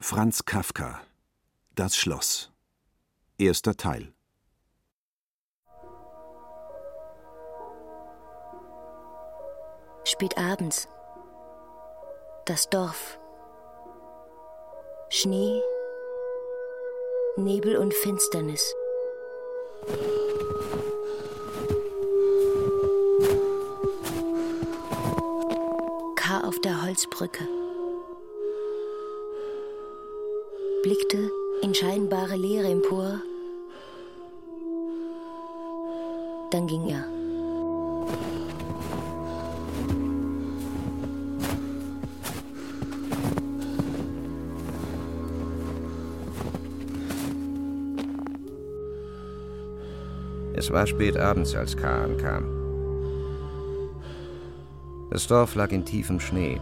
Franz 0.00 0.44
Kafka 0.44 1.00
Das 1.74 1.96
Schloss 1.96 2.52
Erster 3.36 3.76
Teil 3.76 4.12
Spät 10.04 10.38
abends. 10.38 10.88
Das 12.46 12.70
Dorf. 12.70 13.18
Schnee, 15.10 15.60
Nebel 17.36 17.76
und 17.76 17.92
Finsternis. 17.92 18.74
K. 26.16 26.40
auf 26.40 26.58
der 26.62 26.82
Holzbrücke. 26.82 27.57
Blickte 30.88 31.30
in 31.60 31.74
scheinbare 31.74 32.34
Leere 32.34 32.68
empor. 32.68 33.20
Dann 36.50 36.66
ging 36.66 36.88
er. 36.88 37.04
Es 50.54 50.70
war 50.70 50.86
spät 50.86 51.18
abends, 51.18 51.54
als 51.54 51.76
K. 51.76 52.04
ankam. 52.04 52.46
Das 55.10 55.26
Dorf 55.26 55.54
lag 55.54 55.70
in 55.70 55.84
tiefem 55.84 56.18
Schnee. 56.18 56.58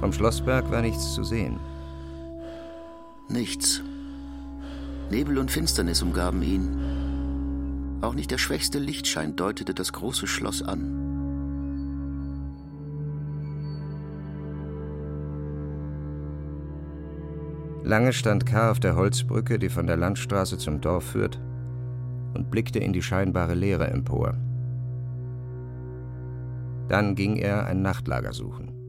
Vom 0.00 0.12
Schlossberg 0.12 0.70
war 0.70 0.82
nichts 0.82 1.14
zu 1.14 1.24
sehen. 1.24 1.71
Nichts. 3.32 3.82
Nebel 5.10 5.38
und 5.38 5.50
Finsternis 5.50 6.02
umgaben 6.02 6.42
ihn. 6.42 7.98
Auch 8.02 8.14
nicht 8.14 8.30
der 8.30 8.36
schwächste 8.38 8.78
Lichtschein 8.78 9.36
deutete 9.36 9.72
das 9.72 9.92
große 9.94 10.26
Schloss 10.26 10.62
an. 10.62 10.98
Lange 17.84 18.12
stand 18.12 18.44
K. 18.44 18.70
auf 18.70 18.80
der 18.80 18.96
Holzbrücke, 18.96 19.58
die 19.58 19.70
von 19.70 19.86
der 19.86 19.96
Landstraße 19.96 20.58
zum 20.58 20.80
Dorf 20.80 21.04
führt, 21.04 21.40
und 22.34 22.50
blickte 22.50 22.78
in 22.80 22.92
die 22.92 23.02
scheinbare 23.02 23.54
Leere 23.54 23.90
empor. 23.90 24.34
Dann 26.88 27.14
ging 27.14 27.36
er 27.36 27.66
ein 27.66 27.80
Nachtlager 27.80 28.32
suchen. 28.32 28.81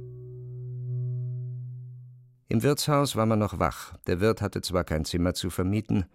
Im 2.54 2.62
Wirtshaus 2.62 3.16
war 3.16 3.26
man 3.26 3.40
noch 3.40 3.58
wach. 3.58 3.98
Der 4.06 4.20
Wirt 4.20 4.40
hatte 4.44 4.62
zwar 4.62 4.84
kein 4.84 5.06
Zimmer 5.06 5.34
zu 5.34 5.50
vermieten, 5.50 6.06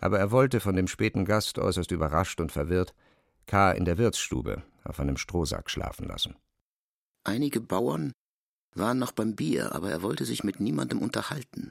aber 0.00 0.18
er 0.18 0.32
wollte 0.32 0.58
von 0.58 0.74
dem 0.74 0.88
späten 0.88 1.24
Gast 1.24 1.56
äußerst 1.56 1.92
überrascht 1.92 2.40
und 2.40 2.50
verwirrt 2.50 2.96
K. 3.46 3.70
in 3.70 3.84
der 3.84 3.96
Wirtsstube 3.96 4.64
auf 4.82 4.98
einem 4.98 5.16
Strohsack 5.16 5.70
schlafen 5.70 6.08
lassen. 6.08 6.34
Einige 7.22 7.60
Bauern 7.60 8.10
waren 8.74 8.98
noch 8.98 9.12
beim 9.12 9.36
Bier, 9.36 9.72
aber 9.72 9.88
er 9.88 10.02
wollte 10.02 10.24
sich 10.24 10.42
mit 10.42 10.58
niemandem 10.58 10.98
unterhalten, 10.98 11.70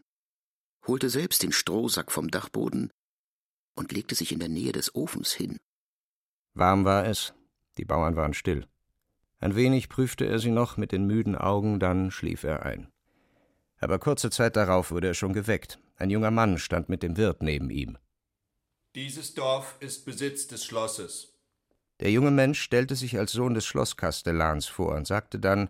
holte 0.87 1.09
selbst 1.09 1.43
den 1.43 1.51
Strohsack 1.51 2.09
vom 2.09 2.31
Dachboden 2.31 2.91
und 3.75 3.91
legte 3.91 4.15
sich 4.15 4.31
in 4.31 4.39
der 4.39 4.47
Nähe 4.47 4.71
des 4.71 4.95
Ofens 4.95 5.33
hin. 5.33 5.57
Warm 6.53 6.85
war 6.85 7.05
es, 7.07 7.33
die 7.77 7.83
Bauern 7.83 8.15
waren 8.15 8.33
still. 8.33 8.67
Ein 9.39 9.57
wenig 9.57 9.89
prüfte 9.89 10.25
er 10.25 10.39
sie 10.39 10.51
noch 10.51 10.77
mit 10.77 10.93
den 10.93 11.07
müden 11.07 11.35
Augen, 11.35 11.81
dann 11.81 12.09
schlief 12.09 12.45
er 12.45 12.65
ein. 12.65 12.87
Aber 13.83 13.99
kurze 13.99 14.29
Zeit 14.29 14.55
darauf 14.55 14.91
wurde 14.91 15.07
er 15.07 15.13
schon 15.13 15.33
geweckt. 15.33 15.77
Ein 15.97 16.09
junger 16.09 16.31
Mann 16.31 16.57
stand 16.57 16.87
mit 16.87 17.03
dem 17.03 17.17
Wirt 17.17 17.43
neben 17.43 17.69
ihm. 17.69 17.97
Dieses 18.95 19.33
Dorf 19.33 19.75
ist 19.81 20.05
Besitz 20.05 20.47
des 20.47 20.63
Schlosses. 20.63 21.33
Der 21.99 22.09
junge 22.11 22.31
Mensch 22.31 22.61
stellte 22.61 22.95
sich 22.95 23.17
als 23.17 23.33
Sohn 23.33 23.53
des 23.53 23.65
Schlosskastellans 23.65 24.67
vor 24.67 24.95
und 24.95 25.05
sagte 25.05 25.39
dann, 25.39 25.69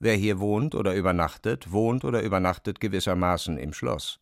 wer 0.00 0.14
hier 0.14 0.40
wohnt 0.40 0.74
oder 0.74 0.94
übernachtet, 0.94 1.70
wohnt 1.70 2.04
oder 2.04 2.22
übernachtet 2.22 2.80
gewissermaßen 2.80 3.58
im 3.58 3.72
Schloss. 3.72 4.18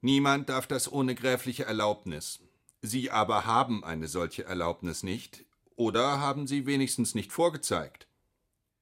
Niemand 0.00 0.48
darf 0.48 0.66
das 0.66 0.90
ohne 0.90 1.14
gräfliche 1.14 1.64
Erlaubnis. 1.64 2.40
Sie 2.80 3.10
aber 3.10 3.44
haben 3.44 3.82
eine 3.84 4.06
solche 4.06 4.44
Erlaubnis 4.44 5.02
nicht, 5.02 5.44
oder 5.74 6.20
haben 6.20 6.46
sie 6.46 6.66
wenigstens 6.66 7.14
nicht 7.14 7.32
vorgezeigt. 7.32 8.06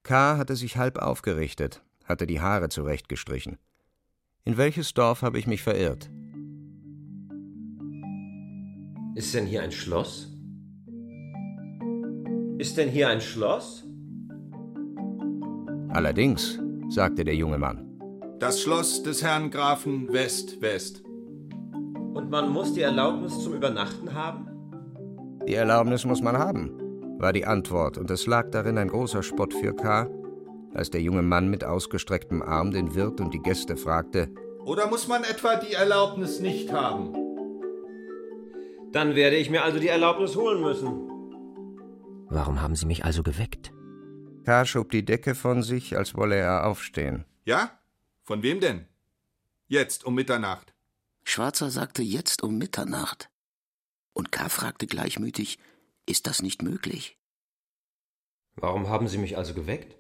K. 0.03 0.37
hatte 0.37 0.55
sich 0.55 0.77
halb 0.77 0.99
aufgerichtet, 0.99 1.83
hatte 2.05 2.27
die 2.27 2.41
Haare 2.41 2.69
zurechtgestrichen. 2.69 3.59
In 4.47 4.57
welches 4.57 4.95
Dorf 4.95 5.23
habe 5.23 5.41
ich 5.41 5.49
mich 5.49 5.61
verirrt? 5.61 6.09
Ist 9.17 9.35
denn 9.35 9.45
hier 9.45 9.61
ein 9.63 9.73
Schloss? 9.73 10.33
Ist 12.57 12.77
denn 12.77 12.89
hier 12.89 13.09
ein 13.09 13.21
Schloss? 13.21 13.85
Allerdings, 15.89 16.61
sagte 16.89 17.25
der 17.25 17.35
junge 17.35 17.59
Mann. 17.59 17.99
Das 18.39 18.63
Schloss 18.63 19.03
des 19.03 19.21
Herrn 19.21 19.51
Grafen 19.51 20.13
West-West. 20.13 21.03
Und 22.15 22.31
man 22.31 22.49
muss 22.49 22.73
die 22.73 22.83
Erlaubnis 22.83 23.43
zum 23.43 23.55
Übernachten 23.55 24.15
haben? 24.15 24.47
Die 25.49 25.55
Erlaubnis 25.55 26.05
muss 26.05 26.23
man 26.23 26.39
haben, 26.39 26.71
war 27.19 27.33
die 27.33 27.47
Antwort, 27.47 27.99
und 27.99 28.13
es 28.13 28.27
lag 28.29 28.49
darin 28.53 28.79
ein 28.79 28.89
großer 28.89 29.25
Spott 29.25 29.53
für 29.55 29.75
K., 29.75 30.09
als 30.75 30.91
der 30.91 31.01
junge 31.01 31.23
Mann 31.23 31.49
mit 31.49 31.65
ausgestrecktem 31.65 32.43
Arm 32.43 32.71
den 32.71 32.95
Wirt 32.95 33.21
und 33.21 33.33
die 33.35 33.43
Gäste 33.43 33.77
fragte: 33.77 34.29
Oder 34.65 34.89
muss 34.89 35.09
man 35.09 35.25
etwa 35.25 35.57
die 35.57 35.73
Erlaubnis 35.73 36.41
nicht 36.41 36.73
haben? 36.73 37.15
Dann 38.93 39.15
werde 39.15 39.37
ich 39.37 39.51
mir 39.51 39.63
also 39.63 39.79
die 39.79 39.89
Erlaubnis 39.89 40.37
holen 40.37 40.63
müssen. 40.63 41.11
Warum 42.29 42.61
haben 42.61 42.75
Sie 42.75 42.87
mich 42.87 43.05
also 43.05 43.23
geweckt? 43.23 43.73
K. 44.45 44.65
schob 44.65 44.91
die 44.91 45.05
Decke 45.05 45.35
von 45.35 45.63
sich, 45.63 45.97
als 45.97 46.15
wolle 46.15 46.37
er 46.37 46.67
aufstehen. 46.67 47.25
Ja? 47.45 47.79
Von 48.23 48.43
wem 48.43 48.61
denn? 48.61 48.87
Jetzt 49.67 50.05
um 50.05 50.15
Mitternacht. 50.15 50.73
Schwarzer 51.25 51.71
sagte 51.71 52.03
jetzt 52.03 52.43
um 52.43 52.57
Mitternacht. 52.57 53.29
Und 54.13 54.33
K. 54.33 54.49
fragte 54.49 54.87
gleichmütig, 54.87 55.59
ist 56.07 56.27
das 56.27 56.43
nicht 56.43 56.63
möglich? 56.63 57.19
Warum 58.55 58.89
haben 58.89 59.09
Sie 59.09 59.19
mich 59.19 59.37
also 59.37 59.53
geweckt? 59.53 59.97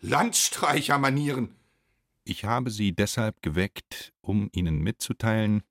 Landstreichermanieren! 0.00 1.54
Ich 2.24 2.44
habe 2.44 2.70
Sie 2.70 2.92
deshalb 2.92 3.42
geweckt, 3.42 4.12
um 4.20 4.48
Ihnen 4.52 4.78
mitzuteilen, 4.78 5.62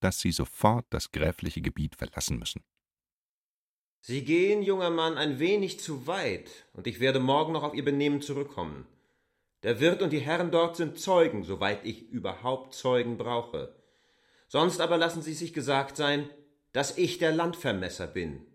dass 0.00 0.20
Sie 0.20 0.32
sofort 0.32 0.86
das 0.90 1.12
gräfliche 1.12 1.60
Gebiet 1.60 1.96
verlassen 1.96 2.38
müssen. 2.38 2.62
Sie 4.00 4.24
gehen, 4.24 4.62
junger 4.62 4.88
Mann, 4.88 5.18
ein 5.18 5.38
wenig 5.38 5.78
zu 5.78 6.06
weit, 6.06 6.50
und 6.72 6.86
ich 6.86 7.00
werde 7.00 7.20
morgen 7.20 7.52
noch 7.52 7.62
auf 7.62 7.74
Ihr 7.74 7.84
Benehmen 7.84 8.22
zurückkommen. 8.22 8.86
Der 9.62 9.78
Wirt 9.78 10.00
und 10.00 10.10
die 10.10 10.20
Herren 10.20 10.50
dort 10.50 10.76
sind 10.76 10.98
Zeugen, 10.98 11.44
soweit 11.44 11.84
ich 11.84 12.08
überhaupt 12.08 12.74
Zeugen 12.74 13.18
brauche. 13.18 13.76
Sonst 14.48 14.80
aber 14.80 14.96
lassen 14.96 15.20
Sie 15.20 15.34
sich 15.34 15.52
gesagt 15.52 15.98
sein, 15.98 16.30
dass 16.72 16.96
ich 16.96 17.18
der 17.18 17.32
Landvermesser 17.32 18.06
bin. 18.06 18.46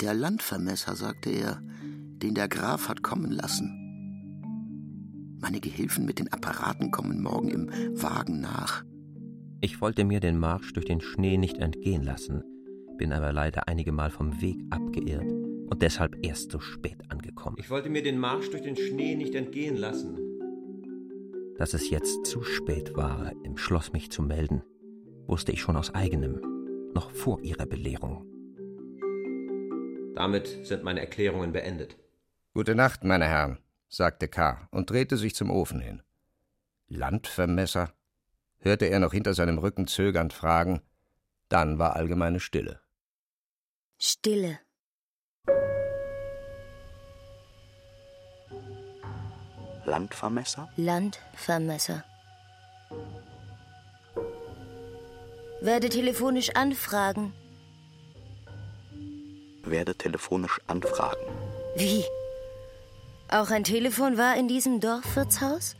Der 0.00 0.14
Landvermesser, 0.14 0.96
sagte 0.96 1.30
er, 1.30 1.62
den 1.62 2.34
der 2.34 2.48
Graf 2.48 2.88
hat 2.88 3.04
kommen 3.04 3.30
lassen. 3.30 3.87
Meine 5.40 5.60
Gehilfen 5.60 6.04
mit 6.04 6.18
den 6.18 6.32
Apparaten 6.32 6.90
kommen 6.90 7.22
morgen 7.22 7.48
im 7.48 7.70
Wagen 8.02 8.40
nach. 8.40 8.84
Ich 9.60 9.80
wollte 9.80 10.04
mir 10.04 10.20
den 10.20 10.38
Marsch 10.38 10.72
durch 10.72 10.86
den 10.86 11.00
Schnee 11.00 11.36
nicht 11.36 11.58
entgehen 11.58 12.02
lassen, 12.02 12.42
bin 12.96 13.12
aber 13.12 13.32
leider 13.32 13.68
einige 13.68 13.92
Mal 13.92 14.10
vom 14.10 14.40
Weg 14.40 14.60
abgeirrt 14.70 15.30
und 15.30 15.82
deshalb 15.82 16.16
erst 16.24 16.50
so 16.50 16.60
spät 16.60 16.98
angekommen. 17.10 17.56
Ich 17.58 17.70
wollte 17.70 17.88
mir 17.88 18.02
den 18.02 18.18
Marsch 18.18 18.50
durch 18.50 18.62
den 18.62 18.76
Schnee 18.76 19.14
nicht 19.14 19.34
entgehen 19.34 19.76
lassen. 19.76 20.18
Dass 21.56 21.74
es 21.74 21.90
jetzt 21.90 22.26
zu 22.26 22.42
spät 22.42 22.96
war, 22.96 23.32
im 23.44 23.56
Schloss 23.56 23.92
mich 23.92 24.10
zu 24.10 24.22
melden, 24.22 24.62
wusste 25.26 25.52
ich 25.52 25.60
schon 25.60 25.76
aus 25.76 25.94
eigenem, 25.94 26.40
noch 26.94 27.10
vor 27.10 27.40
ihrer 27.42 27.66
Belehrung. 27.66 28.24
Damit 30.14 30.66
sind 30.66 30.82
meine 30.82 31.00
Erklärungen 31.00 31.52
beendet. 31.52 31.96
Gute 32.54 32.74
Nacht, 32.74 33.04
meine 33.04 33.26
Herren, 33.26 33.58
sagte 33.88 34.28
K. 34.28 34.68
und 34.70 34.90
drehte 34.90 35.16
sich 35.16 35.34
zum 35.34 35.50
Ofen 35.50 35.80
hin. 35.80 36.02
Landvermesser? 36.88 37.92
hörte 38.58 38.86
er 38.86 38.98
noch 38.98 39.12
hinter 39.12 39.34
seinem 39.34 39.58
Rücken 39.58 39.86
zögernd 39.86 40.32
fragen. 40.32 40.80
Dann 41.48 41.78
war 41.78 41.96
allgemeine 41.96 42.40
Stille. 42.40 42.80
Stille. 43.98 44.58
Landvermesser? 49.84 50.68
Landvermesser. 50.76 52.04
Werde 55.60 55.88
telefonisch 55.88 56.50
anfragen. 56.50 57.32
Werde 59.64 59.94
telefonisch 59.94 60.60
anfragen. 60.66 61.26
Wie? 61.76 62.04
Auch 63.30 63.50
ein 63.50 63.64
Telefon 63.64 64.16
war 64.16 64.36
in 64.36 64.48
diesem 64.48 64.80
Dorfwirtshaus? 64.80 65.76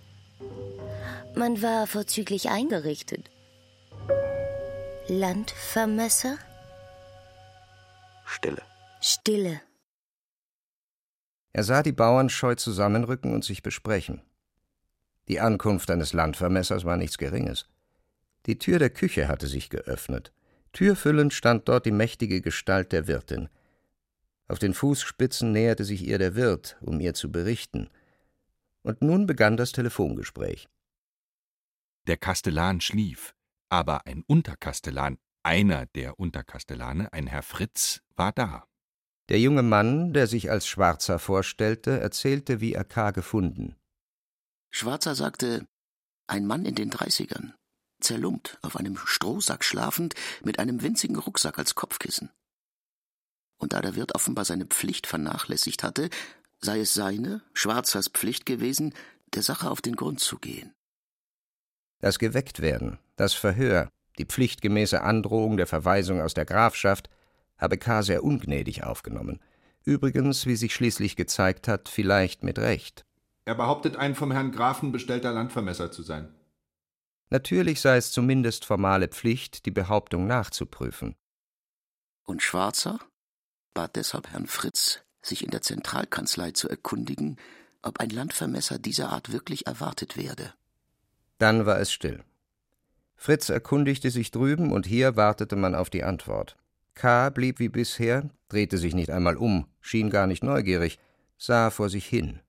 Man 1.34 1.62
war 1.62 1.86
vorzüglich 1.86 2.50
eingerichtet. 2.50 3.30
Landvermesser? 5.08 6.36
Stille. 8.26 8.62
Stille. 9.00 9.62
Er 11.54 11.64
sah 11.64 11.82
die 11.82 11.92
Bauern 11.92 12.28
scheu 12.28 12.54
zusammenrücken 12.54 13.32
und 13.32 13.44
sich 13.44 13.62
besprechen. 13.62 14.20
Die 15.28 15.40
Ankunft 15.40 15.90
eines 15.90 16.12
Landvermessers 16.12 16.84
war 16.84 16.98
nichts 16.98 17.16
Geringes. 17.16 17.66
Die 18.44 18.58
Tür 18.58 18.78
der 18.78 18.90
Küche 18.90 19.26
hatte 19.28 19.46
sich 19.46 19.70
geöffnet. 19.70 20.32
Türfüllend 20.72 21.32
stand 21.32 21.68
dort 21.68 21.86
die 21.86 21.92
mächtige 21.92 22.42
Gestalt 22.42 22.92
der 22.92 23.06
Wirtin. 23.06 23.48
Auf 24.48 24.58
den 24.58 24.72
Fußspitzen 24.72 25.52
näherte 25.52 25.84
sich 25.84 26.02
ihr 26.02 26.18
der 26.18 26.34
Wirt, 26.34 26.78
um 26.80 27.00
ihr 27.00 27.14
zu 27.14 27.30
berichten. 27.30 27.90
Und 28.82 29.02
nun 29.02 29.26
begann 29.26 29.58
das 29.58 29.72
Telefongespräch. 29.72 30.68
Der 32.06 32.16
Kastellan 32.16 32.80
schlief, 32.80 33.34
aber 33.68 34.06
ein 34.06 34.24
Unterkastellan, 34.26 35.18
einer 35.42 35.86
der 35.86 36.18
Unterkastellane, 36.18 37.12
ein 37.12 37.26
Herr 37.26 37.42
Fritz, 37.42 38.00
war 38.16 38.32
da. 38.32 38.66
Der 39.28 39.38
junge 39.38 39.62
Mann, 39.62 40.14
der 40.14 40.26
sich 40.26 40.50
als 40.50 40.66
Schwarzer 40.66 41.18
vorstellte, 41.18 42.00
erzählte, 42.00 42.62
wie 42.62 42.72
er 42.72 42.84
K. 42.84 43.10
gefunden. 43.10 43.76
Schwarzer 44.70 45.14
sagte, 45.14 45.66
ein 46.26 46.46
Mann 46.46 46.64
in 46.64 46.74
den 46.74 46.88
Dreißigern, 46.88 47.54
zerlumpt, 48.00 48.58
auf 48.62 48.76
einem 48.76 48.96
Strohsack 48.96 49.64
schlafend, 49.64 50.14
mit 50.42 50.58
einem 50.58 50.80
winzigen 50.82 51.16
Rucksack 51.16 51.58
als 51.58 51.74
Kopfkissen. 51.74 52.30
Und 53.58 53.72
da 53.72 53.80
der 53.80 53.96
Wirt 53.96 54.14
offenbar 54.14 54.44
seine 54.44 54.66
Pflicht 54.66 55.06
vernachlässigt 55.06 55.82
hatte, 55.82 56.08
sei 56.60 56.80
es 56.80 56.94
seine, 56.94 57.42
Schwarzers 57.52 58.08
Pflicht 58.08 58.46
gewesen, 58.46 58.94
der 59.34 59.42
Sache 59.42 59.70
auf 59.70 59.80
den 59.80 59.96
Grund 59.96 60.20
zu 60.20 60.38
gehen. 60.38 60.72
Das 62.00 62.18
Gewecktwerden, 62.18 62.98
das 63.16 63.34
Verhör, 63.34 63.90
die 64.18 64.24
pflichtgemäße 64.24 65.02
Androhung 65.02 65.56
der 65.56 65.66
Verweisung 65.66 66.20
aus 66.20 66.34
der 66.34 66.44
Grafschaft 66.44 67.10
habe 67.56 67.76
K. 67.76 68.02
sehr 68.02 68.22
ungnädig 68.22 68.84
aufgenommen. 68.84 69.40
Übrigens, 69.84 70.46
wie 70.46 70.56
sich 70.56 70.74
schließlich 70.74 71.16
gezeigt 71.16 71.66
hat, 71.66 71.88
vielleicht 71.88 72.44
mit 72.44 72.58
Recht. 72.58 73.04
Er 73.44 73.54
behauptet, 73.54 73.96
ein 73.96 74.14
vom 74.14 74.30
Herrn 74.30 74.52
Grafen 74.52 74.92
bestellter 74.92 75.32
Landvermesser 75.32 75.90
zu 75.90 76.02
sein. 76.02 76.34
Natürlich 77.30 77.80
sei 77.80 77.96
es 77.96 78.12
zumindest 78.12 78.64
formale 78.64 79.08
Pflicht, 79.08 79.66
die 79.66 79.70
Behauptung 79.70 80.26
nachzuprüfen. 80.26 81.16
Und 82.24 82.42
Schwarzer 82.42 82.98
bat 83.74 83.96
deshalb 83.96 84.28
Herrn 84.30 84.46
Fritz, 84.46 85.00
sich 85.22 85.44
in 85.44 85.50
der 85.50 85.62
Zentralkanzlei 85.62 86.52
zu 86.52 86.68
erkundigen, 86.68 87.36
ob 87.82 88.00
ein 88.00 88.10
Landvermesser 88.10 88.78
dieser 88.78 89.10
Art 89.10 89.32
wirklich 89.32 89.66
erwartet 89.66 90.16
werde. 90.16 90.52
Dann 91.38 91.66
war 91.66 91.78
es 91.78 91.92
still. 91.92 92.24
Fritz 93.16 93.48
erkundigte 93.48 94.10
sich 94.10 94.30
drüben, 94.30 94.72
und 94.72 94.86
hier 94.86 95.16
wartete 95.16 95.56
man 95.56 95.74
auf 95.74 95.90
die 95.90 96.04
Antwort. 96.04 96.56
K. 96.94 97.30
blieb 97.30 97.58
wie 97.58 97.68
bisher, 97.68 98.30
drehte 98.48 98.78
sich 98.78 98.94
nicht 98.94 99.10
einmal 99.10 99.36
um, 99.36 99.66
schien 99.80 100.10
gar 100.10 100.26
nicht 100.26 100.42
neugierig, 100.42 100.98
sah 101.36 101.70
vor 101.70 101.88
sich 101.88 102.06
hin. 102.06 102.40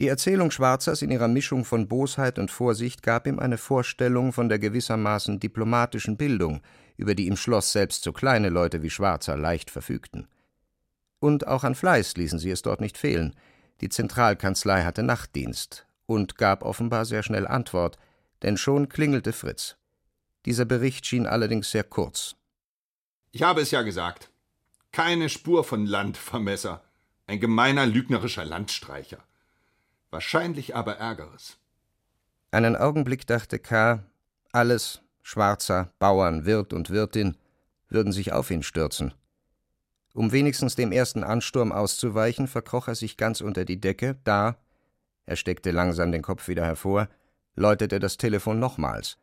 Die 0.00 0.08
Erzählung 0.08 0.50
Schwarzers 0.50 1.02
in 1.02 1.10
ihrer 1.12 1.28
Mischung 1.28 1.64
von 1.64 1.86
Bosheit 1.86 2.40
und 2.40 2.50
Vorsicht 2.50 3.04
gab 3.04 3.28
ihm 3.28 3.38
eine 3.38 3.58
Vorstellung 3.58 4.32
von 4.32 4.48
der 4.48 4.58
gewissermaßen 4.58 5.38
diplomatischen 5.38 6.16
Bildung, 6.16 6.62
über 6.96 7.14
die 7.14 7.26
im 7.26 7.36
Schloss 7.36 7.72
selbst 7.72 8.04
so 8.04 8.12
kleine 8.12 8.48
Leute 8.48 8.82
wie 8.82 8.90
Schwarzer 8.90 9.36
leicht 9.36 9.70
verfügten. 9.70 10.28
Und 11.18 11.46
auch 11.46 11.64
an 11.64 11.74
Fleiß 11.74 12.16
ließen 12.16 12.38
sie 12.38 12.50
es 12.50 12.62
dort 12.62 12.80
nicht 12.80 12.98
fehlen. 12.98 13.34
Die 13.80 13.88
Zentralkanzlei 13.88 14.84
hatte 14.84 15.02
Nachtdienst 15.02 15.86
und 16.06 16.36
gab 16.36 16.62
offenbar 16.62 17.04
sehr 17.04 17.22
schnell 17.22 17.46
Antwort, 17.46 17.98
denn 18.42 18.56
schon 18.56 18.88
klingelte 18.88 19.32
Fritz. 19.32 19.76
Dieser 20.44 20.64
Bericht 20.64 21.06
schien 21.06 21.26
allerdings 21.26 21.70
sehr 21.70 21.84
kurz. 21.84 22.36
Ich 23.32 23.42
habe 23.42 23.62
es 23.62 23.70
ja 23.70 23.82
gesagt. 23.82 24.30
Keine 24.92 25.28
Spur 25.28 25.64
von 25.64 25.86
Landvermesser. 25.86 26.84
Ein 27.26 27.40
gemeiner, 27.40 27.86
lügnerischer 27.86 28.44
Landstreicher. 28.44 29.24
Wahrscheinlich 30.10 30.76
aber 30.76 30.98
Ärgeres. 30.98 31.56
Einen 32.50 32.76
Augenblick 32.76 33.26
dachte 33.26 33.58
K., 33.58 34.04
alles, 34.52 35.00
Schwarzer, 35.26 35.90
Bauern, 35.98 36.44
Wirt 36.44 36.74
und 36.74 36.90
Wirtin, 36.90 37.38
würden 37.88 38.12
sich 38.12 38.32
auf 38.32 38.50
ihn 38.50 38.62
stürzen. 38.62 39.14
Um 40.12 40.32
wenigstens 40.32 40.76
dem 40.76 40.92
ersten 40.92 41.24
Ansturm 41.24 41.72
auszuweichen, 41.72 42.46
verkroch 42.46 42.88
er 42.88 42.94
sich 42.94 43.16
ganz 43.16 43.40
unter 43.40 43.64
die 43.64 43.80
Decke, 43.80 44.20
da, 44.24 44.58
er 45.24 45.36
steckte 45.36 45.70
langsam 45.70 46.12
den 46.12 46.20
Kopf 46.20 46.46
wieder 46.46 46.66
hervor, 46.66 47.08
läutete 47.56 48.00
das 48.00 48.18
Telefon 48.18 48.58
nochmals, 48.58 49.16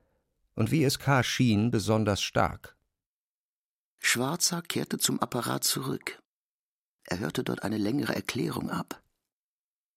und 0.56 0.72
wie 0.72 0.84
es 0.84 0.98
K. 0.98 1.22
schien, 1.22 1.70
besonders 1.70 2.24
stark. 2.24 2.76
Schwarzer 4.00 4.64
kehrte 4.64 4.98
zum 4.98 5.20
Apparat 5.20 5.64
zurück. 5.64 6.20
Er 7.04 7.20
hörte 7.20 7.44
dort 7.44 7.62
eine 7.62 7.78
längere 7.78 8.16
Erklärung 8.16 8.72
ab. 8.72 9.04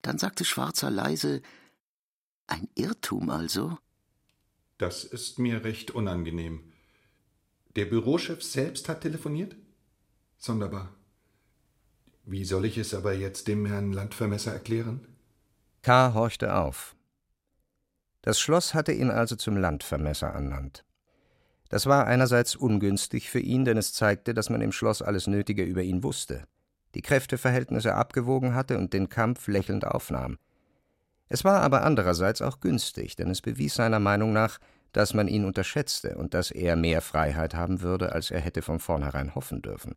Dann 0.03 0.19
sagte 0.19 0.45
Schwarzer 0.45 0.91
leise 0.91 1.41
Ein 2.47 2.69
Irrtum 2.75 3.31
also? 3.31 3.79
Das 4.85 5.03
ist 5.03 5.39
mir 5.39 5.65
recht 5.65 5.93
unangenehm. 5.93 6.61
Der 7.75 7.87
Bürochef 7.87 8.43
selbst 8.43 8.87
hat 8.91 9.01
telefoniert? 9.01 9.57
Sonderbar. 10.37 10.95
Wie 12.27 12.45
soll 12.45 12.67
ich 12.67 12.77
es 12.77 12.93
aber 12.93 13.15
jetzt 13.15 13.49
dem 13.49 13.65
Herrn 13.65 13.95
Landvermesser 13.95 14.53
erklären? 14.53 15.07
K. 15.81 16.13
horchte 16.13 16.55
auf. 16.55 16.95
Das 18.21 18.39
Schloss 18.39 18.75
hatte 18.75 18.93
ihn 18.93 19.09
also 19.09 19.37
zum 19.37 19.57
Landvermesser 19.57 20.27
ernannt. 20.29 20.85
Das 21.71 21.87
war 21.87 22.07
einerseits 22.07 22.55
ungünstig 22.55 23.31
für 23.31 23.41
ihn, 23.41 23.65
denn 23.65 23.79
es 23.79 23.95
zeigte, 23.95 24.35
dass 24.35 24.51
man 24.51 24.61
im 24.61 24.73
Schloss 24.73 25.01
alles 25.01 25.27
Nötige 25.27 25.65
über 25.65 25.83
ihn 25.83 26.03
wusste 26.03 26.47
die 26.95 27.03
Kräfteverhältnisse 27.03 27.95
abgewogen 27.95 28.55
hatte 28.55 28.79
und 28.79 28.93
den 28.93 29.09
Kampf 29.09 29.49
lächelnd 29.49 29.85
aufnahm. 29.85 30.39
Es 31.29 31.45
war 31.45 31.63
aber 31.63 31.83
andererseits 31.83 32.43
auch 32.43 32.61
günstig, 32.61 33.17
denn 33.17 33.31
es 33.31 33.43
bewies 33.43 33.75
seiner 33.75 33.99
Meinung 33.99 34.33
nach, 34.33 34.59
dass 34.95 35.13
man 35.13 35.29
ihn 35.29 35.45
unterschätzte 35.45 36.17
und 36.17 36.33
dass 36.33 36.51
er 36.51 36.77
mehr 36.77 37.03
Freiheit 37.03 37.55
haben 37.55 37.83
würde, 37.83 38.13
als 38.13 38.31
er 38.31 38.41
hätte 38.41 38.63
von 38.63 38.81
vornherein 38.81 39.35
hoffen 39.35 39.61
dürfen. 39.61 39.97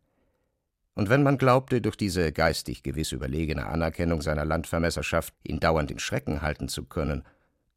Und 0.96 1.10
wenn 1.10 1.24
man 1.24 1.38
glaubte, 1.38 1.80
durch 1.80 1.96
diese 1.96 2.34
geistig 2.34 2.84
gewiss 2.84 3.12
überlegene 3.12 3.68
Anerkennung 3.68 4.22
seiner 4.22 4.44
Landvermesserschaft 4.44 5.34
ihn 5.44 5.60
dauernd 5.60 5.92
in 5.92 6.00
Schrecken 6.00 6.42
halten 6.42 6.68
zu 6.68 6.84
können, 6.84 7.24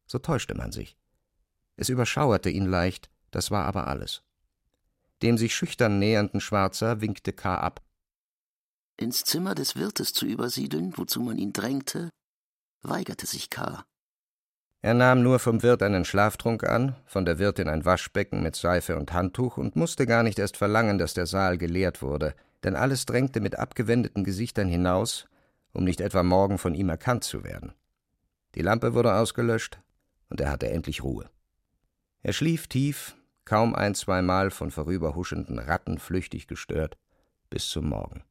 so 0.07 0.17
täuschte 0.17 0.55
man 0.55 0.71
sich. 0.71 0.97
Es 1.77 1.87
überschauerte 1.87 2.49
ihn 2.49 2.65
leicht, 2.65 3.09
das 3.29 3.51
war 3.51 3.65
aber 3.65 3.87
alles. 3.87 4.23
Dem 5.21 5.37
sich 5.37 5.55
schüchtern 5.55 5.99
nähernden 5.99 6.41
Schwarzer 6.41 6.99
winkte 6.99 7.31
K. 7.31 7.55
ab 7.55 7.81
ins 8.97 9.23
Zimmer 9.23 9.55
des 9.55 9.75
Wirtes 9.75 10.13
zu 10.13 10.25
übersiedeln, 10.25 10.95
wozu 10.95 11.21
man 11.21 11.37
ihn 11.39 11.53
drängte, 11.53 12.09
weigerte 12.83 13.25
sich 13.25 13.49
K. 13.49 13.83
Er 14.83 14.95
nahm 14.95 15.21
nur 15.21 15.37
vom 15.37 15.61
Wirt 15.61 15.83
einen 15.83 16.05
Schlaftrunk 16.05 16.63
an, 16.63 16.95
von 17.05 17.23
der 17.23 17.37
Wirtin 17.37 17.69
ein 17.69 17.85
Waschbecken 17.85 18.41
mit 18.41 18.55
Seife 18.55 18.97
und 18.97 19.13
Handtuch 19.13 19.57
und 19.57 19.75
musste 19.75 20.07
gar 20.07 20.23
nicht 20.23 20.39
erst 20.39 20.57
verlangen, 20.57 20.97
dass 20.97 21.13
der 21.13 21.27
Saal 21.27 21.59
geleert 21.59 22.01
wurde, 22.01 22.33
denn 22.63 22.75
alles 22.75 23.05
drängte 23.05 23.41
mit 23.41 23.59
abgewendeten 23.59 24.23
Gesichtern 24.23 24.67
hinaus, 24.67 25.27
um 25.71 25.83
nicht 25.83 26.01
etwa 26.01 26.23
morgen 26.23 26.57
von 26.57 26.73
ihm 26.73 26.89
erkannt 26.89 27.23
zu 27.23 27.43
werden. 27.43 27.73
Die 28.55 28.63
Lampe 28.63 28.95
wurde 28.95 29.13
ausgelöscht, 29.13 29.79
und 30.29 30.41
er 30.41 30.49
hatte 30.49 30.69
endlich 30.69 31.03
Ruhe. 31.03 31.29
Er 32.23 32.33
schlief 32.33 32.67
tief, 32.67 33.15
kaum 33.45 33.75
ein, 33.75 33.93
zweimal 33.93 34.49
von 34.49 34.71
vorüberhuschenden 34.71 35.59
Ratten 35.59 35.99
flüchtig 35.99 36.47
gestört, 36.47 36.97
bis 37.49 37.69
zum 37.69 37.89
Morgen. 37.89 38.23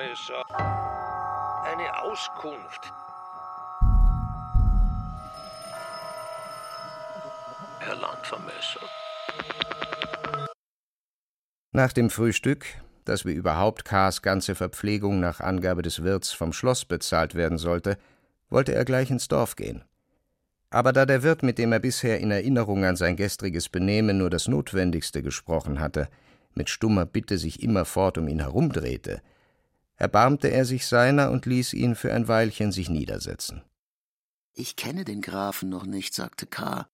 Landvermesser. 0.00 0.44
Eine 1.62 1.98
Auskunft. 2.02 2.92
Herr 7.80 7.96
Landvermesser. 7.96 8.80
Nach 11.72 11.92
dem 11.92 12.08
Frühstück, 12.08 12.64
das 13.04 13.26
wie 13.26 13.32
überhaupt 13.32 13.84
K.s 13.84 14.22
ganze 14.22 14.54
Verpflegung 14.54 15.20
nach 15.20 15.40
Angabe 15.40 15.82
des 15.82 16.02
Wirts 16.02 16.32
vom 16.32 16.54
Schloss 16.54 16.86
bezahlt 16.86 17.34
werden 17.34 17.58
sollte, 17.58 17.98
wollte 18.48 18.72
er 18.72 18.86
gleich 18.86 19.10
ins 19.10 19.28
Dorf 19.28 19.54
gehen. 19.54 19.84
Aber 20.70 20.94
da 20.94 21.04
der 21.04 21.22
Wirt, 21.22 21.42
mit 21.42 21.58
dem 21.58 21.72
er 21.72 21.80
bisher 21.80 22.20
in 22.20 22.30
Erinnerung 22.30 22.86
an 22.86 22.96
sein 22.96 23.16
gestriges 23.16 23.68
Benehmen 23.68 24.16
nur 24.16 24.30
das 24.30 24.48
Notwendigste 24.48 25.22
gesprochen 25.22 25.78
hatte, 25.78 26.08
mit 26.54 26.70
stummer 26.70 27.04
Bitte 27.04 27.36
sich 27.36 27.62
immerfort 27.62 28.16
um 28.16 28.28
ihn 28.28 28.40
herumdrehte, 28.40 29.20
erbarmte 30.00 30.48
er 30.48 30.64
sich 30.64 30.86
seiner 30.86 31.30
und 31.30 31.46
ließ 31.46 31.74
ihn 31.74 31.94
für 31.94 32.12
ein 32.12 32.26
Weilchen 32.26 32.72
sich 32.72 32.88
niedersetzen. 32.88 33.62
Ich 34.54 34.74
kenne 34.74 35.04
den 35.04 35.20
Grafen 35.20 35.68
noch 35.68 35.84
nicht, 35.84 36.14
sagte 36.14 36.46
K. 36.46 36.88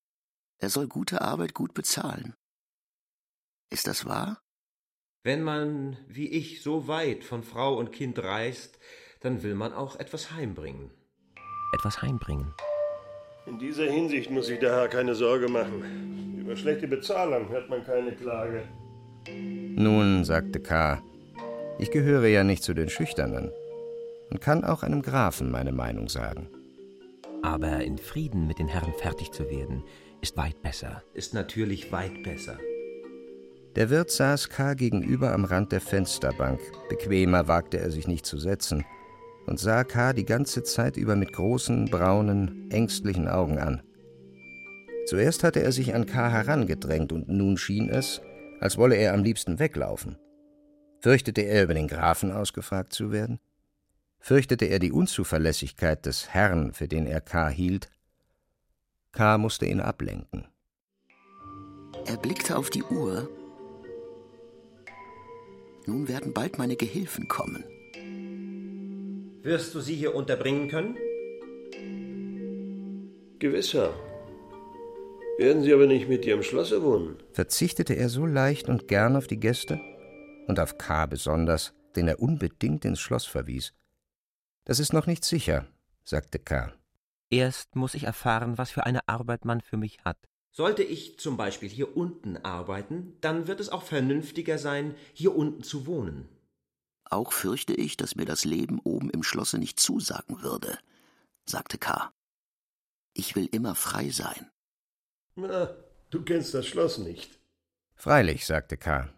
Er 0.59 0.69
soll 0.69 0.89
gute 0.89 1.23
Arbeit 1.23 1.55
gut 1.55 1.73
bezahlen. 1.73 2.35
Ist 3.71 3.87
das 3.87 4.07
wahr? 4.07 4.43
Wenn 5.23 5.43
man, 5.43 5.97
wie 6.09 6.29
ich, 6.29 6.63
so 6.63 6.89
weit 6.89 7.25
von 7.25 7.43
Frau 7.43 7.77
und 7.77 7.93
Kind 7.93 8.19
reist, 8.19 8.79
dann 9.21 9.43
will 9.43 9.55
man 9.55 9.73
auch 9.73 9.97
etwas 9.97 10.33
heimbringen. 10.33 10.91
Etwas 11.75 12.03
heimbringen. 12.03 12.55
In 13.47 13.59
dieser 13.59 13.91
Hinsicht 13.91 14.31
muss 14.31 14.47
sich 14.47 14.59
der 14.59 14.73
Herr 14.73 14.89
keine 14.89 15.15
Sorge 15.15 15.49
machen. 15.49 16.39
Über 16.41 16.57
schlechte 16.57 16.89
Bezahlung 16.89 17.49
hört 17.49 17.71
man 17.71 17.85
keine 17.85 18.13
Klage. 18.13 18.65
Nun, 19.29 20.25
sagte 20.25 20.61
K., 20.61 21.03
ich 21.79 21.91
gehöre 21.91 22.27
ja 22.27 22.45
nicht 22.45 22.63
zu 22.63 22.75
den 22.75 22.89
Schüchternen 22.89 23.53
und 24.31 24.41
kann 24.41 24.65
auch 24.65 24.83
einem 24.83 25.03
Grafen 25.03 25.51
meine 25.51 25.73
Meinung 25.73 26.09
sagen. 26.09 26.49
Aber 27.43 27.85
in 27.85 27.99
Frieden 27.99 28.47
mit 28.47 28.59
den 28.59 28.69
Herren 28.69 28.93
fertig 28.95 29.31
zu 29.33 29.51
werden, 29.51 29.85
ist 30.21 30.37
weit 30.37 30.63
besser. 30.63 31.03
Ist 31.15 31.35
natürlich 31.35 31.93
weit 31.93 32.23
besser. 32.23 32.59
Der 33.77 33.91
Wirt 33.91 34.11
saß 34.11 34.49
K. 34.49 34.75
gegenüber 34.75 35.33
am 35.33 35.45
Rand 35.45 35.71
der 35.71 35.83
Fensterbank. 35.83 36.61
Bequemer 36.89 37.47
wagte 37.47 37.79
er 37.79 37.91
sich 37.91 38.09
nicht 38.09 38.25
zu 38.25 38.39
setzen 38.39 38.85
und 39.47 39.61
sah 39.61 39.85
K. 39.85 40.13
die 40.13 40.25
ganze 40.25 40.63
Zeit 40.63 40.97
über 40.97 41.15
mit 41.15 41.33
großen, 41.33 41.85
braunen, 41.87 42.71
ängstlichen 42.71 43.29
Augen 43.29 43.59
an. 43.59 43.83
Zuerst 45.07 45.45
hatte 45.45 45.63
er 45.63 45.73
sich 45.73 45.95
an 45.95 46.07
K. 46.07 46.31
herangedrängt 46.31 47.13
und 47.13 47.29
nun 47.29 47.59
schien 47.59 47.91
es, 47.91 48.23
als 48.61 48.77
wolle 48.79 48.97
er 48.97 49.13
am 49.15 49.23
liebsten 49.23 49.59
weglaufen. 49.59 50.17
Fürchtete 51.07 51.43
er, 51.43 51.63
über 51.63 51.75
den 51.75 51.87
Grafen 51.87 52.33
ausgefragt 52.33 52.93
zu 52.93 53.13
werden? 53.13 53.39
Fürchtete 54.19 54.65
er 54.65 54.81
die 54.81 54.91
Unzuverlässigkeit 54.91 56.05
des 56.05 56.31
Herrn, 56.31 56.73
für 56.73 56.89
den 56.89 57.07
er 57.07 57.21
K. 57.21 57.49
hielt? 57.49 57.89
K. 59.13 59.39
musste 59.39 59.67
ihn 59.67 59.81
ablenken. 59.81 60.49
Er 62.07 62.17
blickte 62.17 62.59
auf 62.59 62.71
die 62.71 62.83
Uhr. 62.83 63.31
Nun 65.87 66.09
werden 66.09 66.35
bald 66.35 66.59
meine 66.59 66.75
Gehilfen 66.75 67.29
kommen. 67.29 67.63
Wirst 69.45 69.77
du 69.77 69.81
sie 69.81 69.95
hier 69.95 70.13
unterbringen 70.13 70.69
können? 70.69 70.97
Gewiss, 73.39 73.73
Herr. 73.75 73.95
Werden 75.39 75.63
Sie 75.63 75.73
aber 75.73 75.87
nicht 75.87 76.09
mit 76.09 76.25
dir 76.25 76.35
im 76.35 76.43
Schlosse 76.43 76.83
wohnen? 76.83 77.15
Verzichtete 77.31 77.95
er 77.95 78.09
so 78.09 78.27
leicht 78.27 78.69
und 78.69 78.89
gern 78.89 79.15
auf 79.15 79.29
die 79.29 79.39
Gäste? 79.39 79.81
Und 80.47 80.61
auf 80.61 80.79
K. 80.79 81.07
besonders, 81.07 81.75
den 81.97 82.09
er 82.09 82.21
unbedingt 82.21 82.85
ins 82.85 83.01
Schloss 83.01 83.27
verwies. 83.27 83.73
Das 84.65 84.79
ist 84.79 84.93
noch 84.93 85.07
nicht 85.07 85.25
sicher, 85.25 85.67
sagte 86.05 86.39
K. 86.39 86.73
Erst 87.31 87.75
muss 87.75 87.95
ich 87.95 88.05
erfahren, 88.05 88.59
was 88.59 88.71
für 88.71 88.87
eine 88.87 89.09
Arbeit 89.09 89.45
man 89.45 89.61
für 89.61 89.77
mich 89.77 90.05
hat. 90.05 90.19
Sollte 90.53 90.83
ich 90.83 91.19
zum 91.19 91.37
Beispiel 91.37 91.69
hier 91.69 91.97
unten 91.97 92.37
arbeiten, 92.39 93.17
dann 93.21 93.47
wird 93.47 93.61
es 93.61 93.69
auch 93.69 93.83
vernünftiger 93.83 94.59
sein, 94.59 94.95
hier 95.13 95.37
unten 95.37 95.63
zu 95.63 95.87
wohnen. 95.87 96.29
Auch 97.05 97.33
fürchte 97.33 97.75
ich, 97.75 97.97
dass 97.97 98.17
mir 98.17 98.25
das 98.25 98.45
Leben 98.45 98.81
oben 98.81 99.11
im 99.11 99.23
Schlosse 99.23 99.59
nicht 99.59 99.79
zusagen 99.79 100.43
würde, 100.43 100.79
sagte 101.45 101.79
K. 101.79 102.11
Ich 103.13 103.37
will 103.37 103.47
immer 103.47 103.75
frei 103.75 104.11
sein. 104.11 104.51
Na, 105.35 105.75
du 106.11 106.23
kennst 106.23 106.55
das 106.55 106.67
Schloss 106.67 106.99
nicht. 106.99 107.39
Freilich, 107.95 108.47
sagte 108.47 108.77
K. 108.77 109.09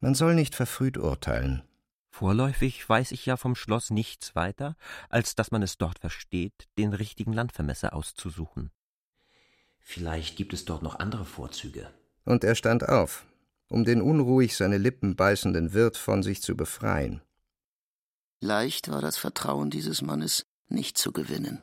Man 0.00 0.14
soll 0.14 0.34
nicht 0.34 0.54
verfrüht 0.54 0.98
urteilen. 0.98 1.62
Vorläufig 2.10 2.88
weiß 2.88 3.12
ich 3.12 3.26
ja 3.26 3.36
vom 3.36 3.54
Schloss 3.54 3.90
nichts 3.90 4.34
weiter, 4.34 4.76
als 5.10 5.34
dass 5.34 5.50
man 5.50 5.62
es 5.62 5.76
dort 5.76 5.98
versteht, 5.98 6.68
den 6.78 6.94
richtigen 6.94 7.32
Landvermesser 7.32 7.92
auszusuchen. 7.94 8.70
Vielleicht 9.78 10.36
gibt 10.36 10.52
es 10.52 10.64
dort 10.64 10.82
noch 10.82 10.98
andere 10.98 11.24
Vorzüge. 11.24 11.90
Und 12.24 12.42
er 12.42 12.54
stand 12.54 12.88
auf, 12.88 13.26
um 13.68 13.84
den 13.84 14.00
unruhig 14.00 14.56
seine 14.56 14.78
Lippen 14.78 15.14
beißenden 15.14 15.74
Wirt 15.74 15.96
von 15.96 16.22
sich 16.22 16.42
zu 16.42 16.56
befreien. 16.56 17.20
Leicht 18.40 18.90
war 18.90 19.00
das 19.00 19.16
Vertrauen 19.18 19.70
dieses 19.70 20.02
Mannes 20.02 20.46
nicht 20.68 20.98
zu 20.98 21.12
gewinnen. 21.12 21.62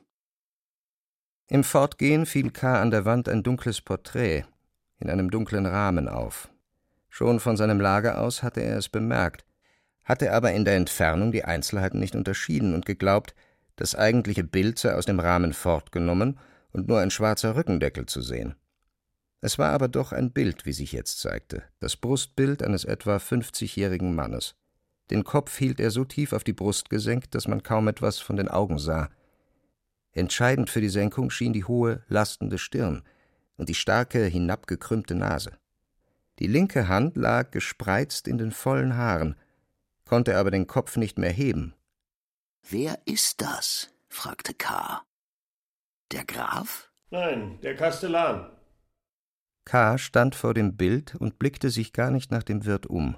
Im 1.48 1.64
Fortgehen 1.64 2.26
fiel 2.26 2.52
K. 2.52 2.82
an 2.82 2.92
der 2.92 3.06
Wand 3.06 3.28
ein 3.28 3.44
dunkles 3.44 3.82
Porträt 3.82 4.46
in 5.00 5.10
einem 5.10 5.30
dunklen 5.30 5.66
Rahmen 5.66 6.08
auf. 6.08 6.50
Schon 7.16 7.40
von 7.40 7.58
seinem 7.58 7.80
Lager 7.80 8.20
aus 8.20 8.42
hatte 8.42 8.62
er 8.62 8.76
es 8.76 8.90
bemerkt, 8.90 9.46
hatte 10.04 10.34
aber 10.34 10.52
in 10.54 10.66
der 10.66 10.76
Entfernung 10.76 11.32
die 11.32 11.44
Einzelheiten 11.46 12.00
nicht 12.00 12.16
unterschieden 12.16 12.74
und 12.74 12.88
geglaubt, 12.88 13.36
das 13.76 13.94
eigentliche 13.94 14.44
Bild 14.44 14.80
sei 14.80 14.96
aus 14.96 15.06
dem 15.06 15.20
Rahmen 15.20 15.54
fortgenommen 15.54 16.40
und 16.72 16.88
nur 16.88 17.02
ein 17.02 17.12
schwarzer 17.12 17.56
Rückendeckel 17.56 18.08
zu 18.08 18.24
sehen. 18.24 18.56
Es 19.42 19.60
war 19.60 19.74
aber 19.74 19.90
doch 19.90 20.12
ein 20.12 20.32
Bild, 20.32 20.66
wie 20.66 20.74
sich 20.74 20.92
jetzt 20.92 21.20
zeigte, 21.20 21.62
das 21.80 21.98
Brustbild 21.98 22.64
eines 22.64 22.84
etwa 22.84 23.20
fünfzigjährigen 23.20 24.16
Mannes. 24.16 24.56
Den 25.12 25.24
Kopf 25.24 25.56
hielt 25.56 25.80
er 25.80 25.92
so 25.92 26.06
tief 26.06 26.34
auf 26.34 26.44
die 26.44 26.54
Brust 26.54 26.90
gesenkt, 26.90 27.36
dass 27.36 27.48
man 27.48 27.62
kaum 27.62 27.88
etwas 27.88 28.18
von 28.18 28.38
den 28.38 28.48
Augen 28.48 28.80
sah. 28.80 29.12
Entscheidend 30.14 30.72
für 30.72 30.82
die 30.82 30.90
Senkung 30.90 31.30
schien 31.30 31.54
die 31.54 31.66
hohe, 31.66 32.02
lastende 32.08 32.58
Stirn 32.58 33.04
und 33.56 33.70
die 33.70 33.76
starke, 33.76 34.26
hinabgekrümmte 34.26 35.14
Nase. 35.14 35.52
Die 36.44 36.50
linke 36.50 36.90
Hand 36.90 37.16
lag 37.16 37.52
gespreizt 37.52 38.28
in 38.28 38.38
den 38.38 38.52
vollen 38.52 38.98
Haaren, 38.98 39.38
konnte 40.04 40.36
aber 40.38 40.52
den 40.52 40.68
Kopf 40.68 40.98
nicht 40.98 41.18
mehr 41.18 41.32
heben. 41.32 41.74
Wer 42.70 43.00
ist 43.06 43.42
das? 43.42 43.94
fragte 44.10 44.54
K. 44.54 45.02
Der 46.12 46.26
Graf? 46.26 46.92
Nein, 47.12 47.62
der 47.62 47.78
Kastellan. 47.78 48.52
K. 49.64 49.98
stand 49.98 50.36
vor 50.36 50.54
dem 50.54 50.76
Bild 50.76 51.16
und 51.16 51.40
blickte 51.40 51.70
sich 51.70 51.94
gar 51.94 52.12
nicht 52.12 52.30
nach 52.30 52.44
dem 52.44 52.66
Wirt 52.66 52.88
um. 52.88 53.16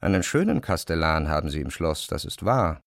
Einen 0.00 0.22
schönen 0.22 0.62
Kastellan 0.62 1.28
haben 1.28 1.50
Sie 1.50 1.60
im 1.60 1.70
Schloss, 1.70 2.06
das 2.06 2.24
ist 2.24 2.46
wahr. 2.46 2.80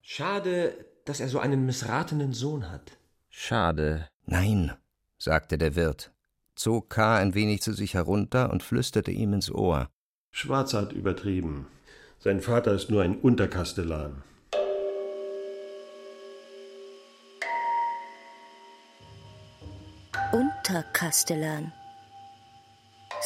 Schade, 0.00 0.86
dass 1.04 1.20
er 1.20 1.28
so 1.28 1.40
einen 1.40 1.66
missratenen 1.66 2.32
Sohn 2.32 2.70
hat. 2.70 2.96
Schade. 3.28 4.08
Nein, 4.24 4.72
sagte 5.18 5.58
der 5.58 5.76
Wirt, 5.76 6.10
zog 6.58 6.90
K. 6.90 7.16
ein 7.16 7.34
wenig 7.34 7.62
zu 7.62 7.72
sich 7.72 7.94
herunter 7.94 8.50
und 8.50 8.62
flüsterte 8.62 9.10
ihm 9.12 9.32
ins 9.32 9.50
Ohr. 9.50 9.88
Schwarz 10.32 10.74
hat 10.74 10.92
übertrieben. 10.92 11.66
Sein 12.18 12.40
Vater 12.40 12.72
ist 12.72 12.90
nur 12.90 13.02
ein 13.02 13.16
Unterkastellan. 13.16 14.22
Unterkastellan. 20.32 21.72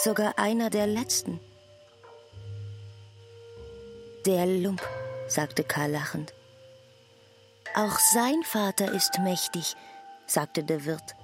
Sogar 0.05 0.39
einer 0.39 0.71
der 0.71 0.87
letzten. 0.87 1.41
Der 4.27 4.47
Lump, 4.47 4.83
sagte 5.27 5.65
Karl 5.65 5.91
lachend. 5.91 6.33
Auch 7.75 7.99
sein 7.99 8.43
Vater 8.45 8.93
ist 8.93 9.19
mächtig, 9.21 9.75
sagte 10.27 10.63
der 10.63 10.85
Wirt. 10.85 11.17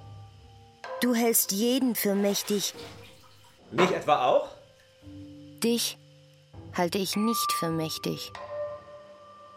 Du 1.01 1.15
hältst 1.15 1.53
jeden 1.53 1.95
für 1.95 2.13
mächtig. 2.13 2.73
Mich 3.71 3.91
etwa 3.91 4.25
auch? 4.25 4.49
Dich 5.63 5.97
halte 6.73 6.97
ich 6.97 7.15
nicht 7.15 7.51
für 7.53 7.69
mächtig. 7.69 8.31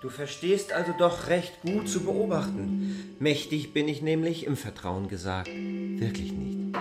Du 0.02 0.08
verstehst 0.08 0.72
also 0.72 0.92
doch 0.96 1.26
recht 1.26 1.62
gut 1.62 1.88
zu 1.88 2.04
beobachten. 2.04 3.16
Mächtig 3.18 3.72
bin 3.72 3.88
ich 3.88 4.02
nämlich 4.02 4.46
im 4.46 4.56
Vertrauen 4.56 5.08
gesagt. 5.08 5.48
Wirklich 5.48 6.32
nicht. 6.32 6.76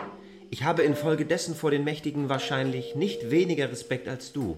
Ich 0.51 0.63
habe 0.63 0.83
infolgedessen 0.83 1.55
vor 1.55 1.71
den 1.71 1.83
Mächtigen 1.83 2.29
wahrscheinlich 2.29 2.93
nicht 2.93 3.31
weniger 3.31 3.71
Respekt 3.71 4.07
als 4.07 4.31
du. 4.31 4.57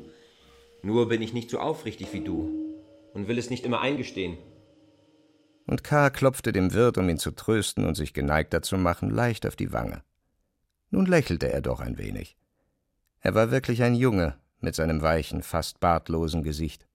Nur 0.81 1.07
bin 1.07 1.21
ich 1.21 1.31
nicht 1.31 1.49
so 1.49 1.59
aufrichtig 1.59 2.09
wie 2.11 2.21
du 2.21 2.51
und 3.13 3.29
will 3.29 3.37
es 3.37 3.49
nicht 3.49 3.63
immer 3.63 3.79
eingestehen. 3.79 4.37
Und 5.65 5.83
K. 5.83 6.09
klopfte 6.09 6.51
dem 6.51 6.73
Wirt, 6.73 6.97
um 6.97 7.07
ihn 7.07 7.17
zu 7.17 7.31
trösten 7.31 7.85
und 7.85 7.95
sich 7.95 8.13
geneigter 8.13 8.61
zu 8.61 8.77
machen, 8.77 9.09
leicht 9.09 9.45
auf 9.45 9.55
die 9.55 9.71
Wange. 9.71 10.03
Nun 10.89 11.05
lächelte 11.05 11.51
er 11.51 11.61
doch 11.61 11.79
ein 11.79 11.97
wenig. 11.97 12.37
Er 13.21 13.33
war 13.33 13.51
wirklich 13.51 13.81
ein 13.83 13.95
Junge 13.95 14.37
mit 14.59 14.75
seinem 14.75 15.01
weichen, 15.01 15.43
fast 15.43 15.79
bartlosen 15.79 16.43
Gesicht. 16.43 16.87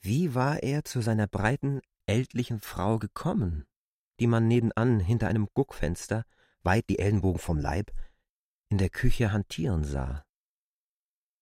Wie 0.00 0.34
war 0.34 0.62
er 0.62 0.84
zu 0.84 1.00
seiner 1.00 1.26
breiten, 1.26 1.80
ältlichen 2.06 2.60
Frau 2.60 2.98
gekommen, 2.98 3.66
die 4.18 4.26
man 4.26 4.48
nebenan 4.48 5.00
hinter 5.00 5.28
einem 5.28 5.48
Guckfenster, 5.52 6.24
weit 6.62 6.88
die 6.88 6.98
Ellenbogen 6.98 7.38
vom 7.38 7.58
Leib, 7.58 7.90
in 8.68 8.78
der 8.78 8.88
Küche 8.88 9.32
hantieren 9.32 9.84
sah? 9.84 10.24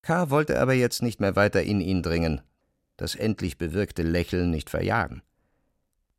K. 0.02 0.30
wollte 0.30 0.60
aber 0.60 0.74
jetzt 0.74 1.02
nicht 1.02 1.20
mehr 1.20 1.36
weiter 1.36 1.62
in 1.62 1.80
ihn 1.80 2.02
dringen, 2.02 2.40
das 2.96 3.14
endlich 3.14 3.58
bewirkte 3.58 4.02
Lächeln 4.02 4.50
nicht 4.50 4.70
verjagen. 4.70 5.22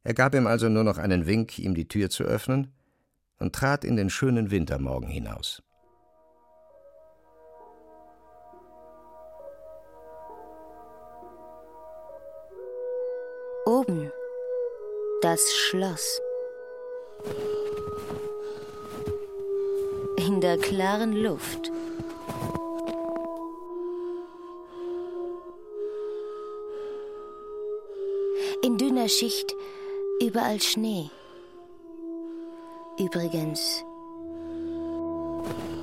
Er 0.03 0.13
gab 0.13 0.33
ihm 0.33 0.47
also 0.47 0.69
nur 0.69 0.83
noch 0.83 0.97
einen 0.97 1.25
Wink, 1.27 1.59
ihm 1.59 1.75
die 1.75 1.87
Tür 1.87 2.09
zu 2.09 2.23
öffnen, 2.23 2.73
und 3.39 3.53
trat 3.53 3.83
in 3.83 3.95
den 3.95 4.09
schönen 4.09 4.51
Wintermorgen 4.51 5.09
hinaus. 5.09 5.61
Oben 13.65 14.11
das 15.21 15.41
Schloss. 15.53 16.21
In 20.17 20.41
der 20.41 20.57
klaren 20.57 21.13
Luft. 21.13 21.71
In 28.63 28.77
der 28.77 29.07
Schicht 29.07 29.55
überall 30.21 30.59
Schnee. 30.61 31.09
Übrigens 32.97 33.83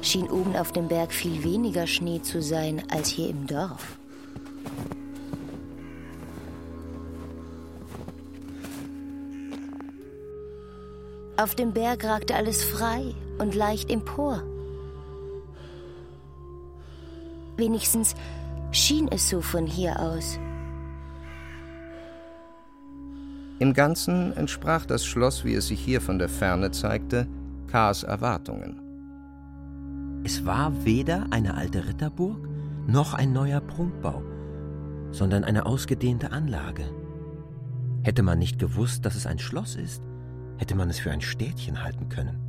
schien 0.02 0.30
oben 0.30 0.54
auf 0.56 0.72
dem 0.72 0.88
Berg 0.88 1.12
viel 1.12 1.42
weniger 1.42 1.86
Schnee 1.86 2.20
zu 2.20 2.42
sein 2.42 2.82
als 2.90 3.08
hier 3.08 3.30
im 3.30 3.46
Dorf. 3.46 3.98
Auf 11.38 11.54
dem 11.54 11.72
Berg 11.72 12.04
ragte 12.04 12.34
alles 12.34 12.64
frei 12.64 13.14
und 13.38 13.54
leicht 13.54 13.90
empor. 13.90 14.42
Wenigstens 17.56 18.14
schien 18.72 19.08
es 19.10 19.28
so 19.28 19.40
von 19.40 19.66
hier 19.66 19.98
aus. 20.00 20.38
Im 23.58 23.72
Ganzen 23.72 24.36
entsprach 24.36 24.84
das 24.84 25.06
Schloss, 25.06 25.44
wie 25.44 25.54
es 25.54 25.68
sich 25.68 25.80
hier 25.80 26.02
von 26.02 26.18
der 26.18 26.28
Ferne 26.28 26.72
zeigte, 26.72 27.26
Kars 27.68 28.02
Erwartungen. 28.02 28.80
Es 30.24 30.44
war 30.44 30.84
weder 30.84 31.26
eine 31.30 31.54
alte 31.54 31.86
Ritterburg 31.86 32.48
noch 32.86 33.14
ein 33.14 33.32
neuer 33.32 33.60
Prunkbau, 33.60 34.22
sondern 35.10 35.42
eine 35.42 35.64
ausgedehnte 35.64 36.32
Anlage. 36.32 36.84
Hätte 38.02 38.22
man 38.22 38.38
nicht 38.38 38.58
gewusst, 38.58 39.06
dass 39.06 39.16
es 39.16 39.26
ein 39.26 39.38
Schloss 39.38 39.74
ist, 39.74 40.02
hätte 40.58 40.74
man 40.74 40.90
es 40.90 40.98
für 40.98 41.10
ein 41.10 41.22
Städtchen 41.22 41.82
halten 41.82 42.08
können. 42.08 42.42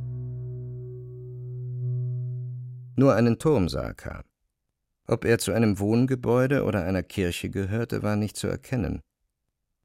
Nur 2.96 3.14
einen 3.14 3.38
Turm 3.38 3.68
sah 3.68 3.94
K. 3.94 4.22
Ob 5.06 5.24
er 5.24 5.38
zu 5.38 5.52
einem 5.52 5.78
Wohngebäude 5.78 6.64
oder 6.64 6.84
einer 6.84 7.02
Kirche 7.02 7.48
gehörte, 7.48 8.02
war 8.02 8.16
nicht 8.16 8.36
zu 8.36 8.46
erkennen. 8.46 9.00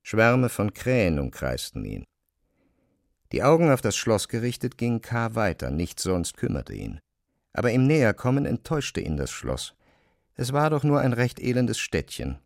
Schwärme 0.06 0.50
von 0.50 0.74
Krähen 0.74 1.18
umkreisten 1.18 1.86
ihn. 1.86 2.04
Die 3.32 3.42
Augen 3.42 3.72
auf 3.72 3.82
das 3.82 3.96
Schloss 3.96 4.28
gerichtet, 4.28 4.78
ging 4.78 5.02
K. 5.02 5.34
weiter, 5.34 5.72
nichts 5.72 6.04
sonst 6.04 6.36
kümmerte 6.36 6.74
ihn. 6.74 7.00
Aber 7.54 7.72
im 7.72 7.88
Näherkommen 7.88 8.46
enttäuschte 8.46 9.00
ihn 9.00 9.16
das 9.16 9.32
Schloss. 9.32 9.76
Es 10.36 10.52
war 10.52 10.70
doch 10.70 10.84
nur 10.84 11.00
ein 11.00 11.14
recht 11.14 11.40
elendes 11.40 11.80
Städtchen, 11.80 12.38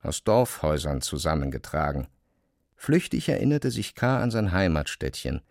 aus 0.00 0.24
Dorfhäusern 0.24 1.02
zusammengetragen. 1.02 2.08
Flüchtig 2.76 3.28
erinnerte 3.28 3.70
sich 3.70 3.94
K. 3.94 4.20
an 4.20 4.30
sein 4.30 4.50
Heimatstädtchen. 4.50 5.42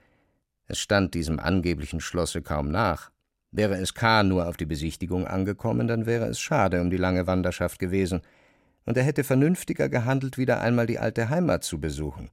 Es 0.66 0.80
stand 0.80 1.14
diesem 1.14 1.40
angeblichen 1.40 2.02
Schlosse 2.02 2.42
kaum 2.42 2.70
nach. 2.70 3.12
Wäre 3.52 3.78
es 3.78 3.94
K. 3.94 4.24
nur 4.24 4.48
auf 4.48 4.58
die 4.58 4.66
Besichtigung 4.66 5.28
angekommen, 5.28 5.88
dann 5.88 6.08
wäre 6.08 6.26
es 6.26 6.40
schade 6.40 6.82
um 6.82 6.90
die 6.90 6.98
lange 6.98 7.28
Wanderschaft 7.28 7.78
gewesen, 7.78 8.22
und 8.86 8.98
er 8.98 9.04
hätte 9.04 9.24
vernünftiger 9.24 9.90
gehandelt, 9.90 10.38
wieder 10.38 10.62
einmal 10.62 10.88
die 10.88 11.00
alte 11.00 11.30
Heimat 11.30 11.64
zu 11.64 11.80
besuchen, 11.80 12.30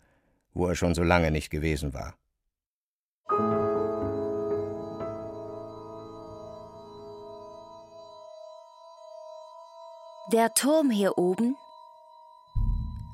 wo 0.55 0.67
er 0.67 0.75
schon 0.75 0.95
so 0.95 1.03
lange 1.03 1.31
nicht 1.31 1.51
gewesen 1.51 1.95
war. 1.95 2.15
Der 10.33 10.53
Turm 10.53 10.91
hier 10.91 11.17
oben, 11.17 11.57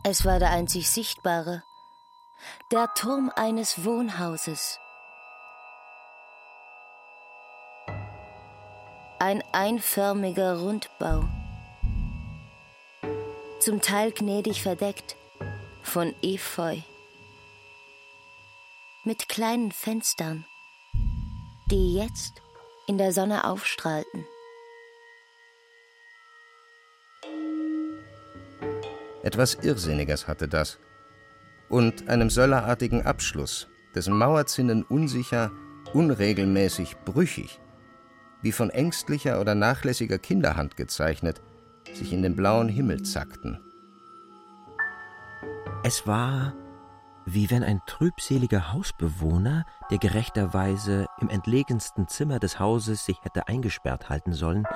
es 0.03 0.25
war 0.25 0.41
der 0.41 0.51
einzig 0.51 0.91
sichtbare, 0.91 1.63
der 2.73 2.89
Turm 2.97 3.31
eines 3.37 3.85
Wohnhauses. 3.85 4.81
Ein 9.21 9.45
einförmiger 9.53 10.59
Rundbau, 10.59 11.25
zum 13.65 13.81
Teil 13.81 14.13
gnädig 14.13 14.61
verdeckt 14.61 15.17
von 15.83 16.15
Efeu, 16.21 16.77
mit 19.05 19.27
kleinen 19.31 19.73
Fenstern, 19.73 20.45
die 21.71 21.95
jetzt 21.95 22.43
in 22.87 22.99
der 22.99 23.13
Sonne 23.13 23.45
aufstrahlten. 23.47 24.27
Etwas 29.23 29.55
Irrsinniges 29.55 30.29
hatte 30.29 30.47
das, 30.47 30.79
und 31.71 32.07
einem 32.07 32.29
söllerartigen 32.29 33.07
Abschluss, 33.07 33.69
dessen 33.95 34.15
Mauerzinnen 34.15 34.83
unsicher, 34.83 35.51
unregelmäßig, 35.95 36.97
brüchig, 37.07 37.61
wie 38.43 38.53
von 38.53 38.69
ängstlicher 38.69 39.41
oder 39.41 39.55
nachlässiger 39.55 40.19
Kinderhand 40.19 40.77
gezeichnet, 40.77 41.41
sich 41.93 42.13
in 42.13 42.23
den 42.23 42.37
blauen 42.37 42.69
Himmel 42.69 43.03
zackten. 43.03 43.61
Es 45.83 46.07
war, 46.07 46.55
wie 47.27 47.51
wenn 47.51 47.63
ein 47.63 47.81
trübseliger 47.87 48.73
Hausbewohner, 48.73 49.65
der 49.91 49.99
gerechterweise 49.99 51.07
im 51.21 51.29
entlegensten 51.29 52.09
Zimmer 52.09 52.39
des 52.39 52.59
Hauses 52.59 53.05
sich 53.05 53.23
hätte 53.23 53.49
eingesperrt 53.49 54.09
halten 54.09 54.33
sollen, 54.33 54.67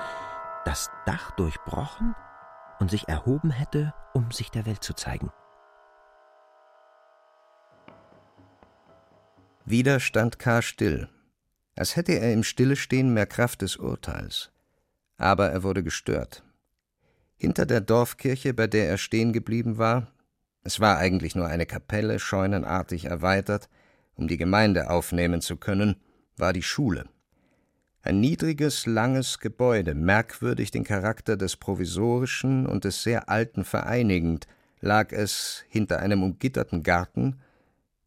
das 0.65 0.91
Dach 1.07 1.31
durchbrochen 1.33 2.15
und 2.79 2.91
sich 2.91 3.09
erhoben 3.09 3.51
hätte, 3.51 3.95
um 4.13 4.31
sich 4.31 4.51
der 4.51 4.67
Welt 4.67 4.83
zu 4.85 4.95
zeigen. 4.95 5.31
Wieder 9.65 10.01
stand 10.01 10.39
K. 10.39 10.63
still, 10.63 11.09
als 11.77 11.97
hätte 11.97 12.13
er 12.13 12.33
im 12.33 12.43
Stillestehen 12.43 13.13
mehr 13.13 13.27
Kraft 13.27 13.63
des 13.63 13.77
Urteils. 13.77 14.51
Aber 15.19 15.51
er 15.51 15.63
wurde 15.63 15.83
gestört. 15.83 16.43
Hinter 17.39 17.67
der 17.67 17.81
Dorfkirche, 17.81 18.53
bei 18.53 18.67
der 18.67 18.89
er 18.89 18.99
stehen 18.99 19.33
geblieben 19.33 19.79
war, 19.79 20.13
es 20.63 20.81
war 20.81 20.99
eigentlich 20.99 21.35
nur 21.35 21.47
eine 21.47 21.67
Kapelle, 21.67 22.19
scheunenartig 22.19 23.05
erweitert, 23.05 23.69
um 24.17 24.27
die 24.27 24.37
Gemeinde 24.37 24.91
aufnehmen 24.91 25.41
zu 25.41 25.57
können, 25.57 25.97
war 26.37 26.53
die 26.53 26.63
Schule. 26.63 27.09
Ein 28.03 28.21
niedriges, 28.21 28.87
langes 28.87 29.39
Gebäude, 29.39 29.95
merkwürdig 29.95 30.71
den 30.71 30.85
Charakter 30.85 31.37
des 31.37 31.57
Provisorischen 31.57 32.67
und 32.67 32.85
des 32.85 33.03
sehr 33.03 33.29
Alten 33.29 33.65
vereinigend, 33.65 34.47
lag 34.81 35.13
es 35.13 35.65
hinter 35.69 36.01
einem 36.01 36.23
umgitterten 36.23 36.83
Garten, 36.83 37.41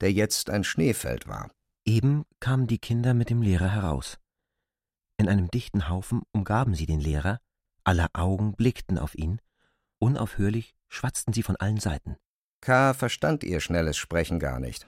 der 0.01 0.11
jetzt 0.11 0.49
ein 0.49 0.63
Schneefeld 0.63 1.27
war. 1.27 1.49
Eben 1.85 2.23
kamen 2.39 2.67
die 2.67 2.79
Kinder 2.79 3.13
mit 3.13 3.29
dem 3.29 3.41
Lehrer 3.41 3.69
heraus. 3.69 4.17
In 5.17 5.29
einem 5.29 5.49
dichten 5.49 5.89
Haufen 5.89 6.21
umgaben 6.31 6.73
sie 6.73 6.85
den 6.85 6.99
Lehrer, 6.99 7.39
aller 7.83 8.09
Augen 8.13 8.53
blickten 8.53 8.97
auf 8.97 9.15
ihn, 9.15 9.41
unaufhörlich 9.99 10.75
schwatzten 10.87 11.33
sie 11.33 11.43
von 11.43 11.55
allen 11.55 11.79
Seiten. 11.79 12.17
K. 12.61 12.93
verstand 12.93 13.43
ihr 13.43 13.59
schnelles 13.59 13.97
Sprechen 13.97 14.39
gar 14.39 14.59
nicht. 14.59 14.87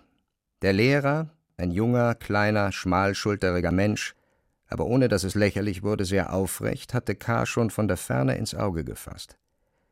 Der 0.61 0.73
Lehrer, 0.73 1.29
ein 1.57 1.71
junger, 1.71 2.15
kleiner, 2.15 2.71
schmalschulteriger 2.71 3.71
Mensch, 3.71 4.15
aber 4.67 4.85
ohne 4.85 5.07
dass 5.07 5.23
es 5.23 5.35
lächerlich 5.35 5.83
wurde, 5.83 6.05
sehr 6.05 6.33
aufrecht, 6.33 6.93
hatte 6.93 7.15
K. 7.15 7.45
schon 7.45 7.69
von 7.69 7.87
der 7.87 7.97
Ferne 7.97 8.35
ins 8.35 8.55
Auge 8.55 8.83
gefasst. 8.83 9.37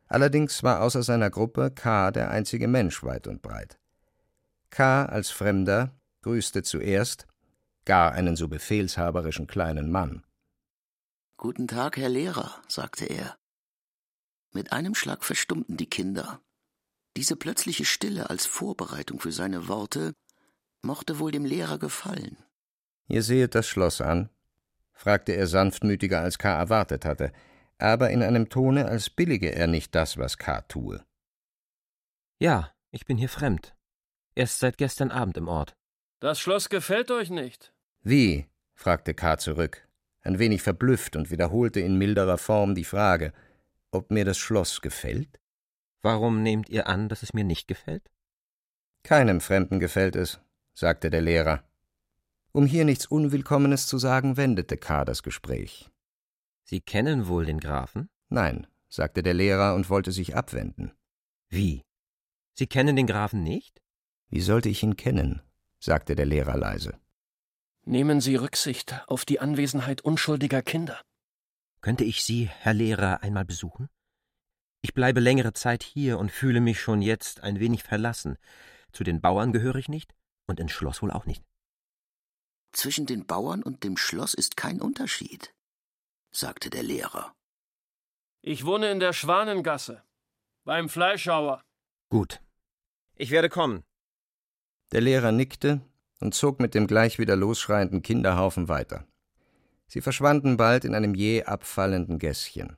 Allerdings 0.08 0.64
war 0.64 0.82
außer 0.82 1.04
seiner 1.04 1.30
Gruppe 1.30 1.72
K. 1.72 2.12
der 2.12 2.32
einzige 2.32 2.68
Mensch 2.68 3.04
weit 3.04 3.28
und 3.28 3.42
breit. 3.42 3.80
K. 4.70 5.06
als 5.06 5.30
Fremder 5.30 5.92
grüßte 6.22 6.64
zuerst 6.64 7.28
gar 7.86 8.12
einen 8.12 8.36
so 8.36 8.48
befehlshaberischen 8.48 9.48
kleinen 9.48 9.92
Mann. 9.92 10.24
Guten 11.44 11.68
Tag, 11.68 11.98
Herr 11.98 12.08
Lehrer, 12.08 12.62
sagte 12.68 13.06
er. 13.06 13.36
Mit 14.54 14.72
einem 14.72 14.94
Schlag 14.94 15.24
verstummten 15.24 15.76
die 15.76 15.90
Kinder. 15.90 16.40
Diese 17.18 17.36
plötzliche 17.36 17.84
Stille 17.84 18.30
als 18.30 18.46
Vorbereitung 18.46 19.20
für 19.20 19.32
seine 19.32 19.68
Worte 19.68 20.14
mochte 20.84 21.18
wohl 21.18 21.32
dem 21.32 21.44
Lehrer 21.44 21.80
gefallen. 21.80 22.38
Ihr 23.08 23.24
sehet 23.24 23.56
das 23.56 23.68
Schloss 23.68 24.02
an? 24.02 24.30
fragte 24.94 25.32
er 25.32 25.48
sanftmütiger, 25.48 26.22
als 26.22 26.38
K. 26.38 26.56
erwartet 26.56 27.06
hatte, 27.06 27.34
aber 27.80 28.12
in 28.12 28.22
einem 28.22 28.50
Tone, 28.50 28.86
als 28.86 29.10
billige 29.10 29.52
er 29.52 29.66
nicht 29.66 29.96
das, 29.96 30.20
was 30.20 30.38
K. 30.38 30.62
tue. 30.62 31.04
Ja, 32.38 32.72
ich 32.92 33.08
bin 33.08 33.18
hier 33.18 33.30
fremd, 33.30 33.76
Erst 34.36 34.60
seit 34.60 34.78
gestern 34.78 35.10
Abend 35.10 35.38
im 35.38 35.48
Ort. 35.48 35.76
Das 36.20 36.40
Schloss 36.40 36.70
gefällt 36.70 37.10
euch 37.10 37.32
nicht? 37.32 37.74
Wie? 38.04 38.46
fragte 38.76 39.16
K. 39.16 39.40
zurück, 39.40 39.88
ein 40.22 40.40
wenig 40.40 40.62
verblüfft 40.62 41.16
und 41.16 41.32
wiederholte 41.32 41.80
in 41.80 41.98
milderer 41.98 42.38
Form 42.38 42.76
die 42.76 42.84
Frage, 42.84 43.34
ob 43.92 44.12
mir 44.12 44.26
das 44.26 44.38
Schloss 44.38 44.82
gefällt? 44.82 45.40
Warum 46.02 46.42
nehmt 46.44 46.70
ihr 46.70 46.88
an, 46.88 47.10
dass 47.10 47.24
es 47.24 47.34
mir 47.34 47.44
nicht 47.44 47.68
gefällt? 47.68 48.10
Keinem 49.04 49.42
Fremden 49.42 49.80
gefällt 49.80 50.16
es, 50.16 50.40
sagte 50.74 51.10
der 51.10 51.22
Lehrer. 51.22 51.64
Um 52.52 52.66
hier 52.66 52.86
nichts 52.86 53.06
Unwillkommenes 53.06 53.88
zu 53.88 53.98
sagen, 53.98 54.38
wendete 54.38 54.78
K. 54.78 55.06
das 55.06 55.24
Gespräch. 55.24 55.90
Sie 56.64 56.82
kennen 56.82 57.28
wohl 57.28 57.46
den 57.46 57.60
Grafen? 57.60 58.10
Nein, 58.30 58.68
sagte 58.90 59.24
der 59.24 59.34
Lehrer 59.34 59.76
und 59.76 59.90
wollte 59.90 60.12
sich 60.12 60.36
abwenden. 60.36 60.92
Wie? 61.50 61.84
Sie 62.54 62.68
kennen 62.68 62.96
den 62.96 63.08
Grafen 63.08 63.44
nicht? 63.44 63.82
Wie 64.30 64.42
sollte 64.42 64.70
ich 64.70 64.84
ihn 64.84 64.96
kennen? 64.96 65.42
sagte 65.80 66.16
der 66.16 66.26
Lehrer 66.26 66.58
leise. 66.58 67.00
Nehmen 67.86 68.22
Sie 68.22 68.36
Rücksicht 68.36 69.02
auf 69.08 69.26
die 69.26 69.40
Anwesenheit 69.40 70.02
unschuldiger 70.02 70.62
Kinder. 70.62 71.02
Könnte 71.82 72.04
ich 72.04 72.24
Sie, 72.24 72.48
Herr 72.48 72.76
Lehrer, 72.76 73.24
einmal 73.24 73.44
besuchen? 73.44 73.90
Ich 74.84 74.94
bleibe 74.94 75.20
längere 75.20 75.54
Zeit 75.54 75.84
hier 75.84 76.20
und 76.20 76.32
fühle 76.32 76.62
mich 76.62 76.80
schon 76.80 77.02
jetzt 77.02 77.42
ein 77.42 77.60
wenig 77.60 77.84
verlassen. 77.84 78.38
zu 78.92 79.04
den 79.04 79.22
Bauern 79.22 79.54
gehöre 79.54 79.78
ich 79.78 79.90
nicht 79.90 80.14
und 80.48 80.60
ins 80.60 80.74
Schloss 80.74 81.02
wohl 81.02 81.12
auch 81.12 81.26
nicht. 81.26 81.44
Zwischen 82.74 83.06
den 83.06 83.26
Bauern 83.26 83.64
und 83.64 83.84
dem 83.84 83.98
Schloss 83.98 84.34
ist 84.34 84.58
kein 84.58 84.82
Unterschied, 84.82 85.54
sagte 86.32 86.70
der 86.70 86.84
Lehrer. 86.84 87.34
Ich 88.42 88.66
wohne 88.66 88.92
in 88.92 89.00
der 89.00 89.14
Schwanengasse, 89.14 90.04
beim 90.66 90.90
Fleischhauer. 90.90 91.64
Gut. 92.10 92.42
Ich 93.16 93.32
werde 93.32 93.50
kommen. 93.50 93.84
Der 94.92 95.02
Lehrer 95.02 95.32
nickte 95.32 95.82
und 96.22 96.34
zog 96.34 96.60
mit 96.60 96.74
dem 96.74 96.88
gleich 96.88 97.20
wieder 97.20 97.36
losschreienden 97.36 98.02
Kinderhaufen 98.02 98.68
weiter. 98.68 99.06
Sie 99.88 100.02
verschwanden 100.02 100.56
bald 100.56 100.86
in 100.86 100.96
einem 100.96 101.16
jäh 101.16 101.44
abfallenden 101.44 102.18
Gässchen. 102.18 102.78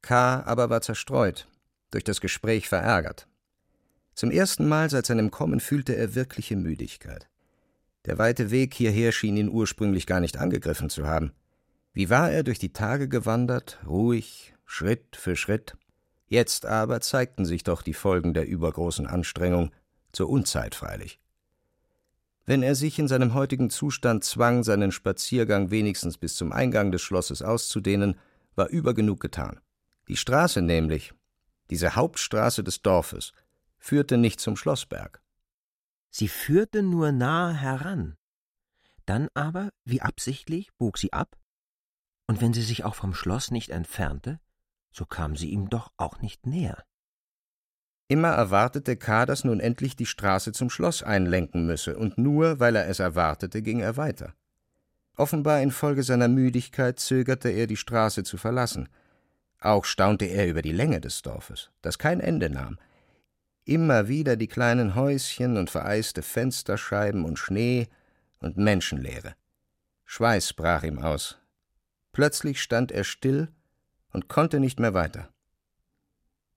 K. 0.00 0.42
aber 0.44 0.70
war 0.70 0.80
zerstreut, 0.80 1.46
durch 1.90 2.04
das 2.04 2.20
Gespräch 2.20 2.68
verärgert. 2.68 3.28
Zum 4.14 4.30
ersten 4.30 4.66
Mal 4.66 4.88
seit 4.88 5.06
seinem 5.06 5.30
Kommen 5.30 5.60
fühlte 5.60 5.94
er 5.94 6.14
wirkliche 6.14 6.56
Müdigkeit. 6.56 7.28
Der 8.06 8.16
weite 8.16 8.50
Weg 8.50 8.72
hierher 8.72 9.12
schien 9.12 9.36
ihn 9.36 9.50
ursprünglich 9.50 10.06
gar 10.06 10.20
nicht 10.20 10.38
angegriffen 10.38 10.88
zu 10.88 11.06
haben. 11.06 11.32
Wie 11.92 12.08
war 12.08 12.30
er 12.30 12.42
durch 12.42 12.58
die 12.58 12.72
Tage 12.72 13.08
gewandert, 13.08 13.78
ruhig, 13.86 14.54
Schritt 14.64 15.16
für 15.16 15.36
Schritt. 15.36 15.76
Jetzt 16.28 16.64
aber 16.64 17.00
zeigten 17.00 17.44
sich 17.44 17.64
doch 17.64 17.82
die 17.82 17.92
Folgen 17.92 18.34
der 18.34 18.46
übergroßen 18.46 19.06
Anstrengung, 19.06 19.72
zur 20.12 20.30
Unzeit 20.30 20.76
freilich. 20.76 21.19
Wenn 22.50 22.64
er 22.64 22.74
sich 22.74 22.98
in 22.98 23.06
seinem 23.06 23.34
heutigen 23.34 23.70
Zustand 23.70 24.24
zwang, 24.24 24.64
seinen 24.64 24.90
Spaziergang 24.90 25.70
wenigstens 25.70 26.18
bis 26.18 26.34
zum 26.34 26.50
Eingang 26.50 26.90
des 26.90 27.00
Schlosses 27.00 27.42
auszudehnen, 27.42 28.18
war 28.56 28.70
übergenug 28.70 29.20
getan. 29.20 29.60
Die 30.08 30.16
Straße 30.16 30.60
nämlich, 30.60 31.14
diese 31.70 31.94
Hauptstraße 31.94 32.64
des 32.64 32.82
Dorfes, 32.82 33.34
führte 33.78 34.16
nicht 34.16 34.40
zum 34.40 34.56
Schlossberg. 34.56 35.22
Sie 36.10 36.26
führte 36.26 36.82
nur 36.82 37.12
nahe 37.12 37.54
heran. 37.54 38.16
Dann 39.06 39.28
aber, 39.34 39.70
wie 39.84 40.02
absichtlich, 40.02 40.72
bog 40.76 40.98
sie 40.98 41.12
ab, 41.12 41.38
und 42.26 42.40
wenn 42.40 42.52
sie 42.52 42.62
sich 42.62 42.82
auch 42.82 42.96
vom 42.96 43.14
Schloss 43.14 43.52
nicht 43.52 43.70
entfernte, 43.70 44.40
so 44.90 45.06
kam 45.06 45.36
sie 45.36 45.50
ihm 45.50 45.70
doch 45.70 45.92
auch 45.96 46.20
nicht 46.20 46.46
näher. 46.46 46.82
Immer 48.10 48.30
erwartete 48.30 48.96
K., 48.96 49.24
dass 49.24 49.44
nun 49.44 49.60
endlich 49.60 49.94
die 49.94 50.04
Straße 50.04 50.50
zum 50.50 50.68
Schloss 50.68 51.04
einlenken 51.04 51.64
müsse, 51.64 51.96
und 51.96 52.18
nur 52.18 52.58
weil 52.58 52.74
er 52.74 52.88
es 52.88 52.98
erwartete, 52.98 53.62
ging 53.62 53.78
er 53.78 53.96
weiter. 53.96 54.34
Offenbar 55.16 55.60
infolge 55.60 56.02
seiner 56.02 56.26
Müdigkeit 56.26 56.98
zögerte 56.98 57.50
er, 57.50 57.68
die 57.68 57.76
Straße 57.76 58.24
zu 58.24 58.36
verlassen. 58.36 58.88
Auch 59.60 59.84
staunte 59.84 60.24
er 60.24 60.48
über 60.48 60.60
die 60.60 60.72
Länge 60.72 61.00
des 61.00 61.22
Dorfes, 61.22 61.70
das 61.82 61.98
kein 61.98 62.18
Ende 62.18 62.50
nahm. 62.50 62.80
Immer 63.64 64.08
wieder 64.08 64.34
die 64.34 64.48
kleinen 64.48 64.96
Häuschen 64.96 65.56
und 65.56 65.70
vereiste 65.70 66.22
Fensterscheiben 66.22 67.24
und 67.24 67.38
Schnee 67.38 67.86
und 68.40 68.56
Menschenleere. 68.56 69.36
Schweiß 70.06 70.54
brach 70.54 70.82
ihm 70.82 70.98
aus. 70.98 71.38
Plötzlich 72.10 72.60
stand 72.60 72.90
er 72.90 73.04
still 73.04 73.52
und 74.12 74.26
konnte 74.26 74.58
nicht 74.58 74.80
mehr 74.80 74.94
weiter. 74.94 75.28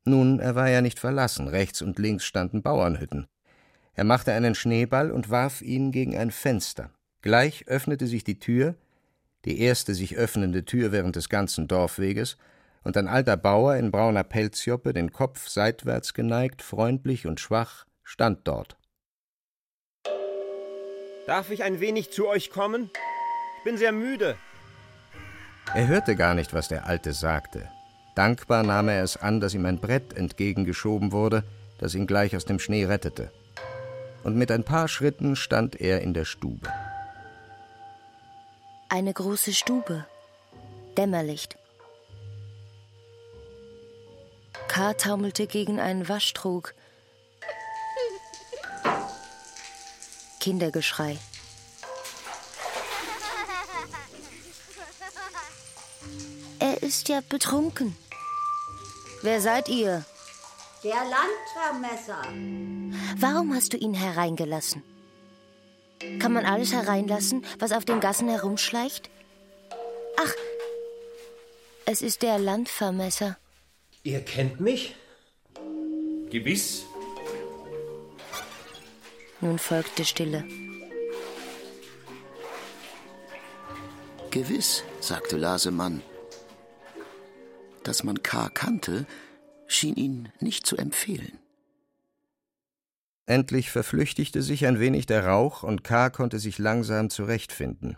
Nun, 0.05 0.39
er 0.39 0.55
war 0.55 0.69
ja 0.69 0.81
nicht 0.81 0.99
verlassen, 0.99 1.47
rechts 1.47 1.81
und 1.81 1.97
links 1.97 2.25
standen 2.25 2.61
Bauernhütten. 2.61 3.27
Er 3.93 4.03
machte 4.03 4.33
einen 4.33 4.55
Schneeball 4.55 5.11
und 5.11 5.29
warf 5.29 5.61
ihn 5.61 5.91
gegen 5.91 6.17
ein 6.17 6.31
Fenster. 6.31 6.89
Gleich 7.21 7.67
öffnete 7.67 8.07
sich 8.07 8.23
die 8.23 8.39
Tür, 8.39 8.75
die 9.45 9.59
erste 9.59 9.93
sich 9.93 10.17
öffnende 10.17 10.65
Tür 10.65 10.91
während 10.91 11.15
des 11.15 11.29
ganzen 11.29 11.67
Dorfweges, 11.67 12.37
und 12.83 12.97
ein 12.97 13.07
alter 13.07 13.37
Bauer 13.37 13.75
in 13.75 13.91
brauner 13.91 14.25
Pelzjoppe, 14.25 14.91
den 14.91 15.13
Kopf 15.13 15.47
seitwärts 15.47 16.13
geneigt, 16.13 16.61
freundlich 16.61 17.25
und 17.25 17.39
schwach, 17.39 17.85
stand 18.03 18.45
dort. 18.45 18.75
Darf 21.25 21.49
ich 21.49 21.63
ein 21.63 21.79
wenig 21.79 22.11
zu 22.11 22.27
euch 22.27 22.49
kommen? 22.49 22.89
Ich 23.59 23.63
bin 23.63 23.77
sehr 23.77 23.93
müde. 23.93 24.35
Er 25.73 25.87
hörte 25.87 26.17
gar 26.17 26.33
nicht, 26.33 26.53
was 26.53 26.67
der 26.67 26.85
Alte 26.85 27.13
sagte. 27.13 27.69
Dankbar 28.15 28.63
nahm 28.63 28.89
er 28.89 29.03
es 29.03 29.17
an, 29.17 29.39
dass 29.39 29.53
ihm 29.53 29.65
ein 29.65 29.79
Brett 29.79 30.15
entgegengeschoben 30.15 31.11
wurde, 31.11 31.43
das 31.79 31.95
ihn 31.95 32.07
gleich 32.07 32.35
aus 32.35 32.45
dem 32.45 32.59
Schnee 32.59 32.85
rettete. 32.85 33.31
Und 34.23 34.35
mit 34.35 34.51
ein 34.51 34.63
paar 34.63 34.87
Schritten 34.87 35.35
stand 35.35 35.81
er 35.81 36.01
in 36.01 36.13
der 36.13 36.25
Stube. 36.25 36.69
Eine 38.89 39.13
große 39.13 39.53
Stube. 39.53 40.05
Dämmerlicht. 40.97 41.57
K. 44.67 44.93
taumelte 44.93 45.47
gegen 45.47 45.79
einen 45.79 46.07
Waschtrog. 46.07 46.73
Kindergeschrei. 50.39 51.17
Er 56.59 56.83
ist 56.83 57.09
ja 57.09 57.21
betrunken. 57.27 57.95
Wer 59.23 59.39
seid 59.39 59.69
ihr? 59.69 60.03
Der 60.83 61.01
Landvermesser. 61.15 62.21
Warum 63.17 63.55
hast 63.55 63.71
du 63.71 63.77
ihn 63.77 63.93
hereingelassen? 63.93 64.83
Kann 66.19 66.33
man 66.33 66.45
alles 66.45 66.73
hereinlassen, 66.73 67.45
was 67.57 67.71
auf 67.71 67.85
den 67.85 68.01
Gassen 68.01 68.27
herumschleicht? 68.27 69.09
Ach, 70.17 70.33
es 71.85 72.01
ist 72.01 72.21
der 72.21 72.37
Landvermesser. 72.37 73.37
Ihr 74.03 74.19
kennt 74.25 74.59
mich? 74.59 74.93
Gewiss. 76.29 76.83
Nun 79.39 79.57
folgte 79.57 80.03
Stille. 80.03 80.43
Gewiss, 84.31 84.83
sagte 84.99 85.37
Lasemann. 85.37 86.03
Dass 87.83 88.03
man 88.03 88.23
K. 88.23 88.49
kannte, 88.49 89.05
schien 89.67 89.95
ihn 89.95 90.29
nicht 90.39 90.65
zu 90.65 90.77
empfehlen. 90.77 91.39
Endlich 93.25 93.71
verflüchtigte 93.71 94.41
sich 94.41 94.65
ein 94.65 94.79
wenig 94.79 95.05
der 95.05 95.25
Rauch 95.25 95.63
und 95.63 95.83
K. 95.83 96.09
konnte 96.09 96.39
sich 96.39 96.59
langsam 96.59 97.09
zurechtfinden. 97.09 97.97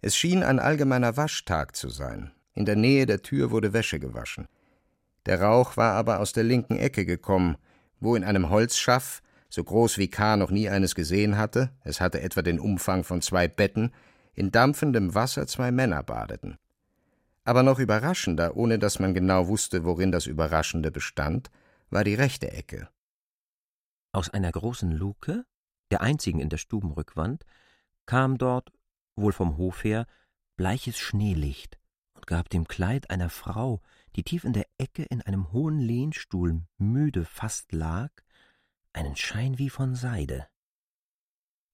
Es 0.00 0.16
schien 0.16 0.42
ein 0.42 0.58
allgemeiner 0.58 1.16
Waschtag 1.16 1.76
zu 1.76 1.88
sein. 1.88 2.32
In 2.54 2.64
der 2.64 2.76
Nähe 2.76 3.06
der 3.06 3.22
Tür 3.22 3.50
wurde 3.50 3.72
Wäsche 3.72 4.00
gewaschen. 4.00 4.48
Der 5.26 5.40
Rauch 5.40 5.76
war 5.76 5.94
aber 5.94 6.18
aus 6.18 6.32
der 6.32 6.42
linken 6.42 6.76
Ecke 6.76 7.06
gekommen, 7.06 7.56
wo 8.00 8.16
in 8.16 8.24
einem 8.24 8.50
Holzschaff, 8.50 9.22
so 9.48 9.62
groß 9.62 9.98
wie 9.98 10.08
K. 10.08 10.36
noch 10.36 10.50
nie 10.50 10.68
eines 10.68 10.96
gesehen 10.96 11.38
hatte, 11.38 11.70
es 11.84 12.00
hatte 12.00 12.20
etwa 12.20 12.42
den 12.42 12.58
Umfang 12.58 13.04
von 13.04 13.22
zwei 13.22 13.46
Betten, 13.46 13.92
in 14.34 14.50
dampfendem 14.50 15.14
Wasser 15.14 15.46
zwei 15.46 15.70
Männer 15.70 16.02
badeten. 16.02 16.56
Aber 17.44 17.62
noch 17.62 17.78
überraschender, 17.78 18.56
ohne 18.56 18.78
dass 18.78 18.98
man 18.98 19.14
genau 19.14 19.48
wusste, 19.48 19.84
worin 19.84 20.12
das 20.12 20.26
Überraschende 20.26 20.90
bestand, 20.90 21.50
war 21.90 22.04
die 22.04 22.14
rechte 22.14 22.52
Ecke. 22.52 22.88
Aus 24.12 24.30
einer 24.30 24.52
großen 24.52 24.92
Luke, 24.92 25.44
der 25.90 26.02
einzigen 26.02 26.38
in 26.38 26.48
der 26.48 26.58
Stubenrückwand, 26.58 27.44
kam 28.06 28.38
dort, 28.38 28.72
wohl 29.16 29.32
vom 29.32 29.56
Hof 29.56 29.84
her, 29.84 30.06
bleiches 30.56 30.98
Schneelicht 30.98 31.78
und 32.14 32.26
gab 32.26 32.48
dem 32.48 32.68
Kleid 32.68 33.10
einer 33.10 33.30
Frau, 33.30 33.80
die 34.14 34.22
tief 34.22 34.44
in 34.44 34.52
der 34.52 34.66
Ecke 34.78 35.02
in 35.02 35.22
einem 35.22 35.52
hohen 35.52 35.80
Lehnstuhl 35.80 36.62
müde 36.78 37.24
fast 37.24 37.72
lag, 37.72 38.10
einen 38.92 39.16
Schein 39.16 39.58
wie 39.58 39.70
von 39.70 39.94
Seide. 39.94 40.46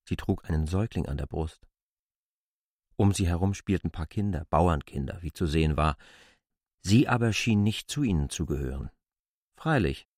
Sie 0.08 0.16
trug 0.16 0.48
einen 0.48 0.66
Säugling 0.66 1.06
an 1.06 1.18
der 1.18 1.26
Brust. 1.26 1.66
Um 2.98 3.12
sie 3.12 3.28
herum 3.28 3.54
spielten 3.54 3.92
paar 3.92 4.08
Kinder, 4.08 4.44
Bauernkinder, 4.50 5.18
wie 5.20 5.32
zu 5.32 5.46
sehen 5.46 5.76
war. 5.76 5.96
Sie 6.82 7.06
aber 7.06 7.32
schien 7.32 7.62
nicht 7.62 7.88
zu 7.88 8.02
ihnen 8.02 8.28
zu 8.28 8.44
gehören. 8.44 8.90
Freilich, 9.54 10.08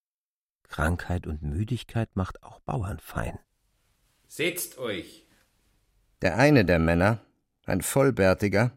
Krankheit 0.66 1.26
und 1.26 1.42
Müdigkeit 1.42 2.08
macht 2.14 2.42
auch 2.42 2.58
Bauern 2.60 2.98
fein. 2.98 3.38
Setzt 4.28 4.78
euch. 4.78 5.26
Der 6.22 6.38
eine 6.38 6.64
der 6.64 6.78
Männer, 6.78 7.20
ein 7.66 7.82
Vollbärtiger, 7.82 8.72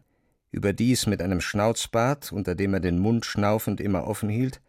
überdies 0.50 1.06
mit 1.06 1.22
einem 1.22 1.40
Schnauzbart, 1.40 2.30
unter 2.30 2.54
dem 2.54 2.74
er 2.74 2.80
den 2.80 2.98
Mund 2.98 3.24
schnaufend 3.24 3.80
immer 3.80 4.06
offen 4.06 4.28
hielt, 4.28 4.60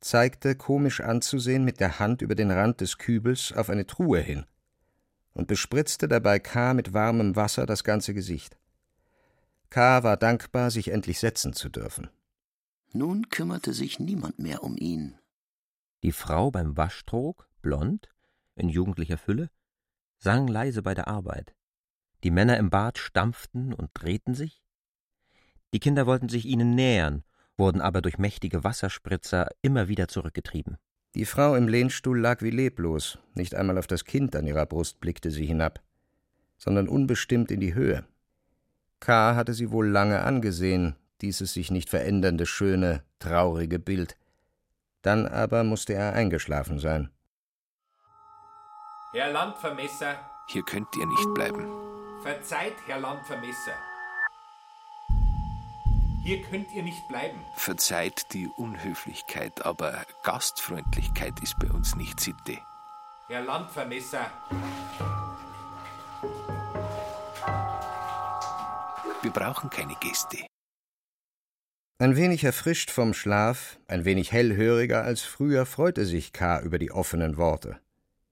zeigte, 0.00 0.54
komisch 0.54 1.00
anzusehen, 1.00 1.64
mit 1.64 1.80
der 1.80 1.98
Hand 1.98 2.20
über 2.20 2.34
den 2.34 2.50
Rand 2.50 2.82
des 2.82 2.98
Kübels 2.98 3.52
auf 3.52 3.70
eine 3.70 3.86
Truhe 3.86 4.20
hin 4.20 4.44
und 5.32 5.48
bespritzte 5.48 6.08
dabei 6.08 6.38
K. 6.40 6.74
mit 6.74 6.92
warmem 6.92 7.36
Wasser 7.36 7.64
das 7.64 7.84
ganze 7.84 8.12
Gesicht. 8.12 8.58
K. 9.72 10.02
war 10.02 10.18
dankbar, 10.18 10.70
sich 10.70 10.88
endlich 10.88 11.18
setzen 11.18 11.54
zu 11.54 11.70
dürfen. 11.70 12.10
Nun 12.92 13.30
kümmerte 13.30 13.72
sich 13.72 13.98
niemand 13.98 14.38
mehr 14.38 14.62
um 14.62 14.76
ihn. 14.76 15.18
Die 16.02 16.12
Frau 16.12 16.50
beim 16.50 16.76
Waschtrog, 16.76 17.48
blond, 17.62 18.10
in 18.54 18.68
jugendlicher 18.68 19.16
Fülle, 19.16 19.48
sang 20.18 20.46
leise 20.46 20.82
bei 20.82 20.92
der 20.92 21.08
Arbeit. 21.08 21.54
Die 22.22 22.30
Männer 22.30 22.58
im 22.58 22.68
Bad 22.68 22.98
stampften 22.98 23.72
und 23.72 23.88
drehten 23.94 24.34
sich. 24.34 24.62
Die 25.72 25.80
Kinder 25.80 26.06
wollten 26.06 26.28
sich 26.28 26.44
ihnen 26.44 26.74
nähern, 26.74 27.24
wurden 27.56 27.80
aber 27.80 28.02
durch 28.02 28.18
mächtige 28.18 28.64
Wasserspritzer 28.64 29.48
immer 29.62 29.88
wieder 29.88 30.06
zurückgetrieben. 30.06 30.76
Die 31.14 31.24
Frau 31.24 31.54
im 31.54 31.66
Lehnstuhl 31.66 32.20
lag 32.20 32.42
wie 32.42 32.50
leblos, 32.50 33.18
nicht 33.34 33.54
einmal 33.54 33.78
auf 33.78 33.86
das 33.86 34.04
Kind 34.04 34.36
an 34.36 34.46
ihrer 34.46 34.66
Brust 34.66 35.00
blickte 35.00 35.30
sie 35.30 35.46
hinab, 35.46 35.80
sondern 36.58 36.88
unbestimmt 36.88 37.50
in 37.50 37.60
die 37.60 37.72
Höhe. 37.72 38.04
K. 39.02 39.34
hatte 39.34 39.52
sie 39.52 39.72
wohl 39.72 39.88
lange 39.88 40.22
angesehen, 40.22 40.94
dieses 41.22 41.52
sich 41.52 41.72
nicht 41.72 41.90
verändernde, 41.90 42.46
schöne, 42.46 43.02
traurige 43.18 43.80
Bild. 43.80 44.16
Dann 45.02 45.26
aber 45.26 45.64
musste 45.64 45.92
er 45.94 46.12
eingeschlafen 46.12 46.78
sein. 46.78 47.10
Herr 49.12 49.32
Landvermesser. 49.32 50.14
Hier 50.46 50.62
könnt 50.62 50.86
ihr 50.96 51.06
nicht 51.06 51.34
bleiben. 51.34 51.66
Verzeiht, 52.22 52.74
Herr 52.86 53.00
Landvermesser. 53.00 53.74
Hier 56.24 56.40
könnt 56.42 56.72
ihr 56.72 56.84
nicht 56.84 57.08
bleiben. 57.08 57.40
Verzeiht 57.56 58.32
die 58.32 58.48
Unhöflichkeit, 58.56 59.66
aber 59.66 60.04
Gastfreundlichkeit 60.22 61.42
ist 61.42 61.58
bei 61.58 61.68
uns 61.72 61.96
nicht 61.96 62.20
Sitte. 62.20 62.56
Herr 63.26 63.42
Landvermesser. 63.42 64.30
Wir 69.22 69.30
brauchen 69.30 69.70
keine 69.70 69.94
Gäste. 70.00 70.38
Ein 71.98 72.16
wenig 72.16 72.42
erfrischt 72.42 72.90
vom 72.90 73.14
Schlaf, 73.14 73.78
ein 73.86 74.04
wenig 74.04 74.32
hellhöriger 74.32 75.04
als 75.04 75.22
früher, 75.22 75.64
freute 75.66 76.04
sich 76.04 76.32
K. 76.32 76.60
über 76.60 76.80
die 76.80 76.90
offenen 76.90 77.36
Worte. 77.36 77.78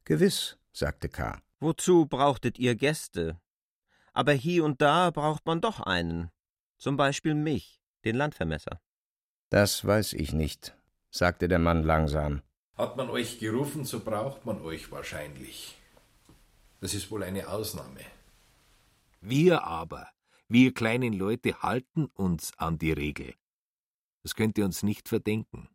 Gewiss, 0.04 0.58
sagte 0.72 1.08
K. 1.08 1.40
Wozu 1.60 2.06
brauchtet 2.06 2.58
ihr 2.58 2.74
Gäste? 2.74 3.40
Aber 4.12 4.32
hier 4.32 4.64
und 4.64 4.82
da 4.82 5.10
braucht 5.10 5.46
man 5.46 5.60
doch 5.60 5.78
einen. 5.78 6.30
Zum 6.78 6.96
Beispiel 6.96 7.36
mich, 7.36 7.80
den 8.04 8.16
Landvermesser. 8.16 8.80
Das 9.50 9.84
weiß 9.84 10.14
ich 10.14 10.32
nicht, 10.32 10.74
sagte 11.10 11.46
der 11.46 11.60
Mann 11.60 11.84
langsam. 11.84 12.42
Hat 12.76 12.96
man 12.96 13.08
euch 13.10 13.38
gerufen, 13.38 13.84
so 13.84 14.00
braucht 14.00 14.46
man 14.46 14.60
euch 14.62 14.90
wahrscheinlich. 14.90 15.76
Das 16.80 16.94
ist 16.94 17.10
wohl 17.12 17.22
eine 17.22 17.46
Ausnahme. 17.46 18.00
Wir 19.20 19.62
aber, 19.62 20.08
wir 20.50 20.74
kleinen 20.74 21.12
Leute, 21.12 21.62
halten 21.62 22.06
uns 22.06 22.52
an 22.58 22.76
die 22.76 22.92
Regel. 22.92 23.34
Das 24.22 24.34
könnt 24.34 24.58
ihr 24.58 24.64
uns 24.64 24.82
nicht 24.82 25.08
verdenken. 25.08 25.68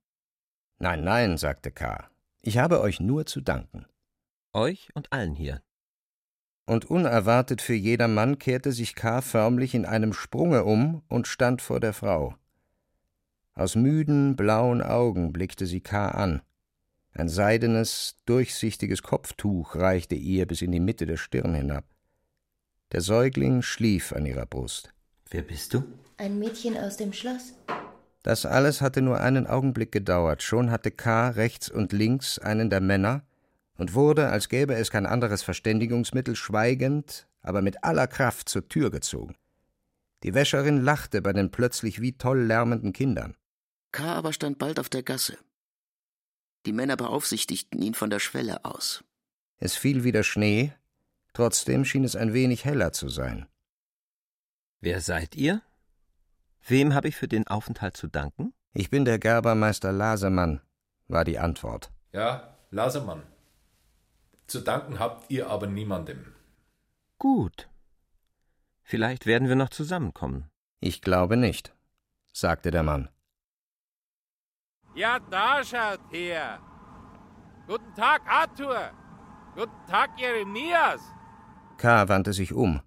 Nein, 0.80 1.04
nein, 1.04 1.38
sagte 1.38 1.72
K. 1.72 2.10
Ich 2.42 2.58
habe 2.58 2.82
euch 2.82 3.00
nur 3.00 3.26
zu 3.26 3.40
danken. 3.40 3.86
Euch 4.52 4.90
und 4.94 5.12
allen 5.14 5.34
hier. 5.34 5.62
Und 6.66 6.86
unerwartet 6.90 7.62
für 7.62 7.74
jedermann 7.74 8.38
kehrte 8.38 8.74
sich 8.74 8.96
K. 8.96 9.22
förmlich 9.22 9.76
in 9.76 9.86
einem 9.86 10.12
Sprunge 10.12 10.66
um 10.66 11.04
und 11.08 11.28
stand 11.28 11.62
vor 11.62 11.80
der 11.80 11.94
Frau. 11.94 12.36
Aus 13.54 13.76
müden, 13.76 14.36
blauen 14.36 14.82
Augen 14.82 15.32
blickte 15.32 15.68
sie 15.68 15.80
K. 15.80 16.10
an. 16.10 16.42
Ein 17.14 17.30
seidenes, 17.30 18.20
durchsichtiges 18.26 19.04
Kopftuch 19.04 19.76
reichte 19.76 20.16
ihr 20.16 20.46
bis 20.46 20.62
in 20.62 20.74
die 20.74 20.82
Mitte 20.82 21.06
der 21.06 21.16
Stirn 21.16 21.56
hinab. 21.56 21.86
Der 22.92 23.02
Säugling 23.02 23.62
schlief 23.62 24.14
an 24.14 24.26
ihrer 24.26 24.46
Brust. 24.46 24.94
Wer 25.30 25.42
bist 25.42 25.74
du? 25.74 25.84
Ein 26.18 26.40
Mädchen 26.40 26.78
aus 26.78 26.98
dem 26.98 27.14
Schloss. 27.14 27.54
Das 28.24 28.46
alles 28.46 28.82
hatte 28.82 29.02
nur 29.02 29.20
einen 29.20 29.48
Augenblick 29.48 29.92
gedauert, 29.92 30.42
schon 30.42 30.72
hatte 30.72 30.92
K. 30.92 31.30
rechts 31.30 31.70
und 31.70 31.94
links 31.94 32.40
einen 32.40 32.70
der 32.70 32.82
Männer 32.82 33.24
und 33.78 33.94
wurde, 33.94 34.30
als 34.30 34.50
gäbe 34.50 34.76
es 34.76 34.90
kein 34.90 35.06
anderes 35.06 35.44
Verständigungsmittel, 35.44 36.36
schweigend, 36.36 37.28
aber 37.42 37.62
mit 37.62 37.84
aller 37.84 38.08
Kraft 38.08 38.50
zur 38.50 38.68
Tür 38.68 38.90
gezogen. 38.90 39.36
Die 40.24 40.34
Wäscherin 40.34 40.82
lachte 40.82 41.22
bei 41.22 41.34
den 41.34 41.52
plötzlich 41.52 42.02
wie 42.02 42.18
toll 42.18 42.42
lärmenden 42.42 42.94
Kindern. 42.94 43.36
K. 43.92 44.14
aber 44.14 44.34
stand 44.34 44.58
bald 44.58 44.80
auf 44.80 44.90
der 44.90 45.04
Gasse. 45.04 45.38
Die 46.66 46.74
Männer 46.74 46.98
beaufsichtigten 46.98 47.82
ihn 47.82 47.94
von 47.94 48.10
der 48.10 48.20
Schwelle 48.20 48.66
aus. 48.66 49.04
Es 49.58 49.76
fiel 49.76 50.04
wieder 50.04 50.24
Schnee, 50.24 50.74
trotzdem 51.36 51.86
schien 51.86 52.04
es 52.04 52.16
ein 52.16 52.34
wenig 52.34 52.66
heller 52.66 52.92
zu 52.92 53.10
sein. 53.10 53.48
Wer 54.80 55.02
seid 55.02 55.36
ihr? 55.36 55.62
Wem 56.68 56.94
habe 56.96 57.10
ich 57.10 57.16
für 57.16 57.28
den 57.28 57.48
Aufenthalt 57.48 57.96
zu 57.96 58.08
danken? 58.08 58.54
Ich 58.74 58.90
bin 58.90 59.06
der 59.06 59.20
Gerbermeister 59.20 59.92
Lasemann, 59.92 60.62
war 61.08 61.24
die 61.24 61.38
Antwort. 61.38 61.92
Ja, 62.12 62.58
Lasemann. 62.72 63.24
Zu 64.48 64.62
danken 64.62 65.00
habt 65.00 65.30
ihr 65.30 65.50
aber 65.50 65.68
niemandem. 65.68 66.34
Gut. 67.18 67.70
Vielleicht 68.84 69.26
werden 69.26 69.48
wir 69.48 69.56
noch 69.56 69.70
zusammenkommen. 69.70 70.50
Ich 70.80 71.02
glaube 71.02 71.38
nicht, 71.38 71.74
sagte 72.32 72.72
der 72.72 72.84
Mann. 72.84 73.10
Ja, 74.94 75.20
da 75.20 75.64
schaut 75.64 76.00
her. 76.12 76.60
Guten 77.68 77.94
Tag, 77.96 78.22
Arthur. 78.28 78.92
Guten 79.56 79.86
Tag, 79.88 80.12
Jeremias. 80.20 81.02
K. 81.78 82.08
wandte 82.10 82.34
sich 82.34 82.54
um. 82.54 82.82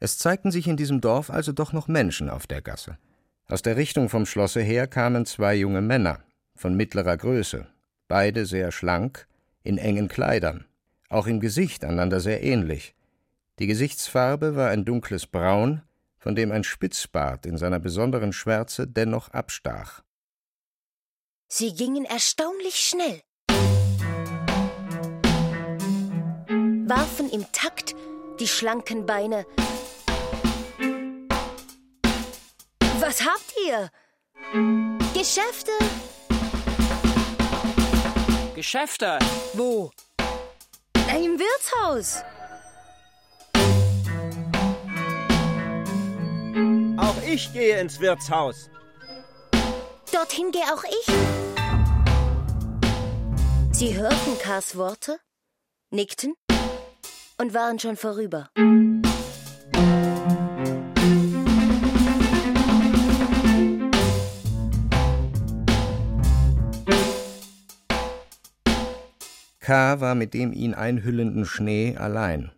Es 0.00 0.18
zeigten 0.18 0.50
sich 0.50 0.68
in 0.68 0.76
diesem 0.76 1.00
Dorf 1.00 1.30
also 1.30 1.52
doch 1.52 1.72
noch 1.72 1.88
Menschen 1.88 2.30
auf 2.30 2.46
der 2.46 2.62
Gasse. 2.62 2.98
Aus 3.46 3.62
der 3.62 3.76
Richtung 3.76 4.08
vom 4.08 4.26
Schlosse 4.26 4.60
her 4.60 4.86
kamen 4.86 5.26
zwei 5.26 5.54
junge 5.54 5.80
Männer, 5.80 6.22
von 6.54 6.74
mittlerer 6.74 7.16
Größe, 7.16 7.66
beide 8.06 8.46
sehr 8.46 8.72
schlank, 8.72 9.26
in 9.62 9.78
engen 9.78 10.08
Kleidern, 10.08 10.66
auch 11.08 11.26
im 11.26 11.40
Gesicht 11.40 11.84
einander 11.84 12.20
sehr 12.20 12.42
ähnlich. 12.42 12.94
Die 13.58 13.66
Gesichtsfarbe 13.66 14.54
war 14.54 14.70
ein 14.70 14.84
dunkles 14.84 15.26
Braun, 15.26 15.82
von 16.18 16.34
dem 16.34 16.52
ein 16.52 16.64
Spitzbart 16.64 17.46
in 17.46 17.56
seiner 17.56 17.78
besonderen 17.78 18.32
Schwärze 18.32 18.86
dennoch 18.86 19.30
abstach. 19.30 20.02
Sie 21.48 21.74
gingen 21.74 22.04
erstaunlich 22.04 22.76
schnell, 22.76 23.22
warfen 26.88 27.28
im 27.30 27.44
Takt 27.52 27.94
die 28.40 28.48
schlanken 28.48 29.04
Beine. 29.04 29.46
Was 33.00 33.24
habt 33.24 33.54
ihr? 33.66 33.90
Geschäfte? 35.14 35.72
Geschäfte? 38.54 39.18
Wo? 39.54 39.90
Im 41.14 41.38
Wirtshaus. 41.38 42.22
Auch 46.96 47.22
ich 47.26 47.52
gehe 47.52 47.80
ins 47.80 48.00
Wirtshaus. 48.00 48.70
Dorthin 50.12 50.50
gehe 50.50 50.62
auch 50.72 50.84
ich. 50.84 51.06
Sie 53.72 53.96
hörten 53.96 54.38
Kars 54.40 54.76
Worte, 54.76 55.20
nickten 55.90 56.34
und 57.38 57.54
waren 57.54 57.78
schon 57.78 57.96
vorüber. 57.96 58.50
K. 69.60 70.00
war 70.00 70.14
mit 70.14 70.32
dem 70.32 70.52
ihn 70.52 70.72
einhüllenden 70.72 71.44
Schnee 71.44 71.96
allein. 71.96 72.52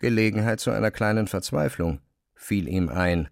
Gelegenheit 0.00 0.58
zu 0.58 0.72
einer 0.72 0.90
kleinen 0.90 1.28
Verzweiflung 1.28 2.00
fiel 2.34 2.68
ihm 2.68 2.88
ein, 2.88 3.28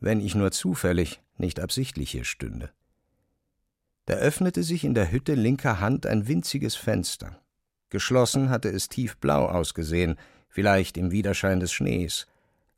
wenn 0.00 0.20
ich 0.20 0.34
nur 0.34 0.50
zufällig, 0.50 1.20
nicht 1.36 1.60
absichtlich 1.60 2.10
hier 2.10 2.24
stünde. 2.24 2.70
Da 4.06 4.14
öffnete 4.14 4.62
sich 4.62 4.84
in 4.84 4.94
der 4.94 5.12
Hütte 5.12 5.34
linker 5.34 5.80
Hand 5.80 6.06
ein 6.06 6.26
winziges 6.26 6.76
Fenster. 6.76 7.42
Geschlossen 7.90 8.50
hatte 8.50 8.68
es 8.68 8.88
tiefblau 8.88 9.46
ausgesehen, 9.46 10.16
vielleicht 10.48 10.96
im 10.96 11.10
Widerschein 11.10 11.60
des 11.60 11.72
Schnees, 11.72 12.26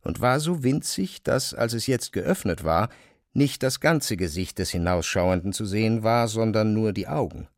und 0.02 0.20
war 0.20 0.40
so 0.40 0.62
winzig, 0.62 1.22
dass, 1.22 1.52
als 1.54 1.72
es 1.72 1.86
jetzt 1.86 2.12
geöffnet 2.12 2.64
war, 2.64 2.88
nicht 3.32 3.62
das 3.62 3.80
ganze 3.80 4.16
Gesicht 4.16 4.58
des 4.58 4.70
Hinausschauenden 4.70 5.52
zu 5.52 5.64
sehen 5.64 6.02
war, 6.02 6.28
sondern 6.28 6.72
nur 6.72 6.92
die 6.92 7.08
Augen. 7.08 7.48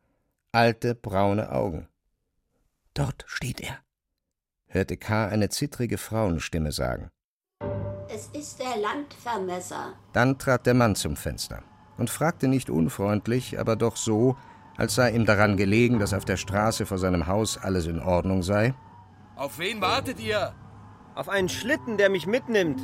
Alte, 0.52 0.94
braune 0.94 1.50
Augen. 1.50 1.88
Dort 2.94 3.24
steht 3.26 3.60
er, 3.60 3.78
hörte 4.66 4.96
K. 4.98 5.28
eine 5.28 5.48
zittrige 5.48 5.96
Frauenstimme 5.96 6.72
sagen. 6.72 7.10
Es 8.14 8.26
ist 8.38 8.58
der 8.58 8.76
Landvermesser. 8.76 9.94
Dann 10.12 10.38
trat 10.38 10.66
der 10.66 10.74
Mann 10.74 10.94
zum 10.94 11.16
Fenster 11.16 11.62
und 11.96 12.10
fragte 12.10 12.48
nicht 12.48 12.68
unfreundlich, 12.68 13.58
aber 13.58 13.76
doch 13.76 13.96
so, 13.96 14.36
als 14.82 14.96
sei 14.96 15.12
ihm 15.12 15.24
daran 15.26 15.56
gelegen, 15.56 16.00
dass 16.00 16.12
auf 16.12 16.24
der 16.24 16.36
Straße 16.36 16.86
vor 16.86 16.98
seinem 16.98 17.28
Haus 17.28 17.56
alles 17.56 17.86
in 17.86 18.00
Ordnung 18.00 18.42
sei. 18.42 18.74
Auf 19.36 19.60
wen 19.60 19.80
wartet 19.80 20.18
ihr? 20.18 20.54
Auf 21.14 21.28
einen 21.28 21.48
Schlitten, 21.48 21.98
der 21.98 22.10
mich 22.10 22.26
mitnimmt. 22.26 22.80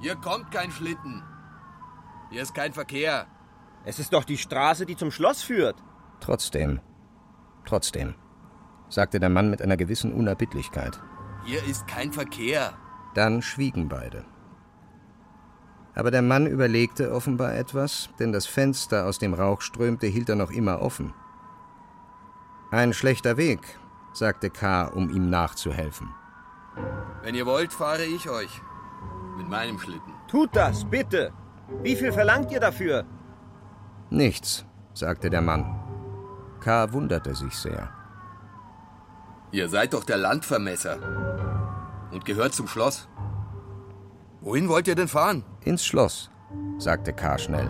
Hier 0.00 0.16
kommt 0.16 0.50
kein 0.50 0.72
Schlitten. 0.72 1.22
Hier 2.30 2.42
ist 2.42 2.56
kein 2.56 2.72
Verkehr. 2.72 3.26
Es 3.84 4.00
ist 4.00 4.12
doch 4.12 4.24
die 4.24 4.36
Straße, 4.36 4.84
die 4.84 4.96
zum 4.96 5.12
Schloss 5.12 5.42
führt. 5.42 5.76
Trotzdem, 6.18 6.80
trotzdem, 7.64 8.16
sagte 8.88 9.20
der 9.20 9.30
Mann 9.30 9.50
mit 9.50 9.62
einer 9.62 9.76
gewissen 9.76 10.12
Unerbittlichkeit. 10.12 11.00
Hier 11.44 11.62
ist 11.66 11.86
kein 11.86 12.12
Verkehr. 12.12 12.72
Dann 13.14 13.42
schwiegen 13.42 13.88
beide. 13.88 14.24
Aber 15.98 16.12
der 16.12 16.22
Mann 16.22 16.46
überlegte 16.46 17.12
offenbar 17.12 17.56
etwas, 17.56 18.08
denn 18.20 18.30
das 18.30 18.46
Fenster, 18.46 19.06
aus 19.06 19.18
dem 19.18 19.34
Rauch 19.34 19.60
strömte, 19.60 20.06
hielt 20.06 20.28
er 20.28 20.36
noch 20.36 20.52
immer 20.52 20.80
offen. 20.80 21.12
Ein 22.70 22.92
schlechter 22.92 23.36
Weg, 23.36 23.58
sagte 24.12 24.48
K., 24.48 24.84
um 24.84 25.10
ihm 25.10 25.28
nachzuhelfen. 25.28 26.14
Wenn 27.22 27.34
ihr 27.34 27.46
wollt, 27.46 27.72
fahre 27.72 28.04
ich 28.04 28.30
euch. 28.30 28.62
Mit 29.38 29.48
meinem 29.48 29.80
Schlitten. 29.80 30.12
Tut 30.28 30.54
das, 30.54 30.84
bitte. 30.84 31.32
Wie 31.82 31.96
viel 31.96 32.12
verlangt 32.12 32.52
ihr 32.52 32.60
dafür? 32.60 33.04
Nichts, 34.08 34.64
sagte 34.94 35.30
der 35.30 35.42
Mann. 35.42 35.64
K. 36.60 36.92
wunderte 36.92 37.34
sich 37.34 37.54
sehr. 37.54 37.90
Ihr 39.50 39.68
seid 39.68 39.94
doch 39.94 40.04
der 40.04 40.18
Landvermesser. 40.18 40.98
Und 42.12 42.24
gehört 42.24 42.54
zum 42.54 42.68
Schloss. 42.68 43.08
Wohin 44.40 44.68
wollt 44.68 44.86
ihr 44.86 44.94
denn 44.94 45.08
fahren? 45.08 45.42
Ins 45.68 45.84
Schloss, 45.84 46.30
sagte 46.78 47.12
K. 47.12 47.36
schnell. 47.36 47.68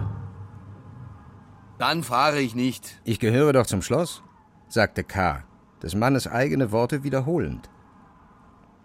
Dann 1.78 2.04
fahre 2.04 2.38
ich 2.38 2.54
nicht. 2.54 3.00
Ich 3.02 3.18
gehöre 3.18 3.52
doch 3.52 3.66
zum 3.66 3.82
Schloss, 3.82 4.22
sagte 4.68 5.02
K., 5.02 5.42
des 5.82 5.96
Mannes 5.96 6.28
eigene 6.28 6.70
Worte 6.70 7.02
wiederholend. 7.02 7.68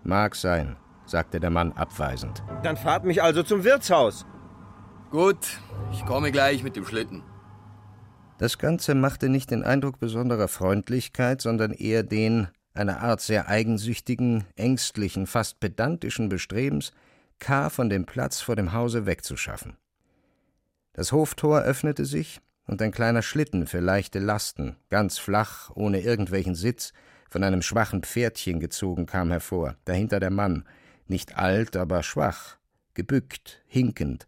Mag 0.04 0.36
sein, 0.36 0.78
sagte 1.06 1.39
der 1.39 1.52
Mann 1.52 1.73
abweisend. 1.73 2.41
Dann 2.63 2.76
fahrt 2.76 3.06
mich 3.06 3.21
also 3.21 3.43
zum 3.43 3.63
Wirtshaus. 3.63 4.26
Gut, 5.12 5.60
ich 5.91 6.04
komme 6.08 6.32
gleich 6.32 6.63
mit 6.63 6.76
dem 6.76 6.86
Schlitten. 6.88 7.21
Das 8.39 8.58
Ganze 8.58 8.95
machte 8.95 9.30
nicht 9.30 9.52
den 9.52 9.63
Eindruck 9.63 9.99
besonderer 9.99 10.47
Freundlichkeit, 10.47 11.39
sondern 11.39 11.71
eher 11.71 12.02
den 12.02 12.47
einer 12.73 13.02
Art 13.02 13.21
sehr 13.21 13.47
eigensüchtigen, 13.47 14.45
ängstlichen, 14.56 15.28
fast 15.28 15.60
pedantischen 15.60 16.30
Bestrebens, 16.30 16.93
K. 17.43 17.69
von 17.69 17.89
dem 17.89 18.06
Platz 18.06 18.39
vor 18.39 18.56
dem 18.56 18.71
Hause 18.71 19.06
wegzuschaffen. 19.06 19.75
Das 20.93 21.12
Hoftor 21.12 21.62
öffnete 21.62 22.06
sich, 22.06 22.39
und 22.65 22.82
ein 22.82 22.93
kleiner 22.93 23.21
Schlitten 23.21 23.67
für 23.67 23.82
leichte 23.82 24.19
Lasten, 24.19 24.77
ganz 24.89 25.17
flach, 25.17 25.69
ohne 25.75 25.99
irgendwelchen 25.99 26.56
Sitz, 26.56 26.93
von 27.29 27.43
einem 27.43 27.62
schwachen 27.62 28.03
Pferdchen 28.03 28.62
gezogen, 28.62 29.08
kam 29.08 29.29
hervor, 29.29 29.75
dahinter 29.84 30.21
der 30.21 30.29
Mann, 30.29 30.63
nicht 31.08 31.38
alt, 31.38 31.75
aber 31.75 32.01
schwach, 32.01 32.58
gebückt, 32.93 33.62
hinkend, 33.67 34.25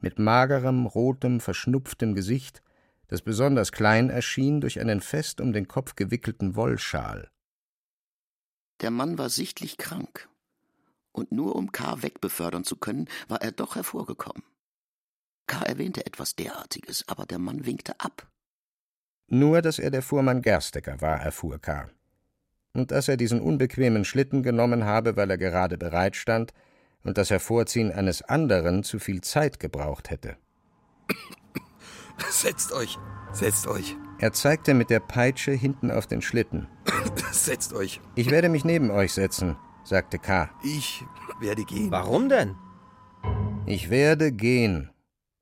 mit 0.00 0.18
magerem, 0.18 0.86
rotem, 0.86 1.40
verschnupftem 1.40 2.14
Gesicht, 2.14 2.62
das 3.08 3.20
besonders 3.20 3.72
klein 3.72 4.08
erschien 4.08 4.62
durch 4.62 4.80
einen 4.80 5.02
fest 5.02 5.42
um 5.42 5.52
den 5.52 5.68
Kopf 5.68 5.96
gewickelten 5.96 6.56
Wollschal. 6.56 7.28
Der 8.80 8.90
Mann 8.90 9.18
war 9.18 9.28
sichtlich 9.28 9.76
krank, 9.76 10.30
und 11.14 11.32
nur 11.32 11.56
um 11.56 11.72
K. 11.72 12.02
wegbefördern 12.02 12.64
zu 12.64 12.76
können, 12.76 13.08
war 13.28 13.40
er 13.40 13.52
doch 13.52 13.76
hervorgekommen. 13.76 14.42
K. 15.46 15.62
erwähnte 15.62 16.04
etwas 16.04 16.34
derartiges, 16.36 17.04
aber 17.08 17.24
der 17.24 17.38
Mann 17.38 17.64
winkte 17.64 17.98
ab. 18.00 18.26
Nur, 19.28 19.62
dass 19.62 19.78
er 19.78 19.90
der 19.90 20.02
Fuhrmann 20.02 20.42
Gerstecker 20.42 21.00
war, 21.00 21.20
erfuhr 21.20 21.58
K. 21.58 21.88
Und 22.72 22.90
dass 22.90 23.08
er 23.08 23.16
diesen 23.16 23.40
unbequemen 23.40 24.04
Schlitten 24.04 24.42
genommen 24.42 24.84
habe, 24.84 25.16
weil 25.16 25.30
er 25.30 25.38
gerade 25.38 25.78
bereit 25.78 26.16
stand, 26.16 26.52
und 27.04 27.18
das 27.18 27.30
Hervorziehen 27.30 27.92
eines 27.92 28.22
anderen 28.22 28.82
zu 28.82 28.98
viel 28.98 29.20
Zeit 29.20 29.60
gebraucht 29.60 30.10
hätte. 30.10 30.36
Setzt 32.30 32.72
euch, 32.72 32.96
setzt 33.32 33.66
euch. 33.66 33.96
Er 34.20 34.32
zeigte 34.32 34.72
mit 34.72 34.88
der 34.88 35.00
Peitsche 35.00 35.50
hinten 35.50 35.90
auf 35.90 36.06
den 36.06 36.22
Schlitten. 36.22 36.68
setzt 37.32 37.72
euch. 37.74 38.00
Ich 38.14 38.30
werde 38.30 38.48
mich 38.48 38.64
neben 38.64 38.92
euch 38.92 39.12
setzen, 39.12 39.56
sagte 39.84 40.18
K. 40.18 40.50
Ich 40.64 41.04
werde 41.40 41.64
gehen. 41.64 41.90
Warum 41.90 42.28
denn? 42.28 42.56
Ich 43.66 43.90
werde 43.90 44.32
gehen, 44.32 44.90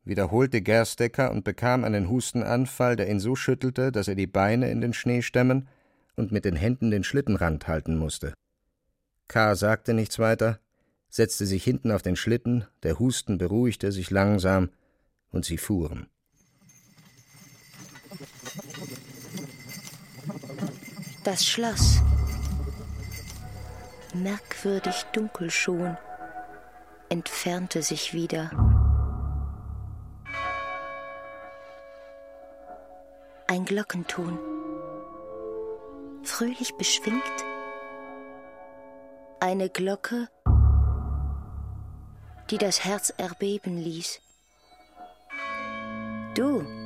wiederholte 0.05 0.62
Gerstecker 0.62 1.31
und 1.31 1.44
bekam 1.44 1.85
einen 1.85 2.09
Hustenanfall, 2.09 2.96
der 2.96 3.09
ihn 3.09 3.20
so 3.20 3.35
schüttelte, 3.35 3.90
dass 3.90 4.09
er 4.09 4.14
die 4.14 4.26
Beine 4.26 4.70
in 4.70 4.81
den 4.81 4.92
Schnee 4.92 5.22
stemmen 5.22 5.68
und 6.16 6.33
mit 6.33 6.44
den 6.44 6.57
Händen 6.57 6.90
den 6.90 7.05
Schlittenrand 7.05 7.66
halten 7.66 7.96
musste. 7.96 8.35
K. 9.28 9.55
sagte 9.55 9.94
nichts 9.94 10.18
weiter, 10.18 10.61
setzte 11.09 11.46
sich 11.46 11.64
hinten 11.64 11.90
auf 11.90 12.02
den 12.02 12.16
Schlitten, 12.16 12.66
der 12.83 12.98
Husten 12.98 13.38
beruhigte 13.38 13.92
sich 13.92 14.11
langsam, 14.11 14.70
und 15.31 15.46
sie 15.46 15.57
fuhren. 15.57 16.07
Das 21.24 21.46
Schloss. 21.46 22.02
Merkwürdig 24.14 25.05
dunkel 25.12 25.51
schon, 25.51 25.96
entfernte 27.09 27.81
sich 27.83 28.12
wieder. 28.12 28.51
Ein 33.46 33.64
Glockenton. 33.64 34.38
Fröhlich 36.25 36.75
beschwingt. 36.77 37.22
Eine 39.40 39.70
Glocke, 39.70 40.29
die 42.51 42.59
das 42.59 42.85
Herz 42.85 43.14
erbeben 43.16 43.79
ließ. 43.79 44.20
Du. 46.35 46.81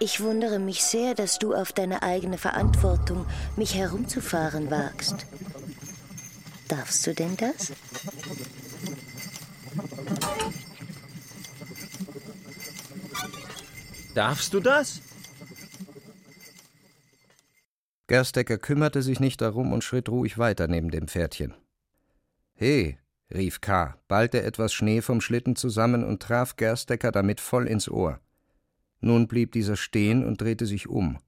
Ich 0.00 0.20
wundere 0.20 0.58
mich 0.58 0.84
sehr, 0.84 1.14
dass 1.14 1.38
du 1.38 1.54
auf 1.54 1.72
deine 1.72 2.02
eigene 2.02 2.38
Verantwortung 2.38 3.26
mich 3.56 3.74
herumzufahren 3.74 4.70
wagst. 4.70 5.26
Darfst 6.68 7.06
du 7.06 7.14
denn 7.14 7.36
das? 7.36 7.72
Darfst 14.14 14.54
du 14.54 14.60
das? 14.60 15.00
Gerstecker 18.06 18.58
kümmerte 18.58 19.02
sich 19.02 19.20
nicht 19.20 19.40
darum 19.40 19.72
und 19.72 19.84
schritt 19.84 20.08
ruhig 20.08 20.38
weiter 20.38 20.68
neben 20.68 20.90
dem 20.90 21.08
Pferdchen. 21.08 21.54
He, 22.54 22.98
rief 23.32 23.60
K., 23.60 23.96
ballte 24.08 24.42
etwas 24.42 24.72
Schnee 24.72 25.02
vom 25.02 25.20
Schlitten 25.20 25.56
zusammen 25.56 26.04
und 26.04 26.22
traf 26.22 26.56
Gerstecker 26.56 27.12
damit 27.12 27.40
voll 27.40 27.66
ins 27.66 27.88
Ohr. 27.88 28.20
Nun 29.00 29.28
blieb 29.28 29.52
dieser 29.52 29.76
stehen 29.76 30.24
und 30.24 30.40
drehte 30.40 30.66
sich 30.66 30.88
um. 30.88 31.18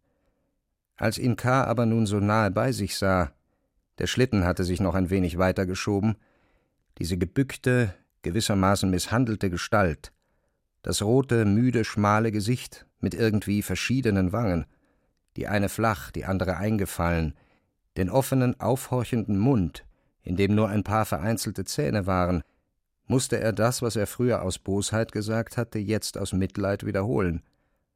Als 0.96 1.18
ihn 1.18 1.36
K. 1.36 1.64
aber 1.64 1.86
nun 1.86 2.06
so 2.06 2.20
nahe 2.20 2.50
bei 2.50 2.72
sich 2.72 2.96
sah, 2.96 3.32
der 3.98 4.06
Schlitten 4.06 4.44
hatte 4.44 4.64
sich 4.64 4.80
noch 4.80 4.94
ein 4.94 5.10
wenig 5.10 5.38
weiter 5.38 5.66
geschoben, 5.66 6.16
diese 6.98 7.16
gebückte, 7.16 7.94
gewissermaßen 8.22 8.90
misshandelte 8.90 9.50
Gestalt, 9.50 10.12
das 10.82 11.02
rote, 11.02 11.44
müde, 11.44 11.84
schmale 11.84 12.32
Gesicht 12.32 12.86
mit 13.00 13.14
irgendwie 13.14 13.62
verschiedenen 13.62 14.32
Wangen, 14.32 14.66
die 15.36 15.48
eine 15.48 15.68
flach, 15.68 16.10
die 16.10 16.24
andere 16.24 16.56
eingefallen, 16.56 17.34
den 17.96 18.10
offenen, 18.10 18.58
aufhorchenden 18.60 19.38
Mund, 19.38 19.84
in 20.22 20.36
dem 20.36 20.54
nur 20.54 20.68
ein 20.68 20.84
paar 20.84 21.04
vereinzelte 21.04 21.64
Zähne 21.64 22.06
waren, 22.06 22.42
musste 23.06 23.40
er 23.40 23.52
das, 23.52 23.82
was 23.82 23.96
er 23.96 24.06
früher 24.06 24.42
aus 24.42 24.58
Bosheit 24.58 25.12
gesagt 25.12 25.56
hatte, 25.56 25.78
jetzt 25.78 26.16
aus 26.16 26.32
Mitleid 26.32 26.86
wiederholen, 26.86 27.42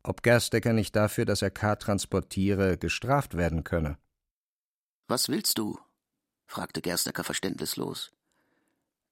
ob 0.05 0.23
Gerstecker 0.23 0.73
nicht 0.73 0.95
dafür, 0.95 1.25
dass 1.25 1.43
er 1.43 1.51
K. 1.51 1.77
transportiere, 1.77 2.79
gestraft 2.79 3.37
werden 3.37 3.65
könne. 3.65 3.99
Was 5.09 5.29
willst 5.29 5.59
du? 5.59 5.79
fragte 6.47 6.83
Gerstecker 6.83 7.25
verständnislos. 7.25 8.13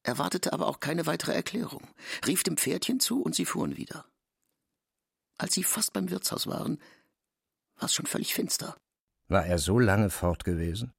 Erwartete 0.05 0.53
aber 0.53 0.67
auch 0.67 0.81
keine 0.81 1.07
weitere 1.07 1.33
Erklärung, 1.33 1.89
rief 2.27 2.43
dem 2.43 2.57
Pferdchen 2.57 3.01
zu 3.01 3.23
und 3.23 3.35
sie 3.35 3.47
fuhren 3.47 3.77
wieder. 3.77 4.05
Als 5.39 5.55
sie 5.55 5.65
fast 5.65 5.93
beim 5.93 6.11
Wirtshaus 6.11 6.47
waren, 6.47 6.81
war 7.77 7.87
es 7.87 7.95
schon 7.95 8.07
völlig 8.07 8.35
finster. 8.35 8.77
War 9.29 9.47
er 9.47 9.59
so 9.59 9.79
lange 9.79 10.11
fort 10.11 10.45
gewesen? 10.45 10.93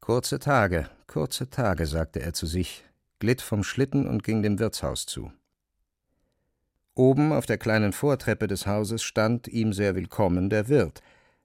Kurze 0.00 0.38
Tage, 0.38 0.90
kurze 1.06 1.50
Tage, 1.50 1.86
sagte 1.86 2.20
er 2.20 2.34
zu 2.34 2.46
sich, 2.46 2.84
glitt 3.18 3.40
vom 3.42 3.64
Schlitten 3.64 4.06
und 4.06 4.24
ging 4.24 4.42
dem 4.42 4.58
Wirtshaus 4.58 5.06
zu. 5.06 5.32
Oben 6.98 7.32
auf 7.32 7.46
der 7.46 7.58
kleinen 7.58 7.92
Vortreppe 7.92 8.48
des 8.48 8.66
Hauses 8.66 9.04
stand 9.04 9.46
ihm 9.46 9.72
sehr 9.72 9.94
willkommen 9.94 10.50
der 10.50 10.68
Wirt 10.68 11.00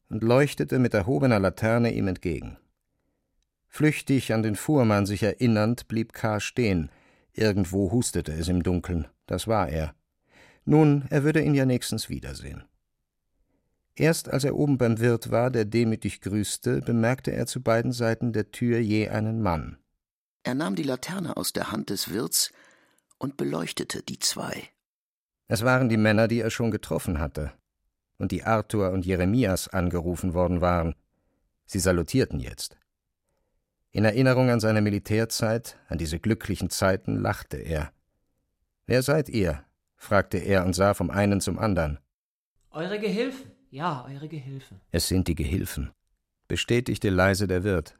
und 0.10 0.24
leuchtete 0.24 0.80
mit 0.80 0.96
erhobener 0.96 1.40
Laterne 1.40 1.94
ihm 1.94 2.08
entgegen. 2.08 2.58
Flüchtig 3.68 4.34
an 4.34 4.42
den 4.42 4.56
Fuhrmann 4.56 5.06
sich 5.06 5.22
erinnernd, 5.22 5.88
blieb 5.88 6.12
K. 6.12 6.40
stehen. 6.40 6.90
Irgendwo 7.34 7.92
hustete 7.92 8.34
es 8.34 8.48
im 8.48 8.64
Dunkeln. 8.64 9.08
Das 9.28 9.48
war 9.48 9.70
er. 9.70 9.94
Nun, 10.66 11.06
er 11.12 11.24
würde 11.24 11.44
ihn 11.44 11.54
ja 11.54 11.66
nächstens 11.68 12.10
wiedersehen. 12.10 12.64
Erst 13.96 14.30
als 14.30 14.46
er 14.46 14.56
oben 14.56 14.80
beim 14.80 15.00
Wirt 15.00 15.30
war, 15.30 15.52
der 15.52 15.66
demütig 15.66 16.22
grüßte, 16.22 16.82
bemerkte 16.82 17.32
er 17.32 17.46
zu 17.46 17.62
beiden 17.62 17.92
Seiten 17.92 18.34
der 18.34 18.50
Tür 18.50 18.80
je 18.80 19.10
einen 19.10 19.40
Mann. 19.40 19.78
Er 20.42 20.56
nahm 20.56 20.76
die 20.76 20.82
Laterne 20.82 21.38
aus 21.38 21.54
der 21.54 21.72
Hand 21.72 21.92
des 21.92 22.10
Wirts 22.12 22.52
und 23.20 23.38
beleuchtete 23.38 24.02
die 24.02 24.18
zwei. 24.18 24.73
Es 25.54 25.64
waren 25.64 25.88
die 25.88 25.98
Männer, 25.98 26.28
die 26.28 26.40
er 26.40 26.50
schon 26.50 26.72
getroffen 26.72 27.20
hatte 27.20 27.54
und 28.18 28.32
die 28.32 28.44
Arthur 28.44 28.90
und 28.90 29.06
Jeremias 29.06 29.68
angerufen 29.68 30.34
worden 30.34 30.62
waren. 30.62 30.96
Sie 31.68 31.78
salutierten 31.78 32.40
jetzt. 32.40 32.76
In 33.92 34.04
Erinnerung 34.04 34.50
an 34.50 34.60
seine 34.60 34.82
Militärzeit, 34.82 35.78
an 35.90 36.00
diese 36.00 36.20
glücklichen 36.20 36.72
Zeiten, 36.72 37.22
lachte 37.22 37.58
er. 37.58 37.94
Wer 38.88 39.04
seid 39.04 39.30
ihr? 39.30 39.64
fragte 39.96 40.40
er 40.40 40.66
und 40.66 40.74
sah 40.74 40.96
vom 40.96 41.12
einen 41.12 41.40
zum 41.40 41.60
anderen. 41.60 42.00
Eure 42.72 43.00
Gehilfen. 43.00 43.52
Ja, 43.70 44.08
eure 44.10 44.30
Gehilfen. 44.30 44.82
Es 44.90 45.08
sind 45.08 45.28
die 45.28 45.36
Gehilfen, 45.36 45.92
bestätigte 46.48 47.12
leise 47.12 47.46
der 47.46 47.64
Wirt. 47.64 48.00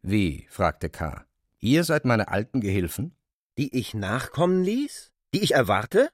Wie? 0.00 0.46
fragte 0.48 0.88
K. 0.88 1.26
Ihr 1.58 1.84
seid 1.84 2.06
meine 2.06 2.28
alten 2.28 2.62
Gehilfen? 2.62 3.14
Die 3.58 3.76
ich 3.78 3.92
nachkommen 3.92 4.64
ließ? 4.64 5.12
Die 5.34 5.42
ich 5.42 5.52
erwarte? 5.52 6.08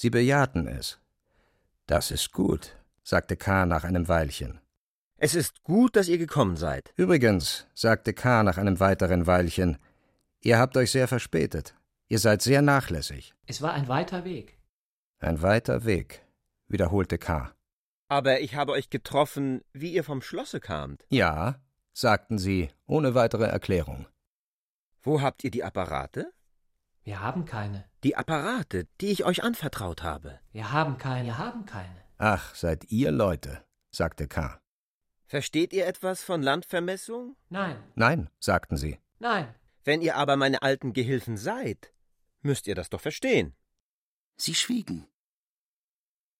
Sie 0.00 0.10
bejahten 0.10 0.68
es. 0.68 1.00
Das 1.86 2.12
ist 2.12 2.30
gut, 2.30 2.76
sagte 3.02 3.36
K. 3.36 3.66
nach 3.66 3.82
einem 3.82 4.06
Weilchen. 4.06 4.60
Es 5.16 5.34
ist 5.34 5.64
gut, 5.64 5.96
dass 5.96 6.06
ihr 6.06 6.18
gekommen 6.18 6.56
seid. 6.56 6.92
Übrigens, 6.94 7.66
sagte 7.74 8.12
K. 8.12 8.44
nach 8.44 8.58
einem 8.58 8.78
weiteren 8.78 9.26
Weilchen, 9.26 9.76
ihr 10.40 10.56
habt 10.60 10.76
euch 10.76 10.92
sehr 10.92 11.08
verspätet. 11.08 11.74
Ihr 12.06 12.20
seid 12.20 12.42
sehr 12.42 12.62
nachlässig. 12.62 13.34
Es 13.46 13.60
war 13.60 13.72
ein 13.72 13.88
weiter 13.88 14.24
Weg. 14.24 14.60
Ein 15.18 15.42
weiter 15.42 15.84
Weg, 15.84 16.24
wiederholte 16.68 17.18
K. 17.18 17.52
Aber 18.06 18.38
ich 18.38 18.54
habe 18.54 18.70
euch 18.70 18.90
getroffen, 18.90 19.62
wie 19.72 19.92
ihr 19.92 20.04
vom 20.04 20.22
Schlosse 20.22 20.60
kamt. 20.60 21.04
Ja, 21.08 21.56
sagten 21.92 22.38
sie, 22.38 22.70
ohne 22.86 23.16
weitere 23.16 23.46
Erklärung. 23.46 24.06
Wo 25.02 25.20
habt 25.22 25.42
ihr 25.42 25.50
die 25.50 25.64
Apparate? 25.64 26.32
Wir 27.08 27.22
haben 27.22 27.46
keine. 27.46 27.86
Die 28.04 28.16
Apparate, 28.16 28.86
die 29.00 29.06
ich 29.06 29.24
euch 29.24 29.42
anvertraut 29.42 30.02
habe. 30.02 30.40
Wir 30.52 30.72
haben 30.72 30.98
keine. 30.98 31.28
Wir 31.28 31.38
haben 31.38 31.64
keine. 31.64 32.04
Ach, 32.18 32.54
seid 32.54 32.84
ihr 32.90 33.10
Leute, 33.10 33.64
sagte 33.90 34.28
K. 34.28 34.60
Versteht 35.24 35.72
ihr 35.72 35.86
etwas 35.86 36.22
von 36.22 36.42
Landvermessung? 36.42 37.34
Nein. 37.48 37.82
Nein, 37.94 38.28
sagten 38.40 38.76
sie. 38.76 38.98
Nein. 39.20 39.48
Wenn 39.84 40.02
ihr 40.02 40.16
aber 40.16 40.36
meine 40.36 40.60
alten 40.60 40.92
Gehilfen 40.92 41.38
seid, 41.38 41.94
müsst 42.42 42.66
ihr 42.66 42.74
das 42.74 42.90
doch 42.90 43.00
verstehen. 43.00 43.56
Sie 44.36 44.54
schwiegen. 44.54 45.06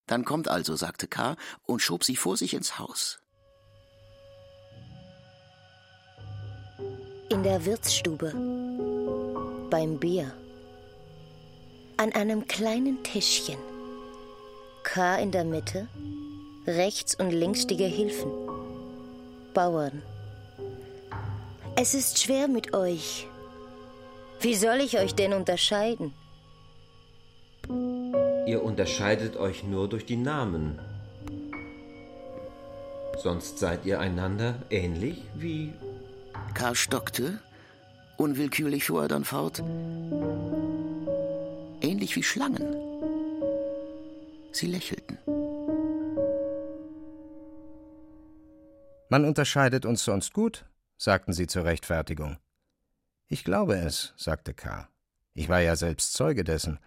Dann 0.04 0.26
kommt 0.26 0.48
also, 0.48 0.76
sagte 0.76 1.08
K. 1.08 1.36
und 1.62 1.80
schob 1.80 2.04
sie 2.04 2.16
vor 2.16 2.36
sich 2.36 2.52
ins 2.52 2.78
Haus. 2.78 3.22
In 7.30 7.42
der 7.42 7.64
Wirtsstube. 7.64 8.34
Beim 9.70 9.98
Bier. 9.98 10.30
An 12.00 12.12
einem 12.12 12.46
kleinen 12.46 13.02
Tischchen. 13.02 13.58
K. 14.84 15.16
in 15.16 15.32
der 15.32 15.42
Mitte. 15.42 15.88
Rechts 16.64 17.16
und 17.16 17.32
links 17.32 17.66
die 17.66 17.76
Gehilfen. 17.76 18.30
Bauern. 19.52 20.00
Es 21.74 21.94
ist 21.94 22.22
schwer 22.22 22.46
mit 22.46 22.72
euch. 22.72 23.26
Wie 24.40 24.54
soll 24.54 24.76
ich 24.76 24.96
euch 24.96 25.16
denn 25.16 25.32
unterscheiden? 25.32 26.14
Ihr 28.46 28.62
unterscheidet 28.62 29.36
euch 29.36 29.64
nur 29.64 29.88
durch 29.88 30.06
die 30.06 30.16
Namen. 30.16 30.78
Sonst 33.20 33.58
seid 33.58 33.84
ihr 33.84 33.98
einander 33.98 34.54
ähnlich 34.70 35.20
wie. 35.34 35.72
Karl 36.54 36.76
stockte. 36.76 37.40
Unwillkürlich 38.16 38.84
fuhr 38.84 39.02
er 39.02 39.08
dann 39.08 39.24
fort. 39.24 39.64
Ähnlich 41.98 42.14
wie 42.14 42.22
Schlangen. 42.22 42.62
Sie 44.52 44.68
lächelten. 44.68 45.18
Man 49.10 49.24
unterscheidet 49.24 49.84
uns 49.84 50.04
sonst 50.04 50.32
gut, 50.32 50.64
sagten 50.96 51.32
sie 51.32 51.48
zur 51.48 51.64
Rechtfertigung. 51.64 52.38
Ich 53.26 53.42
glaube 53.42 53.74
es, 53.78 54.14
sagte 54.16 54.54
K. 54.54 54.88
Ich 55.34 55.48
war 55.48 55.58
ja 55.58 55.74
selbst 55.74 56.12
Zeuge 56.12 56.44
dessen, 56.44 56.78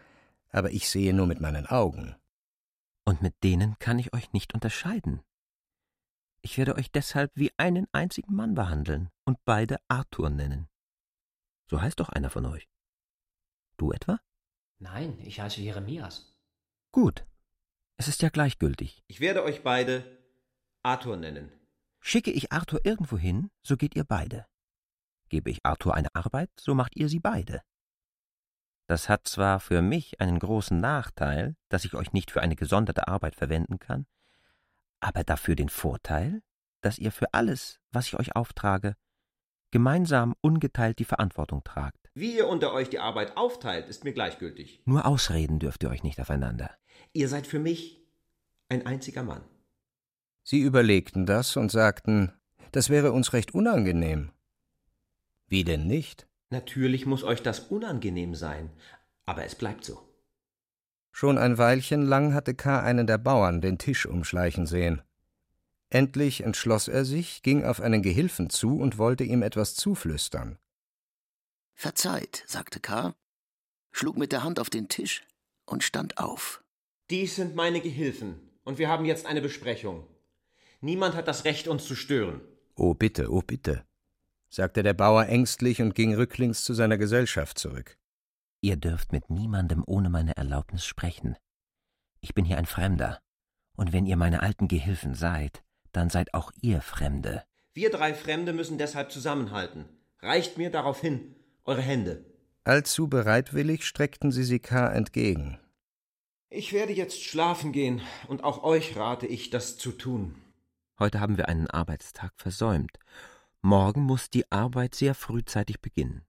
aber 0.49 0.71
ich 0.71 0.87
sehe 0.87 1.13
nur 1.13 1.27
mit 1.27 1.41
meinen 1.41 1.65
Augen. 1.65 2.15
Und 3.03 3.21
mit 3.21 3.43
denen 3.43 3.77
kann 3.79 3.99
ich 3.99 4.13
euch 4.13 4.31
nicht 4.31 4.53
unterscheiden. 4.53 5.21
Ich 6.41 6.57
werde 6.57 6.75
euch 6.75 6.89
deshalb 6.89 7.33
wie 7.35 7.51
einen 7.57 7.85
einzigen 7.91 8.33
Mann 8.33 8.55
behandeln 8.55 9.09
und 9.25 9.43
beide 9.43 9.75
Arthur 9.89 10.29
nennen. 10.29 10.69
So 11.69 11.81
heißt 11.81 11.99
doch 11.99 12.07
einer 12.07 12.29
von 12.29 12.45
euch. 12.45 12.69
Du 13.75 13.91
etwa? 13.91 14.21
Nein, 14.81 15.19
ich 15.23 15.39
heiße 15.39 15.61
Jeremias. 15.61 16.35
Gut. 16.91 17.23
Es 17.97 18.07
ist 18.07 18.23
ja 18.23 18.29
gleichgültig. 18.29 19.03
Ich 19.07 19.19
werde 19.19 19.43
euch 19.43 19.61
beide 19.61 20.03
Arthur 20.81 21.17
nennen. 21.17 21.51
Schicke 21.99 22.31
ich 22.31 22.51
Arthur 22.51 22.83
irgendwo 22.83 23.15
hin, 23.15 23.51
so 23.61 23.77
geht 23.77 23.95
ihr 23.95 24.03
beide. 24.03 24.47
Gebe 25.29 25.51
ich 25.51 25.63
Arthur 25.63 25.93
eine 25.93 26.13
Arbeit, 26.15 26.49
so 26.59 26.73
macht 26.73 26.95
ihr 26.95 27.09
sie 27.09 27.19
beide. 27.19 27.61
Das 28.87 29.07
hat 29.07 29.27
zwar 29.27 29.59
für 29.59 29.83
mich 29.83 30.19
einen 30.19 30.39
großen 30.39 30.79
Nachteil, 30.79 31.55
dass 31.69 31.85
ich 31.85 31.93
euch 31.93 32.11
nicht 32.11 32.31
für 32.31 32.41
eine 32.41 32.55
gesonderte 32.55 33.07
Arbeit 33.07 33.35
verwenden 33.35 33.77
kann, 33.77 34.07
aber 34.99 35.23
dafür 35.23 35.55
den 35.55 35.69
Vorteil, 35.69 36.41
dass 36.81 36.97
ihr 36.97 37.11
für 37.11 37.35
alles, 37.35 37.79
was 37.91 38.07
ich 38.07 38.15
euch 38.19 38.35
auftrage, 38.35 38.95
gemeinsam 39.69 40.33
ungeteilt 40.41 40.97
die 40.97 41.05
Verantwortung 41.05 41.63
tragt. 41.63 42.00
Wie 42.13 42.35
ihr 42.35 42.47
unter 42.47 42.73
euch 42.73 42.89
die 42.89 42.99
Arbeit 42.99 43.37
aufteilt, 43.37 43.87
ist 43.87 44.03
mir 44.03 44.13
gleichgültig. 44.13 44.81
Nur 44.85 45.05
ausreden 45.05 45.59
dürft 45.59 45.83
ihr 45.83 45.89
euch 45.89 46.03
nicht 46.03 46.19
aufeinander. 46.19 46.71
Ihr 47.13 47.29
seid 47.29 47.47
für 47.47 47.59
mich 47.59 48.05
ein 48.67 48.85
einziger 48.85 49.23
Mann. 49.23 49.43
Sie 50.43 50.59
überlegten 50.59 51.25
das 51.25 51.55
und 51.55 51.71
sagten, 51.71 52.33
das 52.71 52.89
wäre 52.89 53.11
uns 53.11 53.33
recht 53.33 53.53
unangenehm. 53.53 54.31
Wie 55.47 55.63
denn 55.63 55.87
nicht? 55.87 56.27
Natürlich 56.49 57.05
muss 57.05 57.23
euch 57.23 57.41
das 57.41 57.59
unangenehm 57.59 58.35
sein, 58.35 58.69
aber 59.25 59.45
es 59.45 59.55
bleibt 59.55 59.85
so. 59.85 60.01
Schon 61.11 61.37
ein 61.37 61.57
Weilchen 61.57 62.01
lang 62.01 62.33
hatte 62.33 62.53
K. 62.53 62.81
einen 62.81 63.07
der 63.07 63.17
Bauern 63.17 63.61
den 63.61 63.77
Tisch 63.77 64.05
umschleichen 64.05 64.65
sehen. 64.65 65.01
Endlich 65.89 66.43
entschloss 66.43 66.87
er 66.87 67.03
sich, 67.03 67.41
ging 67.41 67.65
auf 67.65 67.81
einen 67.81 68.01
Gehilfen 68.01 68.49
zu 68.49 68.79
und 68.79 68.97
wollte 68.97 69.25
ihm 69.25 69.43
etwas 69.43 69.75
zuflüstern. 69.75 70.57
Verzeiht, 71.73 72.43
sagte 72.47 72.79
K., 72.79 73.15
schlug 73.91 74.17
mit 74.17 74.31
der 74.31 74.43
Hand 74.43 74.59
auf 74.59 74.69
den 74.69 74.87
Tisch 74.87 75.23
und 75.65 75.83
stand 75.83 76.17
auf. 76.17 76.63
Dies 77.09 77.35
sind 77.35 77.55
meine 77.55 77.81
Gehilfen, 77.81 78.39
und 78.63 78.77
wir 78.77 78.87
haben 78.87 79.05
jetzt 79.05 79.25
eine 79.25 79.41
Besprechung. 79.41 80.07
Niemand 80.79 81.15
hat 81.15 81.27
das 81.27 81.45
Recht, 81.45 81.67
uns 81.67 81.85
zu 81.85 81.95
stören. 81.95 82.41
Oh 82.75 82.93
bitte, 82.93 83.31
oh 83.31 83.41
bitte, 83.41 83.85
sagte 84.49 84.83
der 84.83 84.93
Bauer 84.93 85.25
ängstlich 85.27 85.81
und 85.81 85.95
ging 85.95 86.15
rücklings 86.15 86.63
zu 86.63 86.73
seiner 86.73 86.97
Gesellschaft 86.97 87.57
zurück. 87.57 87.97
Ihr 88.61 88.75
dürft 88.75 89.11
mit 89.11 89.29
niemandem 89.29 89.83
ohne 89.85 90.09
meine 90.09 90.37
Erlaubnis 90.37 90.85
sprechen. 90.85 91.35
Ich 92.19 92.33
bin 92.33 92.45
hier 92.45 92.57
ein 92.57 92.65
Fremder, 92.65 93.19
und 93.75 93.93
wenn 93.93 94.05
ihr 94.05 94.17
meine 94.17 94.41
alten 94.41 94.67
Gehilfen 94.67 95.15
seid, 95.15 95.63
dann 95.91 96.09
seid 96.09 96.33
auch 96.33 96.51
ihr 96.61 96.81
Fremde. 96.81 97.43
Wir 97.73 97.89
drei 97.89 98.13
Fremde 98.13 98.53
müssen 98.53 98.77
deshalb 98.77 99.11
zusammenhalten. 99.11 99.85
Reicht 100.19 100.57
mir 100.57 100.69
daraufhin 100.69 101.35
eure 101.65 101.81
Hände. 101.81 102.25
Allzu 102.63 103.07
bereitwillig 103.07 103.85
streckten 103.85 104.31
sie 104.31 104.43
sie 104.43 104.59
K. 104.59 104.87
entgegen. 104.91 105.59
Ich 106.49 106.73
werde 106.73 106.93
jetzt 106.93 107.23
schlafen 107.23 107.71
gehen, 107.71 108.01
und 108.27 108.43
auch 108.43 108.63
euch 108.63 108.97
rate 108.97 109.25
ich, 109.25 109.49
das 109.49 109.77
zu 109.77 109.91
tun. 109.91 110.35
Heute 110.99 111.19
haben 111.19 111.37
wir 111.37 111.47
einen 111.47 111.69
Arbeitstag 111.69 112.33
versäumt. 112.35 112.99
Morgen 113.61 114.01
muss 114.01 114.29
die 114.29 114.51
Arbeit 114.51 114.93
sehr 114.93 115.15
frühzeitig 115.15 115.79
beginnen. 115.81 116.25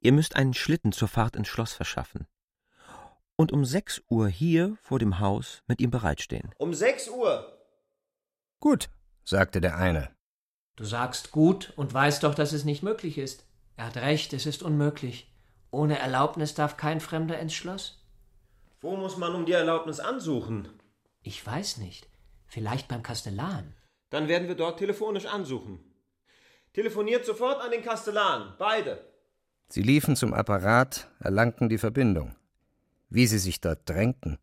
Ihr 0.00 0.12
müsst 0.12 0.36
einen 0.36 0.54
Schlitten 0.54 0.92
zur 0.92 1.08
Fahrt 1.08 1.36
ins 1.36 1.48
Schloss 1.48 1.72
verschaffen. 1.72 2.26
Und 3.36 3.52
um 3.52 3.64
sechs 3.64 4.00
Uhr 4.08 4.28
hier 4.28 4.76
vor 4.82 4.98
dem 4.98 5.18
Haus 5.18 5.62
mit 5.66 5.80
ihm 5.80 5.90
bereitstehen. 5.90 6.54
Um 6.58 6.72
sechs 6.72 7.08
Uhr. 7.08 7.58
Gut, 8.60 8.88
sagte 9.24 9.60
der 9.60 9.76
eine. 9.76 10.10
Du 10.76 10.84
sagst 10.84 11.32
gut 11.32 11.72
und 11.76 11.92
weißt 11.92 12.22
doch, 12.22 12.34
dass 12.34 12.52
es 12.52 12.64
nicht 12.64 12.82
möglich 12.82 13.18
ist. 13.18 13.47
Er 13.78 13.86
hat 13.86 13.96
recht, 13.98 14.32
es 14.32 14.44
ist 14.44 14.64
unmöglich. 14.64 15.32
Ohne 15.70 16.00
Erlaubnis 16.00 16.52
darf 16.52 16.76
kein 16.76 16.98
Fremder 17.00 17.38
ins 17.38 17.54
Schloss. 17.54 18.04
Wo 18.80 18.96
muss 18.96 19.16
man 19.16 19.36
um 19.36 19.46
die 19.46 19.52
Erlaubnis 19.52 20.00
ansuchen? 20.00 20.68
Ich 21.22 21.46
weiß 21.46 21.76
nicht. 21.76 22.08
Vielleicht 22.48 22.88
beim 22.88 23.04
Kastellan. 23.04 23.76
Dann 24.10 24.26
werden 24.26 24.48
wir 24.48 24.56
dort 24.56 24.80
telefonisch 24.80 25.26
ansuchen. 25.26 25.78
Telefoniert 26.72 27.24
sofort 27.24 27.60
an 27.62 27.70
den 27.70 27.84
Kastellan, 27.84 28.54
beide. 28.58 29.04
Sie 29.68 29.82
liefen 29.82 30.16
zum 30.16 30.34
Apparat, 30.34 31.08
erlangten 31.20 31.68
die 31.68 31.78
Verbindung. 31.78 32.34
Wie 33.10 33.28
sie 33.28 33.38
sich 33.38 33.60
dort 33.60 33.88
drängten. 33.88 34.38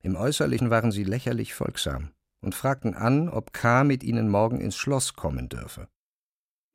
Im 0.00 0.16
Äußerlichen 0.16 0.70
waren 0.70 0.92
sie 0.92 1.04
lächerlich 1.04 1.52
folgsam 1.52 2.12
und 2.40 2.54
fragten 2.54 2.94
an, 2.94 3.28
ob 3.28 3.52
K. 3.52 3.84
mit 3.84 4.02
ihnen 4.02 4.30
morgen 4.30 4.62
ins 4.62 4.76
Schloss 4.76 5.14
kommen 5.14 5.50
dürfe. 5.50 5.88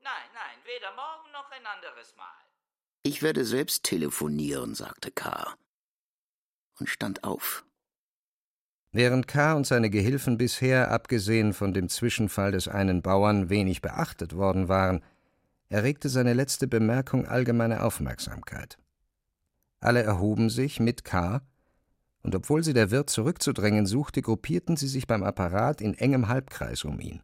Nein, 0.04 0.30
nein, 0.36 0.58
weder 0.64 0.96
morgen 0.96 1.07
noch 1.48 1.58
ein 1.58 1.66
anderes 1.66 2.16
Mal. 2.16 2.26
Ich 3.04 3.22
werde 3.22 3.46
selbst 3.46 3.84
telefonieren, 3.84 4.76
sagte 4.76 5.12
K. 5.12 5.56
und 6.80 6.90
stand 6.90 7.24
auf. 7.24 7.66
Während 8.92 9.28
K. 9.28 9.54
und 9.54 9.68
seine 9.68 9.90
Gehilfen 9.90 10.38
bisher, 10.38 10.92
abgesehen 10.92 11.54
von 11.54 11.74
dem 11.74 11.90
Zwischenfall 11.90 12.52
des 12.52 12.68
einen 12.68 13.02
Bauern, 13.02 13.50
wenig 13.50 13.82
beachtet 13.82 14.36
worden 14.36 14.68
waren, 14.68 15.04
erregte 15.70 16.10
seine 16.10 16.34
letzte 16.34 16.68
Bemerkung 16.68 17.26
allgemeine 17.26 17.84
Aufmerksamkeit. 17.84 18.78
Alle 19.80 20.04
erhoben 20.04 20.50
sich 20.50 20.80
mit 20.80 21.04
K., 21.04 21.42
und 22.24 22.36
obwohl 22.36 22.62
sie 22.64 22.74
der 22.74 22.92
Wirt 22.92 23.10
zurückzudrängen 23.10 23.86
suchte, 23.86 24.22
gruppierten 24.22 24.76
sie 24.76 24.88
sich 24.88 25.08
beim 25.08 25.24
Apparat 25.24 25.80
in 25.80 25.94
engem 25.94 26.28
Halbkreis 26.28 26.84
um 26.84 27.00
ihn. 27.00 27.22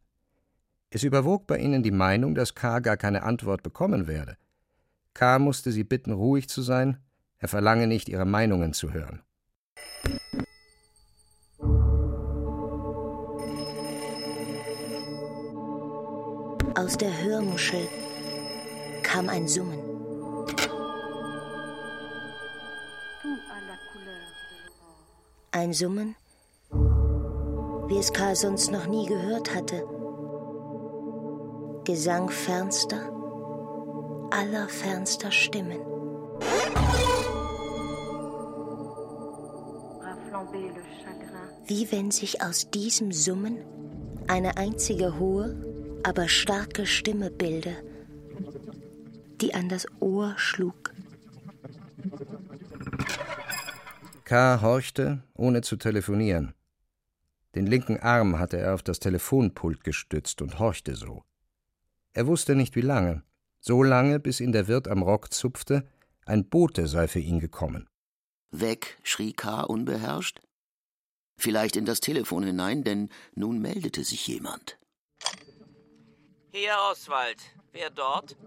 Es 0.96 1.02
überwog 1.02 1.48
bei 1.48 1.58
ihnen 1.58 1.82
die 1.82 1.90
Meinung, 1.90 2.36
dass 2.36 2.54
K. 2.54 2.78
gar 2.78 2.98
keine 2.98 3.24
Antwort 3.24 3.64
bekommen 3.64 4.06
werde. 4.06 4.38
K. 5.16 5.40
musste 5.40 5.72
sie 5.72 5.84
bitten, 5.84 6.12
ruhig 6.12 6.48
zu 6.48 6.62
sein, 6.62 6.98
er 7.40 7.48
verlange 7.48 7.88
nicht, 7.88 8.10
ihre 8.10 8.26
Meinungen 8.26 8.74
zu 8.74 8.94
hören. 8.94 9.24
Aus 16.76 16.96
der 16.96 17.24
Hörmuschel 17.24 17.88
kam 19.02 19.30
ein 19.30 19.48
Summen. 19.48 19.80
Ein 25.52 25.74
Summen, 25.74 26.16
wie 27.88 27.98
es 27.98 28.14
Karl 28.14 28.36
sonst 28.36 28.72
noch 28.72 28.86
nie 28.86 29.08
gehört 29.08 29.56
hatte. 29.56 29.93
Gesang 31.86 32.30
fernster, 32.30 33.12
allerfernster 34.32 35.32
Stimmen. 35.32 35.80
Wie 41.66 41.92
wenn 41.92 42.12
sich 42.12 42.42
aus 42.42 42.70
diesem 42.72 43.12
Summen 43.12 43.58
eine 44.28 44.56
einzige 44.56 45.20
hohe, 45.20 46.00
aber 46.04 46.30
starke 46.30 46.86
Stimme 46.86 47.30
bilde, 47.30 47.76
die 49.42 49.54
an 49.54 49.68
das 49.68 49.86
Ohr 50.00 50.36
schlug. 50.38 50.94
K. 54.24 54.62
horchte, 54.62 55.22
ohne 55.34 55.62
zu 55.62 55.76
telefonieren. 55.76 56.54
Den 57.56 57.68
linken 57.68 57.98
Arm 57.98 58.40
hatte 58.40 58.58
er 58.58 58.74
auf 58.74 58.84
das 58.84 59.00
Telefonpult 59.00 59.84
gestützt 59.84 60.42
und 60.42 60.60
horchte 60.60 60.96
so. 60.96 61.24
Er 62.14 62.28
wusste 62.28 62.56
nicht 62.56 62.76
wie 62.76 62.82
lange, 62.82 63.24
so 63.60 63.82
lange, 63.82 64.20
bis 64.20 64.40
ihn 64.40 64.52
der 64.52 64.68
Wirt 64.68 64.88
am 64.88 65.02
Rock 65.02 65.34
zupfte, 65.34 65.88
ein 66.26 66.48
Bote 66.50 66.88
sei 66.88 67.08
für 67.08 67.20
ihn 67.20 67.40
gekommen. 67.40 67.88
Weg, 68.52 68.98
schrie 69.04 69.34
K. 69.34 69.62
unbeherrscht. 69.62 70.42
Vielleicht 71.38 71.76
in 71.76 71.86
das 71.86 72.00
Telefon 72.00 72.44
hinein, 72.44 72.84
denn 72.84 73.10
nun 73.36 73.60
meldete 73.60 74.04
sich 74.04 74.28
jemand. 74.28 74.78
Hier, 76.52 76.76
Oswald. 76.92 77.38
Wer 77.72 77.90
dort? 77.90 78.38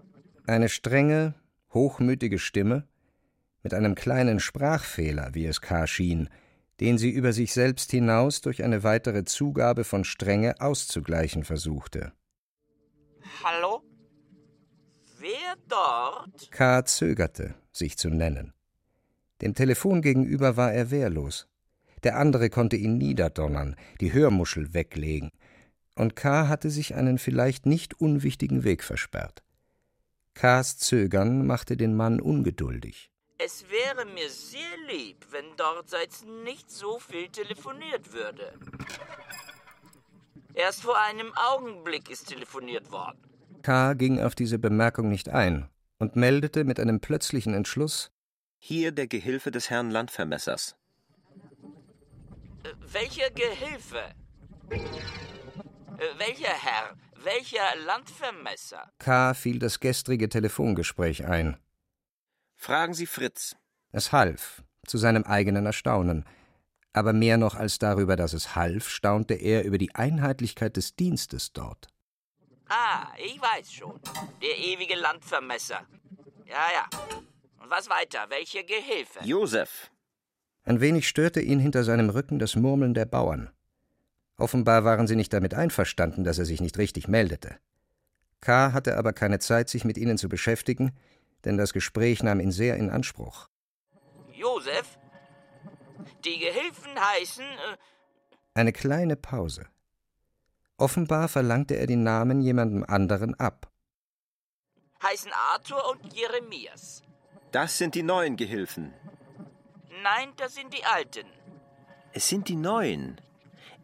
Eine 0.45 0.69
strenge, 0.69 1.33
hochmütige 1.73 2.39
Stimme, 2.39 2.87
mit 3.63 3.73
einem 3.73 3.95
kleinen 3.95 4.39
Sprachfehler, 4.39 5.33
wie 5.33 5.45
es 5.45 5.59
K. 5.59 5.87
schien, 5.87 6.29
den 6.79 6.97
sie 6.97 7.09
über 7.09 7.33
sich 7.33 7.51
selbst 7.51 7.91
hinaus 7.91 8.39
durch 8.39 8.63
eine 8.63 8.83
weitere 8.83 9.25
Zugabe 9.25 9.83
von 9.83 10.05
Strenge 10.05 10.61
auszugleichen 10.61 11.43
versuchte. 11.43 12.13
Hallo? 13.43 13.83
Wer 15.19 15.55
dort? 15.67 16.51
K. 16.51 16.85
zögerte, 16.85 17.55
sich 17.71 17.97
zu 17.97 18.09
nennen. 18.09 18.53
Dem 19.41 19.53
Telefon 19.53 20.01
gegenüber 20.01 20.57
war 20.57 20.73
er 20.73 20.91
wehrlos. 20.91 21.47
Der 22.03 22.17
andere 22.17 22.49
konnte 22.49 22.75
ihn 22.75 22.97
niederdonnern, 22.97 23.75
die 23.99 24.13
Hörmuschel 24.13 24.73
weglegen, 24.73 25.31
und 25.95 26.15
K. 26.15 26.47
hatte 26.47 26.69
sich 26.69 26.95
einen 26.95 27.17
vielleicht 27.17 27.65
nicht 27.65 27.99
unwichtigen 27.99 28.63
Weg 28.63 28.83
versperrt. 28.83 29.43
K.s 30.35 30.77
Zögern 30.77 31.47
machte 31.47 31.75
den 31.75 31.95
Mann 31.95 32.19
ungeduldig. 32.19 33.09
Es 33.39 33.65
wäre 33.69 34.05
mir 34.05 34.29
sehr 34.29 34.77
lieb, 34.87 35.25
wenn 35.31 35.55
dortseits 35.57 36.23
nicht 36.43 36.69
so 36.69 36.99
viel 36.99 37.29
telefoniert 37.29 38.13
würde. 38.13 38.53
Erst 40.53 40.81
vor 40.83 40.97
einem 40.99 41.31
Augenblick 41.35 42.09
ist 42.09 42.27
telefoniert 42.29 42.91
worden. 42.91 43.17
K. 43.61 43.93
ging 43.93 44.21
auf 44.21 44.35
diese 44.35 44.59
Bemerkung 44.59 45.09
nicht 45.09 45.29
ein 45.29 45.69
und 45.99 46.15
meldete 46.15 46.63
mit 46.63 46.79
einem 46.79 46.99
plötzlichen 46.99 47.53
Entschluss 47.53 48.11
Hier 48.59 48.91
der 48.91 49.07
Gehilfe 49.07 49.51
des 49.51 49.69
Herrn 49.69 49.91
Landvermessers. 49.91 50.75
Äh, 52.63 52.69
welcher 52.91 53.29
Gehilfe? 53.31 54.01
Äh, 54.69 54.79
welcher 56.17 56.53
Herr? 56.53 56.95
Welcher 57.23 57.75
Landvermesser? 57.85 58.91
K. 58.99 59.33
fiel 59.33 59.59
das 59.59 59.79
gestrige 59.79 60.29
Telefongespräch 60.29 61.25
ein. 61.25 61.57
Fragen 62.55 62.93
Sie 62.93 63.05
Fritz. 63.05 63.55
Es 63.91 64.11
half, 64.11 64.63
zu 64.85 64.97
seinem 64.97 65.23
eigenen 65.23 65.65
Erstaunen. 65.65 66.25
Aber 66.97 67.13
mehr 67.13 67.37
noch 67.37 67.53
als 67.53 67.77
darüber, 67.77 68.15
dass 68.15 68.33
es 68.33 68.55
half, 68.55 68.89
staunte 68.89 69.35
er 69.35 69.63
über 69.65 69.77
die 69.77 69.93
Einheitlichkeit 69.93 70.77
des 70.77 70.95
Dienstes 70.95 71.53
dort. 71.53 71.89
Ah, 72.69 73.09
ich 73.23 73.39
weiß 73.39 73.71
schon. 73.71 73.99
Der 74.41 74.57
ewige 74.57 74.95
Landvermesser. 74.95 75.85
Ja, 76.47 76.67
ja. 76.73 76.89
Und 77.61 77.69
was 77.69 77.87
weiter? 77.87 78.25
Welche 78.29 78.63
Gehilfe? 78.63 79.19
Josef. 79.23 79.91
Ein 80.63 80.81
wenig 80.81 81.07
störte 81.07 81.39
ihn 81.39 81.59
hinter 81.59 81.83
seinem 81.83 82.09
Rücken 82.09 82.39
das 82.39 82.55
Murmeln 82.55 82.95
der 82.95 83.05
Bauern. 83.05 83.51
Offenbar 84.35 84.83
waren 84.83 85.05
sie 85.05 85.15
nicht 85.15 85.33
damit 85.33 85.53
einverstanden, 85.53 86.23
dass 86.23 86.39
er 86.39 86.45
sich 86.45 86.61
nicht 86.61 86.79
richtig 86.79 87.07
meldete. 87.07 87.59
K. 88.41 88.73
hatte 88.73 88.97
aber 88.97 89.13
keine 89.13 89.37
Zeit, 89.37 89.69
sich 89.69 89.85
mit 89.85 89.99
ihnen 89.99 90.17
zu 90.17 90.29
beschäftigen, 90.29 90.97
denn 91.45 91.57
das 91.57 91.73
Gespräch 91.73 92.23
nahm 92.23 92.39
ihn 92.39 92.51
sehr 92.51 92.75
in 92.77 92.89
Anspruch. 92.89 93.49
Josef? 94.33 94.96
Die 96.25 96.39
Gehilfen 96.39 96.99
heißen. 96.99 97.45
Äh 97.45 97.77
Eine 98.53 98.73
kleine 98.73 99.15
Pause. 99.15 99.67
Offenbar 100.77 101.27
verlangte 101.27 101.75
er 101.75 101.87
die 101.87 101.95
Namen 101.95 102.41
jemandem 102.41 102.83
anderen 102.83 103.33
ab. 103.39 103.71
Heißen 105.01 105.31
Arthur 105.53 105.89
und 105.91 106.13
Jeremias. 106.13 107.03
Das 107.51 107.77
sind 107.77 107.95
die 107.95 108.03
neuen 108.03 108.35
Gehilfen. 108.35 108.93
Nein, 110.03 110.33
das 110.37 110.55
sind 110.55 110.73
die 110.73 110.83
alten. 110.83 111.25
Es 112.13 112.27
sind 112.27 112.47
die 112.47 112.55
neuen. 112.55 113.19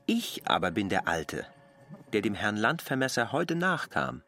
Ich 0.05 0.47
aber 0.47 0.71
bin 0.71 0.89
der 0.89 1.07
Alte, 1.07 1.45
der 2.11 2.21
dem 2.21 2.35
Herrn 2.35 2.57
Landvermesser 2.57 3.31
heute 3.31 3.55
nachkam. 3.55 4.21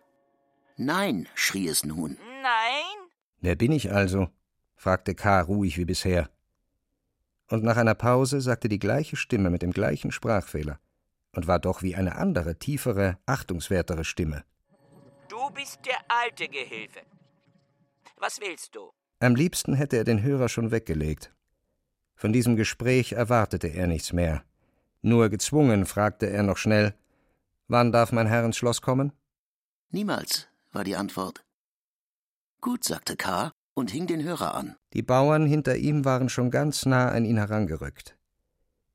Nein, 0.78 1.28
schrie 1.36 1.68
es 1.68 1.84
nun. 1.84 2.18
Nein? 2.42 3.10
Wer 3.42 3.56
bin 3.56 3.72
ich 3.72 3.92
also? 3.92 4.30
fragte 4.76 5.16
K. 5.16 5.42
ruhig 5.42 5.78
wie 5.78 5.86
bisher. 5.86 6.30
Und 7.50 7.64
nach 7.64 7.78
einer 7.78 7.96
Pause 7.96 8.42
sagte 8.42 8.70
die 8.70 8.80
gleiche 8.80 9.16
Stimme 9.16 9.50
mit 9.50 9.62
dem 9.62 9.72
gleichen 9.72 10.12
Sprachfehler 10.12 10.80
und 11.32 11.48
war 11.48 11.60
doch 11.60 11.82
wie 11.82 11.96
eine 11.96 12.16
andere, 12.16 12.58
tiefere, 12.58 13.18
achtungswertere 13.26 14.04
Stimme. 14.04 14.44
Du 15.30 15.50
bist 15.52 15.80
der 15.86 15.98
alte 16.08 16.48
Gehilfe. 16.48 17.02
Was 18.18 18.40
willst 18.40 18.76
du? 18.76 18.92
Am 19.20 19.36
liebsten 19.36 19.74
hätte 19.74 19.98
er 19.98 20.04
den 20.04 20.24
Hörer 20.24 20.50
schon 20.50 20.72
weggelegt. 20.72 21.34
Von 22.16 22.32
diesem 22.34 22.56
Gespräch 22.56 23.12
erwartete 23.12 23.68
er 23.68 23.88
nichts 23.88 24.14
mehr. 24.14 24.44
Nur 25.02 25.30
gezwungen 25.30 25.86
fragte 25.86 26.28
er 26.28 26.44
noch 26.44 26.58
schnell: 26.58 26.96
Wann 27.68 27.92
darf 27.92 28.12
mein 28.12 28.28
Herr 28.28 28.46
ins 28.46 28.58
Schloss 28.58 28.82
kommen? 28.82 29.12
Niemals, 29.90 30.48
war 30.72 30.84
die 30.84 30.96
Antwort. 30.96 31.46
Gut, 32.62 32.84
sagte 32.84 33.16
K. 33.16 33.52
und 33.76 33.92
hing 33.92 34.08
den 34.08 34.24
Hörer 34.24 34.56
an. 34.56 34.76
Die 34.94 35.04
Bauern 35.04 35.46
hinter 35.46 35.76
ihm 35.76 36.06
waren 36.06 36.30
schon 36.30 36.50
ganz 36.50 36.86
nah 36.86 37.10
an 37.10 37.26
ihn 37.26 37.38
herangerückt. 37.38 38.18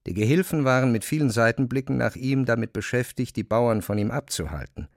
Die 0.06 0.14
Gehilfen 0.14 0.64
waren 0.64 0.90
mit 0.90 1.04
vielen 1.04 1.30
Seitenblicken 1.30 1.98
nach 1.98 2.16
ihm 2.16 2.46
damit 2.46 2.72
beschäftigt, 2.72 3.36
die 3.36 3.44
Bauern 3.44 3.82
von 3.82 3.98
ihm 3.98 4.10
abzuhalten. 4.10 4.88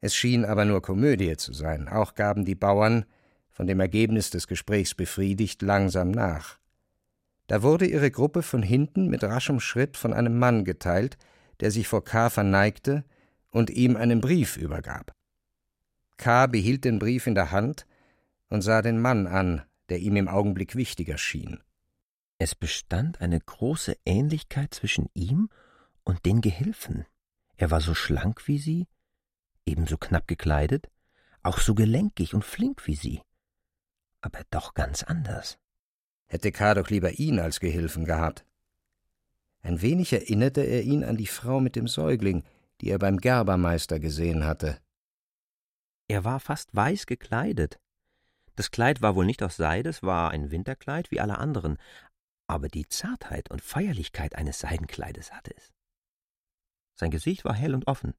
Es 0.00 0.14
schien 0.14 0.44
aber 0.44 0.64
nur 0.64 0.82
Komödie 0.82 1.36
zu 1.36 1.52
sein, 1.52 1.88
auch 1.88 2.14
gaben 2.14 2.44
die 2.44 2.54
Bauern, 2.54 3.04
von 3.50 3.66
dem 3.66 3.80
Ergebnis 3.80 4.30
des 4.30 4.46
Gesprächs 4.46 4.94
befriedigt, 4.94 5.62
langsam 5.62 6.12
nach. 6.12 6.58
Da 7.48 7.62
wurde 7.62 7.86
ihre 7.86 8.10
Gruppe 8.10 8.42
von 8.42 8.62
hinten 8.62 9.08
mit 9.08 9.24
raschem 9.24 9.58
Schritt 9.58 9.96
von 9.96 10.12
einem 10.12 10.38
Mann 10.38 10.64
geteilt, 10.64 11.16
der 11.58 11.72
sich 11.72 11.88
vor 11.88 12.04
K. 12.04 12.30
verneigte 12.30 13.04
und 13.50 13.70
ihm 13.70 13.96
einen 13.96 14.20
Brief 14.20 14.56
übergab. 14.56 15.10
K. 16.18 16.46
behielt 16.46 16.84
den 16.84 17.00
Brief 17.00 17.26
in 17.26 17.34
der 17.34 17.50
Hand 17.50 17.86
und 18.48 18.62
sah 18.62 18.82
den 18.82 19.00
Mann 19.00 19.26
an, 19.26 19.62
der 19.88 19.98
ihm 19.98 20.16
im 20.16 20.28
Augenblick 20.28 20.76
wichtiger 20.76 21.18
schien. 21.18 21.62
Es 22.38 22.54
bestand 22.54 23.20
eine 23.20 23.40
große 23.40 23.96
Ähnlichkeit 24.04 24.74
zwischen 24.74 25.10
ihm 25.14 25.48
und 26.04 26.24
den 26.24 26.40
Gehilfen. 26.40 27.04
Er 27.56 27.70
war 27.70 27.80
so 27.80 27.94
schlank 27.94 28.46
wie 28.46 28.58
sie, 28.58 28.86
ebenso 29.66 29.98
knapp 29.98 30.28
gekleidet, 30.28 30.88
auch 31.42 31.58
so 31.58 31.74
gelenkig 31.74 32.34
und 32.34 32.44
flink 32.44 32.86
wie 32.86 32.94
sie, 32.94 33.22
aber 34.20 34.42
doch 34.50 34.74
ganz 34.74 35.02
anders. 35.02 35.58
Hätte 36.26 36.52
K. 36.52 36.74
doch 36.74 36.90
lieber 36.90 37.12
ihn 37.12 37.40
als 37.40 37.60
Gehilfen 37.60 38.04
gehabt. 38.04 38.44
Ein 39.62 39.80
wenig 39.82 40.12
erinnerte 40.12 40.60
er 40.60 40.82
ihn 40.82 41.02
an 41.04 41.16
die 41.16 41.26
Frau 41.26 41.60
mit 41.60 41.74
dem 41.74 41.88
Säugling, 41.88 42.44
die 42.80 42.90
er 42.90 42.98
beim 42.98 43.18
Gerbermeister 43.18 43.98
gesehen 43.98 44.44
hatte. 44.44 44.78
Er 46.06 46.24
war 46.24 46.40
fast 46.40 46.74
weiß 46.74 47.06
gekleidet. 47.06 47.80
Das 48.58 48.72
Kleid 48.72 49.02
war 49.02 49.14
wohl 49.14 49.24
nicht 49.24 49.40
aus 49.44 49.56
Seide, 49.56 49.88
es 49.88 50.02
war 50.02 50.32
ein 50.32 50.50
Winterkleid 50.50 51.12
wie 51.12 51.20
alle 51.20 51.38
anderen, 51.38 51.78
aber 52.48 52.66
die 52.66 52.88
Zartheit 52.88 53.52
und 53.52 53.62
Feierlichkeit 53.62 54.34
eines 54.34 54.58
Seidenkleides 54.58 55.32
hatte 55.32 55.56
es. 55.56 55.72
Sein 56.92 57.12
Gesicht 57.12 57.44
war 57.44 57.54
hell 57.54 57.72
und 57.72 57.86
offen, 57.86 58.14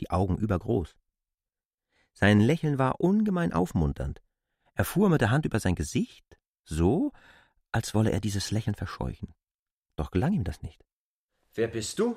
die 0.00 0.08
Augen 0.08 0.38
übergroß. 0.38 0.96
Sein 2.14 2.40
Lächeln 2.40 2.78
war 2.78 3.02
ungemein 3.02 3.52
aufmunternd. 3.52 4.22
Er 4.72 4.86
fuhr 4.86 5.10
mit 5.10 5.20
der 5.20 5.30
Hand 5.30 5.44
über 5.44 5.60
sein 5.60 5.74
Gesicht, 5.74 6.38
so, 6.64 7.12
als 7.70 7.92
wolle 7.94 8.10
er 8.10 8.20
dieses 8.20 8.50
Lächeln 8.50 8.76
verscheuchen. 8.76 9.34
Doch 9.96 10.10
gelang 10.10 10.32
ihm 10.32 10.44
das 10.44 10.62
nicht. 10.62 10.82
Wer 11.52 11.68
bist 11.68 11.98
du? 11.98 12.16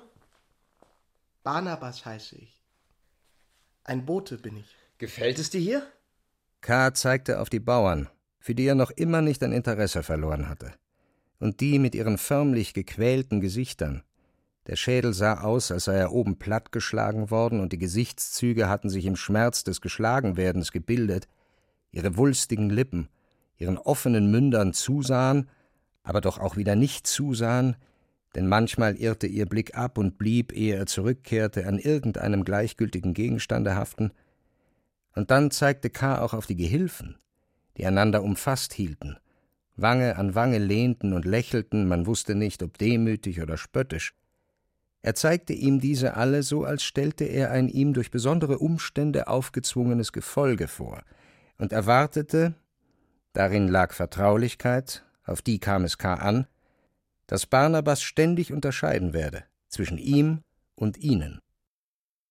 Barnabas 1.44 2.06
heiße 2.06 2.38
ich. 2.38 2.64
Ein 3.84 4.06
Bote 4.06 4.38
bin 4.38 4.56
ich. 4.56 4.74
Gefällt 4.98 5.40
es 5.40 5.50
dir 5.50 5.60
hier? 5.60 5.92
K. 6.62 6.94
zeigte 6.94 7.40
auf 7.40 7.50
die 7.50 7.60
Bauern, 7.60 8.08
für 8.40 8.54
die 8.54 8.66
er 8.66 8.76
noch 8.76 8.92
immer 8.92 9.22
nicht 9.22 9.42
ein 9.42 9.52
Interesse 9.52 10.04
verloren 10.04 10.48
hatte. 10.48 10.72
Und 11.40 11.60
die 11.60 11.80
mit 11.80 11.96
ihren 11.96 12.20
förmlich 12.20 12.76
gequälten 12.76 13.42
Gesichtern. 13.42 14.04
Der 14.68 14.76
Schädel 14.76 15.12
sah 15.14 15.42
aus, 15.42 15.72
als 15.72 15.86
sei 15.86 15.96
er 15.96 16.12
oben 16.12 16.38
plattgeschlagen 16.38 17.32
worden, 17.32 17.62
und 17.62 17.74
die 17.74 17.80
Gesichtszüge 17.80 18.70
hatten 18.70 18.92
sich 18.92 19.08
im 19.08 19.16
Schmerz 19.16 19.64
des 19.64 19.82
Geschlagenwerdens 19.82 20.72
gebildet, 20.72 21.28
ihre 21.92 22.16
wulstigen 22.16 22.70
Lippen, 22.70 23.10
ihren 23.58 23.80
offenen 23.80 24.30
Mündern 24.30 24.74
zusahen, 24.74 25.50
aber 26.04 26.22
doch 26.22 26.38
auch 26.38 26.58
wieder 26.58 26.76
nicht 26.76 27.08
zusahen, 27.08 27.76
denn 28.36 28.48
manchmal 28.48 28.96
irrte 28.96 29.26
ihr 29.26 29.48
Blick 29.48 29.76
ab 29.76 29.98
und 29.98 30.20
blieb, 30.20 30.54
ehe 30.54 30.76
er 30.76 30.86
zurückkehrte, 30.86 31.66
an 31.66 31.80
irgendeinem 31.80 32.44
gleichgültigen 32.44 33.16
Gegenstande 33.16 33.76
haften, 33.76 34.12
und 35.16 35.32
dann 35.32 35.52
zeigte 35.52 35.90
K. 35.90 36.20
auch 36.22 36.34
auf 36.34 36.46
die 36.46 36.56
Gehilfen, 36.56 37.18
die 37.78 37.86
einander 37.86 38.24
umfasst 38.24 38.74
hielten, 38.74 39.18
Wange 39.76 40.18
an 40.18 40.36
Wange 40.36 40.60
lehnten 40.60 41.14
und 41.14 41.26
lächelten, 41.26 41.88
man 41.88 42.06
wusste 42.06 42.36
nicht, 42.36 42.62
ob 42.62 42.78
demütig 42.78 43.42
oder 43.42 43.58
spöttisch. 43.58 44.14
Er 45.02 45.16
zeigte 45.16 45.54
ihm 45.54 45.80
diese 45.80 46.16
alle 46.16 46.44
so, 46.44 46.64
als 46.64 46.84
stellte 46.84 47.24
er 47.24 47.52
ein 47.52 47.68
ihm 47.68 47.94
durch 47.94 48.12
besondere 48.12 48.60
Umstände 48.60 49.28
aufgezwungenes 49.28 50.12
Gefolge 50.12 50.68
vor, 50.68 51.02
und 51.58 51.74
erwartete, 51.74 52.54
darin 53.34 53.68
lag 53.68 53.94
Vertraulichkeit, 53.94 55.04
auf 55.26 55.42
die 55.42 55.60
kam 55.60 55.84
es 55.84 55.98
K. 55.98 56.16
an, 56.16 56.48
dass 57.28 57.46
Barnabas 57.46 58.02
ständig 58.02 58.52
unterscheiden 58.52 59.14
werde 59.14 59.44
zwischen 59.70 59.98
ihm 59.98 60.42
und 60.76 60.98
ihnen. 60.98 61.40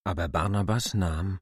Aber 0.04 0.28
Barnabas 0.28 0.94
nahm, 0.94 1.40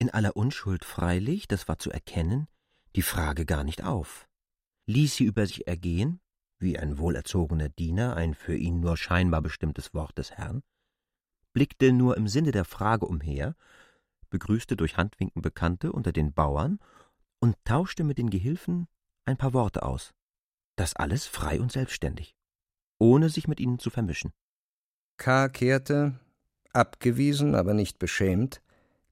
in 0.00 0.10
aller 0.10 0.34
Unschuld 0.34 0.84
freilich, 0.84 1.46
das 1.46 1.68
war 1.68 1.78
zu 1.78 1.90
erkennen, 1.90 2.48
die 2.96 3.02
Frage 3.02 3.46
gar 3.46 3.62
nicht 3.62 3.84
auf, 3.84 4.26
ließ 4.86 5.14
sie 5.14 5.24
über 5.24 5.46
sich 5.46 5.68
ergehen, 5.68 6.20
wie 6.58 6.78
ein 6.78 6.98
wohlerzogener 6.98 7.68
Diener 7.68 8.16
ein 8.16 8.34
für 8.34 8.56
ihn 8.56 8.80
nur 8.80 8.96
scheinbar 8.96 9.42
bestimmtes 9.42 9.94
Wort 9.94 10.18
des 10.18 10.32
Herrn, 10.32 10.62
blickte 11.52 11.92
nur 11.92 12.16
im 12.16 12.28
Sinne 12.28 12.50
der 12.50 12.64
Frage 12.64 13.06
umher, 13.06 13.54
begrüßte 14.30 14.76
durch 14.76 14.96
Handwinken 14.96 15.42
Bekannte 15.42 15.92
unter 15.92 16.12
den 16.12 16.32
Bauern 16.32 16.78
und 17.38 17.56
tauschte 17.64 18.02
mit 18.02 18.18
den 18.18 18.30
Gehilfen 18.30 18.88
ein 19.24 19.36
paar 19.36 19.52
Worte 19.52 19.82
aus. 19.82 20.12
Das 20.76 20.96
alles 20.96 21.26
frei 21.26 21.60
und 21.60 21.72
selbstständig, 21.72 22.34
ohne 22.98 23.28
sich 23.28 23.48
mit 23.48 23.60
ihnen 23.60 23.78
zu 23.78 23.90
vermischen. 23.90 24.32
K. 25.18 25.48
kehrte, 25.48 26.18
abgewiesen, 26.72 27.54
aber 27.54 27.74
nicht 27.74 27.98
beschämt, 27.98 28.62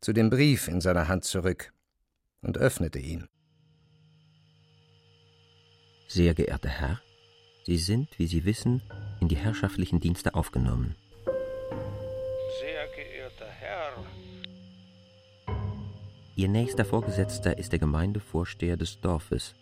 zu 0.00 0.12
dem 0.12 0.30
Brief 0.30 0.68
in 0.68 0.80
seiner 0.80 1.08
Hand 1.08 1.24
zurück 1.24 1.72
und 2.42 2.58
öffnete 2.58 2.98
ihn. 2.98 3.28
Sehr 6.06 6.34
geehrter 6.34 6.68
Herr, 6.68 7.00
Sie 7.66 7.76
sind, 7.76 8.18
wie 8.18 8.26
Sie 8.26 8.44
wissen, 8.44 8.82
in 9.20 9.28
die 9.28 9.36
herrschaftlichen 9.36 10.00
Dienste 10.00 10.34
aufgenommen. 10.34 10.94
Sehr 12.60 12.86
geehrter 12.96 13.46
Herr. 13.46 13.92
Ihr 16.34 16.48
nächster 16.48 16.84
Vorgesetzter 16.84 17.58
ist 17.58 17.72
der 17.72 17.78
Gemeindevorsteher 17.78 18.76
des 18.76 19.00
Dorfes, 19.00 19.54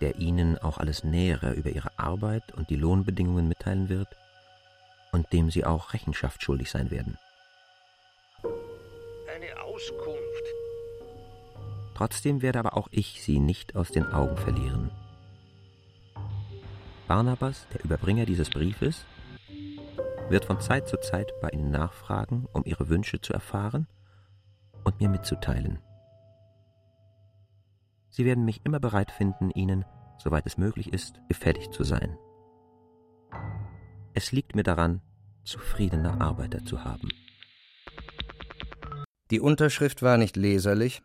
der 0.00 0.16
Ihnen 0.18 0.58
auch 0.58 0.78
alles 0.78 1.04
Nähere 1.04 1.52
über 1.52 1.70
Ihre 1.70 1.98
Arbeit 1.98 2.52
und 2.52 2.68
die 2.68 2.76
Lohnbedingungen 2.76 3.48
mitteilen 3.48 3.88
wird 3.88 4.08
und 5.12 5.32
dem 5.32 5.50
Sie 5.50 5.64
auch 5.64 5.92
Rechenschaft 5.92 6.42
schuldig 6.42 6.70
sein 6.70 6.90
werden. 6.90 7.18
Eine 8.42 9.62
Auskunft. 9.62 10.44
Trotzdem 11.94 12.42
werde 12.42 12.58
aber 12.58 12.76
auch 12.76 12.88
ich 12.90 13.22
Sie 13.22 13.40
nicht 13.40 13.76
aus 13.76 13.90
den 13.90 14.06
Augen 14.06 14.36
verlieren. 14.36 14.90
Barnabas, 17.06 17.66
der 17.74 17.84
Überbringer 17.84 18.24
dieses 18.24 18.50
Briefes, 18.50 19.04
wird 20.28 20.44
von 20.44 20.60
Zeit 20.60 20.88
zu 20.88 20.96
Zeit 21.00 21.32
bei 21.40 21.48
Ihnen 21.50 21.70
nachfragen, 21.70 22.46
um 22.52 22.62
Ihre 22.64 22.88
Wünsche 22.88 23.20
zu 23.20 23.32
erfahren 23.32 23.88
und 24.84 25.00
mir 25.00 25.08
mitzuteilen. 25.08 25.80
Sie 28.10 28.24
werden 28.24 28.44
mich 28.44 28.60
immer 28.64 28.80
bereit 28.80 29.10
finden, 29.10 29.50
Ihnen, 29.50 29.84
soweit 30.18 30.46
es 30.46 30.58
möglich 30.58 30.92
ist, 30.92 31.20
gefällig 31.28 31.70
zu 31.70 31.84
sein. 31.84 32.16
Es 34.14 34.32
liegt 34.32 34.56
mir 34.56 34.62
daran, 34.62 35.00
zufriedene 35.44 36.20
Arbeiter 36.20 36.64
zu 36.64 36.84
haben. 36.84 37.08
Die 39.30 39.40
Unterschrift 39.40 40.02
war 40.02 40.16
nicht 40.16 40.36
leserlich, 40.36 41.02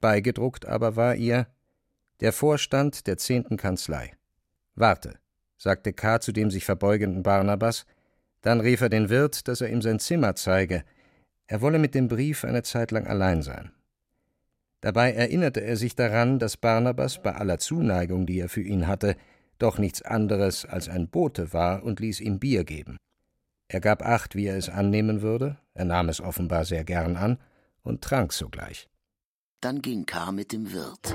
beigedruckt 0.00 0.66
aber 0.66 0.94
war 0.96 1.16
ihr 1.16 1.48
der 2.20 2.32
Vorstand 2.32 3.06
der 3.06 3.18
zehnten 3.18 3.56
Kanzlei. 3.56 4.12
Warte, 4.74 5.18
sagte 5.58 5.92
K. 5.92 6.20
zu 6.20 6.32
dem 6.32 6.50
sich 6.50 6.64
verbeugenden 6.64 7.22
Barnabas, 7.22 7.86
dann 8.42 8.60
rief 8.60 8.80
er 8.80 8.88
den 8.88 9.08
Wirt, 9.08 9.48
dass 9.48 9.60
er 9.60 9.70
ihm 9.70 9.82
sein 9.82 9.98
Zimmer 9.98 10.36
zeige, 10.36 10.84
er 11.48 11.60
wolle 11.60 11.78
mit 11.78 11.94
dem 11.94 12.08
Brief 12.08 12.44
eine 12.44 12.62
Zeit 12.62 12.90
lang 12.90 13.06
allein 13.06 13.42
sein. 13.42 13.72
Dabei 14.80 15.12
erinnerte 15.12 15.60
er 15.60 15.76
sich 15.76 15.96
daran, 15.96 16.38
dass 16.38 16.56
Barnabas 16.56 17.22
bei 17.22 17.34
aller 17.34 17.58
Zuneigung, 17.58 18.26
die 18.26 18.38
er 18.38 18.48
für 18.48 18.62
ihn 18.62 18.86
hatte, 18.86 19.16
doch 19.58 19.78
nichts 19.78 20.02
anderes 20.02 20.64
als 20.64 20.88
ein 20.88 21.08
Bote 21.08 21.52
war 21.52 21.82
und 21.82 22.00
ließ 22.00 22.20
ihm 22.20 22.38
Bier 22.38 22.64
geben. 22.64 22.96
Er 23.68 23.80
gab 23.80 24.02
acht, 24.02 24.34
wie 24.34 24.46
er 24.46 24.56
es 24.56 24.68
annehmen 24.68 25.22
würde, 25.22 25.58
er 25.74 25.84
nahm 25.84 26.08
es 26.08 26.20
offenbar 26.20 26.64
sehr 26.64 26.84
gern 26.84 27.16
an 27.16 27.38
und 27.82 28.02
trank 28.02 28.32
sogleich. 28.32 28.88
Dann 29.60 29.82
ging 29.82 30.06
K. 30.06 30.32
mit 30.32 30.52
dem 30.52 30.72
Wirt. 30.72 31.14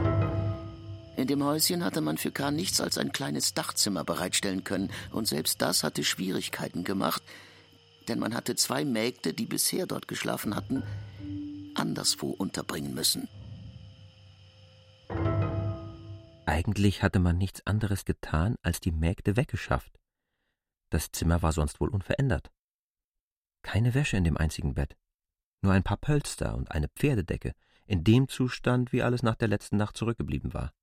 In 1.16 1.28
dem 1.28 1.44
Häuschen 1.44 1.84
hatte 1.84 2.02
man 2.02 2.18
für 2.18 2.32
K. 2.32 2.52
nichts 2.52 2.82
als 2.82 2.98
ein 2.98 3.12
kleines 3.12 3.54
Dachzimmer 3.54 4.04
bereitstellen 4.04 4.64
können, 4.64 4.92
und 5.12 5.28
selbst 5.28 5.62
das 5.62 5.84
hatte 5.84 6.04
Schwierigkeiten 6.04 6.84
gemacht, 6.84 7.22
denn 8.08 8.20
man 8.20 8.34
hatte 8.34 8.56
zwei 8.56 8.84
Mägde, 8.84 9.34
die 9.34 9.46
bisher 9.46 9.86
dort 9.86 10.08
geschlafen 10.08 10.56
hatten, 10.56 10.84
anderswo 11.76 12.32
unterbringen 12.32 12.94
müssen. 12.94 13.28
Eigentlich 16.46 17.04
hatte 17.04 17.20
man 17.20 17.38
nichts 17.38 17.66
anderes 17.66 18.06
getan, 18.06 18.56
als 18.62 18.80
die 18.80 18.92
Mägde 18.92 19.36
weggeschafft. 19.38 20.00
Das 20.89 21.12
Zimmer 21.12 21.42
war 21.42 21.52
sonst 21.52 21.80
wohl 21.80 21.89
unverändert. 21.89 22.52
Keine 23.62 23.94
Wäsche 23.94 24.18
in 24.18 24.24
dem 24.24 24.38
einzigen 24.38 24.74
Bett, 24.74 24.98
nur 25.62 25.74
ein 25.74 25.84
paar 25.84 25.98
Pölster 25.98 26.56
und 26.56 26.72
eine 26.72 26.88
Pferdedecke, 26.89 27.54
in 27.86 28.04
dem 28.04 28.28
Zustand, 28.28 28.92
wie 28.92 29.04
alles 29.04 29.24
nach 29.24 29.36
der 29.36 29.48
letzten 29.48 29.78
Nacht 29.78 29.96
zurückgeblieben 29.96 30.54
war. 30.54 30.74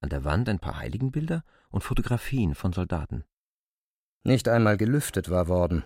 An 0.00 0.08
der 0.08 0.24
Wand 0.24 0.48
ein 0.48 0.58
paar 0.58 0.78
Heiligenbilder 0.78 1.44
und 1.70 1.84
Fotografien 1.84 2.54
von 2.54 2.72
Soldaten. 2.72 3.24
Nicht 4.24 4.48
einmal 4.48 4.76
gelüftet 4.76 5.30
war 5.30 5.48
worden. 5.48 5.84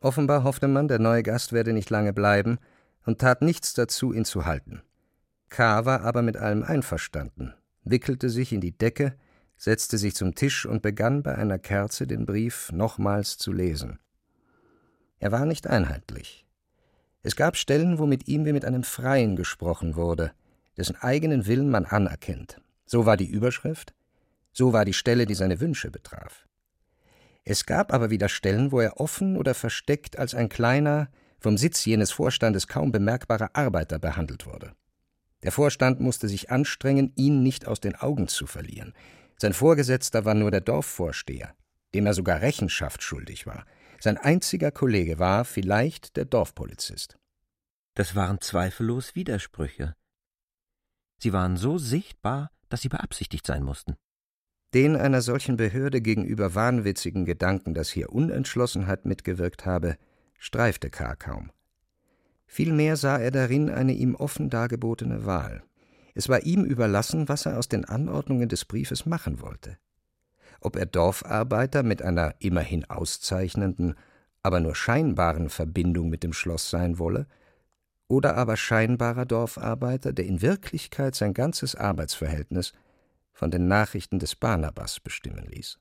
Offenbar 0.00 0.44
hoffte 0.44 0.66
man, 0.66 0.88
der 0.88 0.98
neue 0.98 1.22
Gast 1.22 1.52
werde 1.52 1.72
nicht 1.72 1.90
lange 1.90 2.12
bleiben 2.12 2.58
und 3.04 3.20
tat 3.20 3.42
nichts 3.42 3.74
dazu, 3.74 4.12
ihn 4.12 4.24
zu 4.24 4.44
halten. 4.44 4.82
K. 5.48 5.84
war 5.84 6.02
aber 6.02 6.22
mit 6.22 6.36
allem 6.36 6.62
einverstanden, 6.62 7.54
wickelte 7.84 8.30
sich 8.30 8.52
in 8.52 8.60
die 8.60 8.76
Decke, 8.76 9.14
setzte 9.56 9.98
sich 9.98 10.14
zum 10.14 10.34
Tisch 10.34 10.66
und 10.66 10.82
begann 10.82 11.22
bei 11.22 11.36
einer 11.36 11.58
Kerze 11.58 12.06
den 12.06 12.26
Brief 12.26 12.72
nochmals 12.72 13.38
zu 13.38 13.52
lesen. 13.52 13.98
Er 15.18 15.30
war 15.30 15.46
nicht 15.46 15.66
einheitlich. 15.68 16.46
Es 17.22 17.36
gab 17.36 17.56
Stellen, 17.56 17.98
wo 17.98 18.06
mit 18.06 18.26
ihm 18.26 18.44
wie 18.44 18.52
mit 18.52 18.64
einem 18.64 18.82
Freien 18.82 19.36
gesprochen 19.36 19.94
wurde, 19.94 20.32
dessen 20.76 20.96
eigenen 20.96 21.46
Willen 21.46 21.70
man 21.70 21.84
anerkennt. 21.84 22.60
So 22.86 23.06
war 23.06 23.16
die 23.16 23.30
Überschrift, 23.30 23.94
so 24.52 24.72
war 24.72 24.84
die 24.84 24.92
Stelle, 24.92 25.26
die 25.26 25.34
seine 25.34 25.60
Wünsche 25.60 25.90
betraf. 25.90 26.46
Es 27.44 27.66
gab 27.66 27.92
aber 27.92 28.10
wieder 28.10 28.28
Stellen, 28.28 28.72
wo 28.72 28.80
er 28.80 29.00
offen 29.00 29.36
oder 29.36 29.54
versteckt 29.54 30.18
als 30.18 30.34
ein 30.34 30.48
kleiner, 30.48 31.08
vom 31.38 31.56
Sitz 31.56 31.84
jenes 31.84 32.12
Vorstandes 32.12 32.68
kaum 32.68 32.92
bemerkbarer 32.92 33.50
Arbeiter 33.54 33.98
behandelt 33.98 34.46
wurde. 34.46 34.72
Der 35.42 35.52
Vorstand 35.52 36.00
musste 36.00 36.28
sich 36.28 36.50
anstrengen, 36.50 37.12
ihn 37.16 37.42
nicht 37.42 37.66
aus 37.66 37.80
den 37.80 37.94
Augen 37.96 38.28
zu 38.28 38.46
verlieren. 38.46 38.92
Sein 39.38 39.52
Vorgesetzter 39.52 40.24
war 40.24 40.34
nur 40.34 40.50
der 40.50 40.60
Dorfvorsteher, 40.60 41.54
dem 41.94 42.06
er 42.06 42.14
sogar 42.14 42.40
Rechenschaft 42.40 43.02
schuldig 43.02 43.46
war. 43.46 43.66
Sein 43.98 44.18
einziger 44.18 44.70
Kollege 44.70 45.18
war 45.18 45.44
vielleicht 45.44 46.16
der 46.16 46.24
Dorfpolizist. 46.24 47.18
Das 47.94 48.14
waren 48.14 48.40
zweifellos 48.40 49.14
Widersprüche. 49.14 49.94
Sie 51.18 51.32
waren 51.32 51.56
so 51.56 51.78
sichtbar, 51.78 52.50
dass 52.68 52.82
sie 52.82 52.88
beabsichtigt 52.88 53.46
sein 53.46 53.62
mussten. 53.62 53.96
Den 54.74 54.96
einer 54.96 55.20
solchen 55.20 55.56
Behörde 55.56 56.00
gegenüber 56.00 56.54
wahnwitzigen 56.54 57.26
Gedanken, 57.26 57.74
dass 57.74 57.90
hier 57.90 58.10
Unentschlossenheit 58.10 59.04
mitgewirkt 59.04 59.66
habe, 59.66 59.98
streifte 60.38 60.88
K. 60.88 61.14
kaum. 61.14 61.52
Vielmehr 62.54 62.98
sah 62.98 63.16
er 63.16 63.30
darin 63.30 63.70
eine 63.70 63.94
ihm 63.94 64.14
offen 64.14 64.50
dargebotene 64.50 65.24
Wahl. 65.24 65.62
Es 66.14 66.28
war 66.28 66.42
ihm 66.42 66.64
überlassen, 66.64 67.26
was 67.30 67.46
er 67.46 67.56
aus 67.58 67.66
den 67.70 67.86
Anordnungen 67.86 68.50
des 68.50 68.66
Briefes 68.66 69.06
machen 69.06 69.40
wollte. 69.40 69.78
Ob 70.60 70.76
er 70.76 70.84
Dorfarbeiter 70.84 71.82
mit 71.82 72.02
einer 72.02 72.34
immerhin 72.40 72.84
auszeichnenden, 72.84 73.94
aber 74.42 74.60
nur 74.60 74.74
scheinbaren 74.74 75.48
Verbindung 75.48 76.10
mit 76.10 76.22
dem 76.22 76.34
Schloss 76.34 76.68
sein 76.68 76.98
wolle, 76.98 77.26
oder 78.06 78.36
aber 78.36 78.58
scheinbarer 78.58 79.24
Dorfarbeiter, 79.24 80.12
der 80.12 80.26
in 80.26 80.42
Wirklichkeit 80.42 81.14
sein 81.14 81.32
ganzes 81.32 81.74
Arbeitsverhältnis 81.74 82.74
von 83.32 83.50
den 83.50 83.66
Nachrichten 83.66 84.18
des 84.18 84.36
Barnabas 84.36 85.00
bestimmen 85.00 85.46
ließ. 85.46 85.78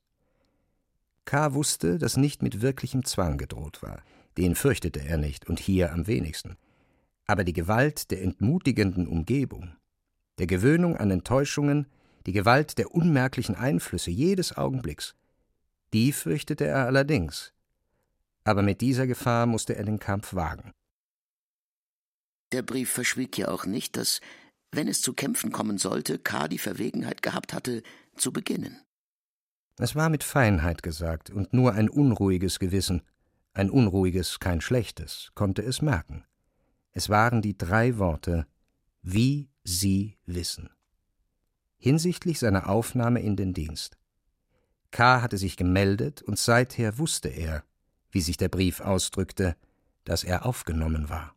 K. 1.26 1.53
wusste, 1.53 1.97
dass 1.97 2.15
nicht 2.15 2.41
mit 2.41 2.61
wirklichem 2.61 3.03
Zwang 3.03 3.38
gedroht 3.38 3.84
war, 3.84 4.03
den 4.38 4.55
fürchtete 4.55 5.01
er 5.01 5.17
nicht 5.17 5.47
und 5.47 5.59
hier 5.59 5.91
am 5.91 6.07
wenigsten. 6.07 6.57
Aber 7.27 7.43
die 7.43 7.53
Gewalt 7.53 8.11
der 8.11 8.21
entmutigenden 8.21 9.07
Umgebung, 9.07 9.75
der 10.39 10.47
Gewöhnung 10.47 10.97
an 10.97 11.11
Enttäuschungen, 11.11 11.88
die 12.25 12.32
Gewalt 12.32 12.77
der 12.77 12.93
unmerklichen 12.93 13.55
Einflüsse 13.55 14.11
jedes 14.11 14.55
Augenblicks, 14.55 15.15
die 15.93 16.11
fürchtete 16.11 16.65
er 16.65 16.86
allerdings. 16.86 17.53
Aber 18.43 18.61
mit 18.61 18.82
dieser 18.82 19.07
Gefahr 19.07 19.45
musste 19.45 19.75
er 19.75 19.84
den 19.84 19.99
Kampf 19.99 20.34
wagen. 20.34 20.71
Der 22.51 22.63
Brief 22.63 22.91
verschwieg 22.91 23.38
ja 23.38 23.49
auch 23.49 23.65
nicht, 23.65 23.95
dass, 23.95 24.19
wenn 24.71 24.88
es 24.88 25.01
zu 25.01 25.13
Kämpfen 25.13 25.51
kommen 25.51 25.77
sollte, 25.77 26.19
K. 26.19 26.47
die 26.47 26.57
Verwegenheit 26.57 27.21
gehabt 27.21 27.53
hatte, 27.53 27.84
zu 28.17 28.34
beginnen. 28.34 28.82
Es 29.77 29.95
war 29.95 30.09
mit 30.09 30.23
Feinheit 30.23 30.84
gesagt, 30.84 31.29
und 31.29 31.53
nur 31.53 31.73
ein 31.73 31.89
unruhiges 31.89 32.59
Gewissen, 32.59 33.01
ein 33.53 33.69
unruhiges, 33.69 34.39
kein 34.39 34.61
schlechtes, 34.61 35.31
konnte 35.35 35.61
es 35.61 35.81
merken. 35.81 36.25
Es 36.91 37.09
waren 37.09 37.41
die 37.41 37.57
drei 37.57 37.97
Worte 37.97 38.47
wie 39.01 39.49
Sie 39.63 40.17
wissen. 40.25 40.69
Hinsichtlich 41.77 42.39
seiner 42.39 42.69
Aufnahme 42.69 43.21
in 43.21 43.35
den 43.35 43.53
Dienst. 43.53 43.97
K. 44.91 45.21
hatte 45.21 45.37
sich 45.37 45.57
gemeldet, 45.57 46.21
und 46.21 46.37
seither 46.37 46.97
wusste 46.97 47.29
er, 47.29 47.63
wie 48.11 48.21
sich 48.21 48.37
der 48.37 48.49
Brief 48.49 48.81
ausdrückte, 48.81 49.55
dass 50.03 50.23
er 50.23 50.45
aufgenommen 50.45 51.09
war. 51.09 51.35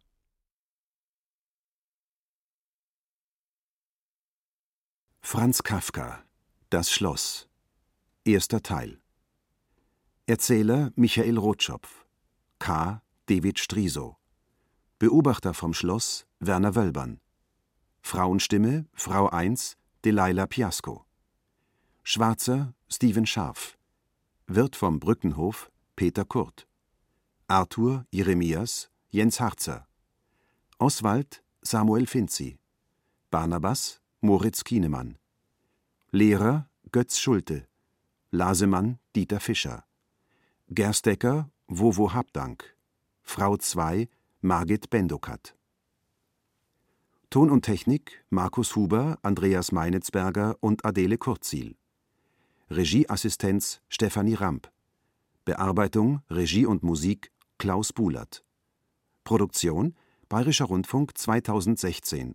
Franz 5.21 5.63
Kafka 5.63 6.23
Das 6.69 6.91
Schloss 6.91 7.49
Erster 8.25 8.63
Teil 8.63 9.01
Erzähler 10.27 10.93
Michael 10.97 11.39
Rotschopf 11.39 12.04
K. 12.65 13.03
David 13.27 13.59
Striso. 13.59 14.17
Beobachter 14.99 15.53
vom 15.53 15.75
Schloss 15.75 16.27
Werner 16.41 16.75
Wölbern. 16.75 17.21
Frauenstimme 18.01 18.87
Frau 18.95 19.29
1 19.29 19.77
Delilah 20.03 20.47
Piasco. 20.47 21.05
Schwarzer 22.05 22.73
Steven 22.89 23.27
Scharf. 23.27 23.77
Wirt 24.47 24.77
vom 24.77 24.99
Brückenhof 24.99 25.71
Peter 25.95 26.25
Kurt. 26.25 26.67
Arthur 27.49 28.07
Jeremias 28.11 28.91
Jens 29.11 29.41
Harzer. 29.41 29.87
Oswald 30.79 31.45
Samuel 31.61 32.07
Finzi. 32.07 32.59
Barnabas 33.31 34.01
Moritz 34.23 34.65
Kienemann. 34.65 35.19
Lehrer 36.13 36.71
Götz 36.93 37.19
Schulte. 37.19 37.69
Lasemann 38.31 38.99
Dieter 39.15 39.41
Fischer. 39.41 39.85
Gerstecker 40.71 41.51
Wowo 41.67 42.13
Habdank 42.13 42.77
Frau 43.23 43.57
2 43.57 44.07
Margit 44.43 44.91
Bendokat. 44.91 45.57
Ton 47.31 47.49
und 47.49 47.63
Technik 47.63 48.23
Markus 48.29 48.77
Huber, 48.77 49.19
Andreas 49.23 49.73
Meinitzberger 49.73 50.59
und 50.61 50.85
Adele 50.85 51.17
Kurzil. 51.17 51.77
Regieassistenz 52.69 53.81
Stefanie 53.89 54.35
Ramp. 54.35 54.71
Bearbeitung, 55.47 56.21
Regie 56.29 56.67
und 56.67 56.83
Musik 56.83 57.33
Klaus 57.57 57.95
Bulert 57.95 58.45
Produktion 59.25 59.97
Bayerischer 60.29 60.67
Rundfunk 60.67 61.17
2016 61.17 62.35